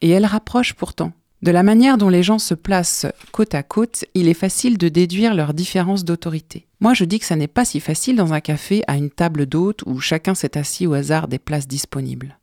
Et 0.00 0.10
elle 0.10 0.26
rapproche 0.26 0.74
pourtant. 0.74 1.12
De 1.40 1.52
la 1.52 1.62
manière 1.62 1.98
dont 1.98 2.08
les 2.08 2.24
gens 2.24 2.40
se 2.40 2.54
placent 2.54 3.06
côte 3.30 3.54
à 3.54 3.62
côte, 3.62 4.04
il 4.14 4.26
est 4.26 4.34
facile 4.34 4.76
de 4.76 4.88
déduire 4.88 5.34
leurs 5.34 5.54
différences 5.54 6.04
d'autorité. 6.04 6.66
Moi 6.80 6.94
je 6.94 7.04
dis 7.04 7.20
que 7.20 7.26
ça 7.26 7.36
n'est 7.36 7.46
pas 7.46 7.64
si 7.64 7.78
facile 7.78 8.16
dans 8.16 8.32
un 8.32 8.40
café 8.40 8.82
à 8.88 8.96
une 8.96 9.10
table 9.10 9.46
d'hôte 9.46 9.82
où 9.86 10.00
chacun 10.00 10.34
s'est 10.34 10.58
assis 10.58 10.88
au 10.88 10.94
hasard 10.94 11.28
des 11.28 11.38
places 11.38 11.68
disponibles. 11.68 12.38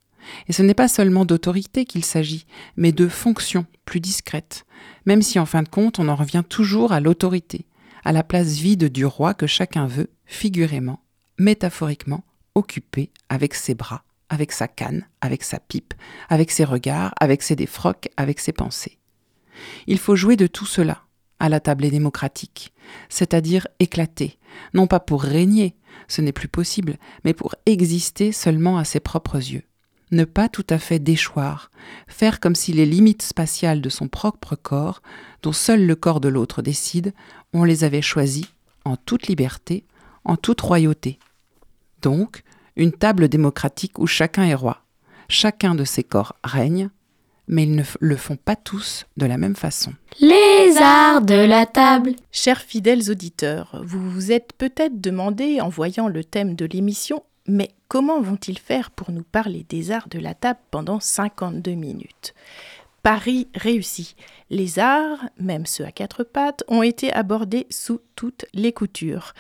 Et 0.48 0.54
ce 0.54 0.64
n'est 0.64 0.74
pas 0.74 0.88
seulement 0.88 1.26
d'autorité 1.26 1.84
qu'il 1.84 2.06
s'agit, 2.06 2.46
mais 2.78 2.94
de 2.94 3.08
fonction 3.10 3.66
plus 3.84 4.00
discrète, 4.00 4.66
même 5.06 5.22
si 5.22 5.40
en 5.40 5.46
fin 5.46 5.62
de 5.62 5.70
compte 5.70 6.00
on 6.00 6.08
en 6.08 6.16
revient 6.16 6.44
toujours 6.48 6.94
à 6.94 7.02
l'autorité, 7.02 7.66
à 8.06 8.12
la 8.12 8.24
place 8.24 8.54
vide 8.54 8.86
du 8.86 9.06
roi 9.06 9.34
que 9.34 9.48
chacun 9.48 9.88
veut, 9.88 10.10
figurément, 10.26 11.02
métaphoriquement, 11.40 12.24
occuper 12.54 13.12
avec 13.30 13.56
ses 13.56 13.74
bras, 13.74 14.04
avec 14.30 14.52
sa 14.52 14.68
canne, 14.68 15.08
avec 15.22 15.44
sa 15.44 15.60
pipe, 15.60 15.94
avec 16.30 16.52
ses 16.52 16.64
regards, 16.64 17.14
avec 17.20 17.42
ses 17.42 17.56
défroques, 17.56 18.10
avec 18.16 18.40
ses 18.40 18.54
pensées. 18.54 19.00
Il 19.88 19.98
faut 19.98 20.16
jouer 20.16 20.36
de 20.36 20.48
tout 20.48 20.66
cela 20.66 21.02
à 21.40 21.50
la 21.50 21.60
table 21.60 21.90
démocratique, 21.90 22.74
c'est-à-dire 23.10 23.68
éclater, 23.80 24.38
non 24.74 24.88
pas 24.88 25.00
pour 25.00 25.22
régner, 25.22 25.76
ce 26.08 26.22
n'est 26.22 26.32
plus 26.32 26.48
possible, 26.48 26.98
mais 27.24 27.34
pour 27.34 27.56
exister 27.66 28.32
seulement 28.32 28.78
à 28.78 28.86
ses 28.86 29.00
propres 29.00 29.38
yeux. 29.38 29.64
Ne 30.16 30.24
pas 30.24 30.48
tout 30.48 30.66
à 30.70 30.78
fait 30.78 31.00
déchoir, 31.00 31.70
faire 32.08 32.40
comme 32.40 32.56
si 32.56 32.72
les 32.72 32.86
limites 32.86 33.22
spatiales 33.22 33.82
de 33.82 33.90
son 33.90 34.08
propre 34.08 34.56
corps, 34.56 35.02
dont 35.42 35.52
seul 35.52 35.86
le 35.86 35.96
corps 35.98 36.22
de 36.22 36.30
l'autre 36.30 36.62
décide, 36.62 37.14
on 37.52 37.66
les 37.66 37.84
avait 37.84 38.02
choisis 38.02 38.46
en 38.86 38.96
toute 38.96 39.28
liberté, 39.28 39.84
en 40.24 40.38
toute 40.38 40.62
royauté. 40.62 41.20
Donc, 42.02 42.44
une 42.78 42.94
table 42.94 43.28
démocratique 43.28 44.00
où 44.00 44.08
chacun 44.08 44.44
est 44.46 44.56
roi. 44.56 44.86
Chacun 45.28 45.76
de 45.76 45.84
ces 45.84 46.04
corps 46.04 46.38
règne, 46.46 46.90
mais 47.50 47.64
ils 47.64 47.76
ne 47.76 47.84
le 48.00 48.16
font 48.16 48.38
pas 48.38 48.56
tous 48.56 49.08
de 49.18 49.26
la 49.26 49.38
même 49.38 49.58
façon. 49.58 49.92
Les 50.22 50.78
arts 50.80 51.24
de 51.24 51.36
la 51.36 51.66
table. 51.66 52.16
Chers 52.32 52.62
fidèles 52.62 53.12
auditeurs, 53.12 53.82
vous 53.84 54.10
vous 54.10 54.32
êtes 54.32 54.54
peut-être 54.58 55.02
demandé 55.02 55.60
en 55.60 55.68
voyant 55.68 56.08
le 56.08 56.24
thème 56.24 56.56
de 56.56 56.64
l'émission, 56.64 57.22
mais 57.48 57.72
comment 57.88 58.22
vont-ils 58.22 58.60
faire 58.60 58.92
pour 58.92 59.12
nous 59.12 59.24
parler 59.24 59.66
des 59.70 59.92
arts 59.92 60.10
de 60.10 60.20
la 60.20 60.34
table 60.34 60.60
pendant 60.72 61.00
52 61.00 61.72
minutes? 61.72 62.34
Paris 63.04 63.48
réussi. 63.54 64.16
Les 64.50 64.80
arts, 64.80 65.30
même 65.38 65.68
ceux 65.68 65.86
à 65.86 65.92
quatre 65.92 66.24
pattes, 66.24 66.64
ont 66.68 66.82
été 66.82 67.14
abordés 67.14 67.68
sous 67.70 68.02
toutes 68.16 68.46
les 68.54 68.74
coutures. 68.74 69.34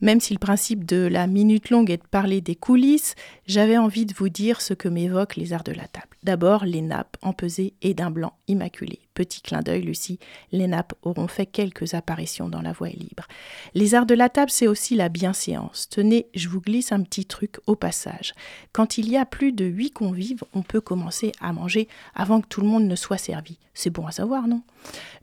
Même 0.00 0.20
si 0.20 0.34
le 0.34 0.38
principe 0.38 0.84
de 0.84 1.06
la 1.06 1.26
minute 1.26 1.70
longue 1.70 1.90
est 1.90 1.96
de 1.96 2.06
parler 2.06 2.40
des 2.40 2.54
coulisses, 2.54 3.14
j'avais 3.46 3.78
envie 3.78 4.04
de 4.04 4.14
vous 4.14 4.28
dire 4.28 4.60
ce 4.60 4.74
que 4.74 4.88
m'évoquent 4.88 5.36
les 5.36 5.52
arts 5.52 5.64
de 5.64 5.72
la 5.72 5.88
table. 5.88 6.08
D'abord, 6.22 6.64
les 6.64 6.82
nappes 6.82 7.16
empesées 7.22 7.74
et 7.82 7.94
d'un 7.94 8.10
blanc 8.10 8.34
immaculé. 8.48 9.00
Petit 9.14 9.40
clin 9.40 9.60
d'œil, 9.60 9.82
Lucie, 9.82 10.18
les 10.52 10.66
nappes 10.66 10.92
auront 11.02 11.28
fait 11.28 11.46
quelques 11.46 11.94
apparitions 11.94 12.48
dans 12.48 12.60
La 12.60 12.72
Voix 12.72 12.90
est 12.90 12.98
libre. 12.98 13.26
Les 13.74 13.94
arts 13.94 14.06
de 14.06 14.14
la 14.14 14.28
table, 14.28 14.50
c'est 14.50 14.66
aussi 14.66 14.96
la 14.96 15.08
bienséance. 15.08 15.88
Tenez, 15.88 16.26
je 16.34 16.48
vous 16.48 16.60
glisse 16.60 16.92
un 16.92 17.02
petit 17.02 17.24
truc 17.24 17.58
au 17.66 17.76
passage. 17.76 18.34
Quand 18.72 18.98
il 18.98 19.08
y 19.08 19.16
a 19.16 19.24
plus 19.24 19.52
de 19.52 19.64
huit 19.64 19.92
convives, 19.92 20.44
on 20.52 20.62
peut 20.62 20.82
commencer 20.82 21.32
à 21.40 21.52
manger 21.52 21.88
avant 22.14 22.40
que 22.40 22.48
tout 22.48 22.60
le 22.60 22.68
monde 22.68 22.84
ne 22.84 22.96
soit 22.96 23.18
servi. 23.18 23.58
C'est 23.78 23.90
bon 23.90 24.06
à 24.06 24.10
savoir, 24.10 24.48
non? 24.48 24.62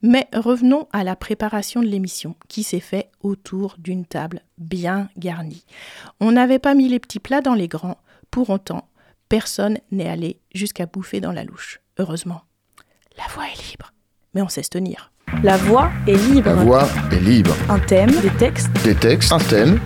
Mais 0.04 0.28
revenons 0.32 0.88
à 0.94 1.04
la 1.04 1.16
préparation 1.16 1.82
de 1.82 1.88
l'émission, 1.88 2.36
qui 2.48 2.62
s'est 2.62 2.80
fait 2.80 3.10
autour 3.22 3.78
d'une 3.80 4.06
table 4.06 4.42
bien 4.60 5.10
garnie. 5.18 5.66
On 6.20 6.32
n'avait 6.32 6.60
pas 6.60 6.76
mis 6.76 6.88
les 6.88 7.00
petits 7.00 7.20
plats 7.20 7.42
dans 7.42 7.56
les 7.56 7.68
grands. 7.68 7.98
Pour 8.30 8.52
autant, 8.52 8.88
personne 9.28 9.80
n'est 9.90 10.08
allé 10.08 10.40
jusqu'à 10.54 10.86
bouffer 10.86 11.20
dans 11.20 11.32
la 11.32 11.44
louche. 11.44 11.82
Heureusement. 11.98 12.44
La 13.18 13.24
voix 13.34 13.46
est 13.46 13.72
libre. 13.72 13.92
Mais 14.36 14.44
on 14.44 14.50
sait 14.50 14.62
se 14.62 14.70
tenir. 14.70 15.12
La 15.42 15.58
voix 15.58 15.90
est 16.06 16.16
libre. 16.16 16.50
La 16.50 16.54
voix 16.54 16.88
est 17.12 17.20
libre. 17.22 17.56
Un 17.70 17.80
thème, 17.80 18.12
des 18.22 18.30
textes. 18.38 18.72
Des 18.84 18.94
textes, 18.94 19.32
un 19.32 19.40
thème. 19.40 19.80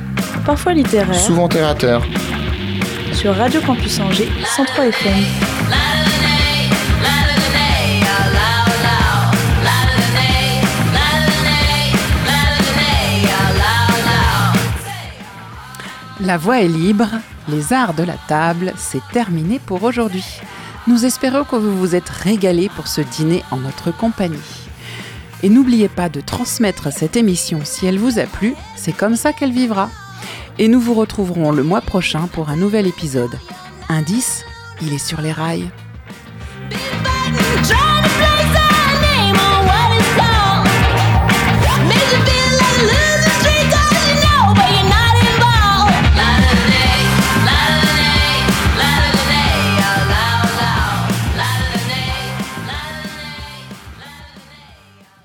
Parfois 0.45 0.74
littéraire. 0.74 1.15
Souvent 1.15 1.47
terre 1.47 1.70
à 1.70 1.76
terre. 1.76 2.05
Sur 3.13 3.34
Radio 3.34 3.61
Campus 3.61 3.97
Angers, 4.01 4.30
103 4.43 4.88
FM. 4.88 5.87
La 16.20 16.38
voix 16.38 16.61
est 16.61 16.68
libre, 16.68 17.09
les 17.47 17.74
arts 17.74 17.93
de 17.93 18.01
la 18.01 18.15
table, 18.28 18.74
c'est 18.76 19.05
terminé 19.13 19.59
pour 19.59 19.84
aujourd'hui. 19.84 20.26
Nous 20.88 21.05
espérons 21.05 21.43
que 21.43 21.55
vous 21.55 21.78
vous 21.78 21.93
êtes 21.93 22.09
régalés 22.09 22.70
pour 22.76 22.88
ce 22.88 23.01
dîner 23.01 23.43
en 23.51 23.57
notre 23.57 23.91
compagnie. 23.91 24.38
Et 25.43 25.49
n'oubliez 25.49 25.89
pas 25.89 26.09
de 26.09 26.20
transmettre 26.20 26.91
cette 26.91 27.15
émission 27.18 27.59
si 27.63 27.86
elle 27.86 27.99
vous 27.99 28.18
a 28.18 28.24
plu, 28.24 28.55
c'est 28.76 28.97
comme 28.97 29.15
ça 29.15 29.32
qu'elle 29.32 29.51
vivra. 29.51 29.91
Et 30.57 30.68
nous 30.68 30.80
vous 30.80 30.95
retrouverons 30.95 31.51
le 31.51 31.61
mois 31.61 31.82
prochain 31.82 32.28
pour 32.34 32.49
un 32.49 32.55
nouvel 32.55 32.88
épisode. 32.88 33.38
Indice, 33.88 34.43
il 34.82 34.93
est 34.93 34.97
sur 34.97 35.22
les 35.22 35.32
rails. 35.32 35.70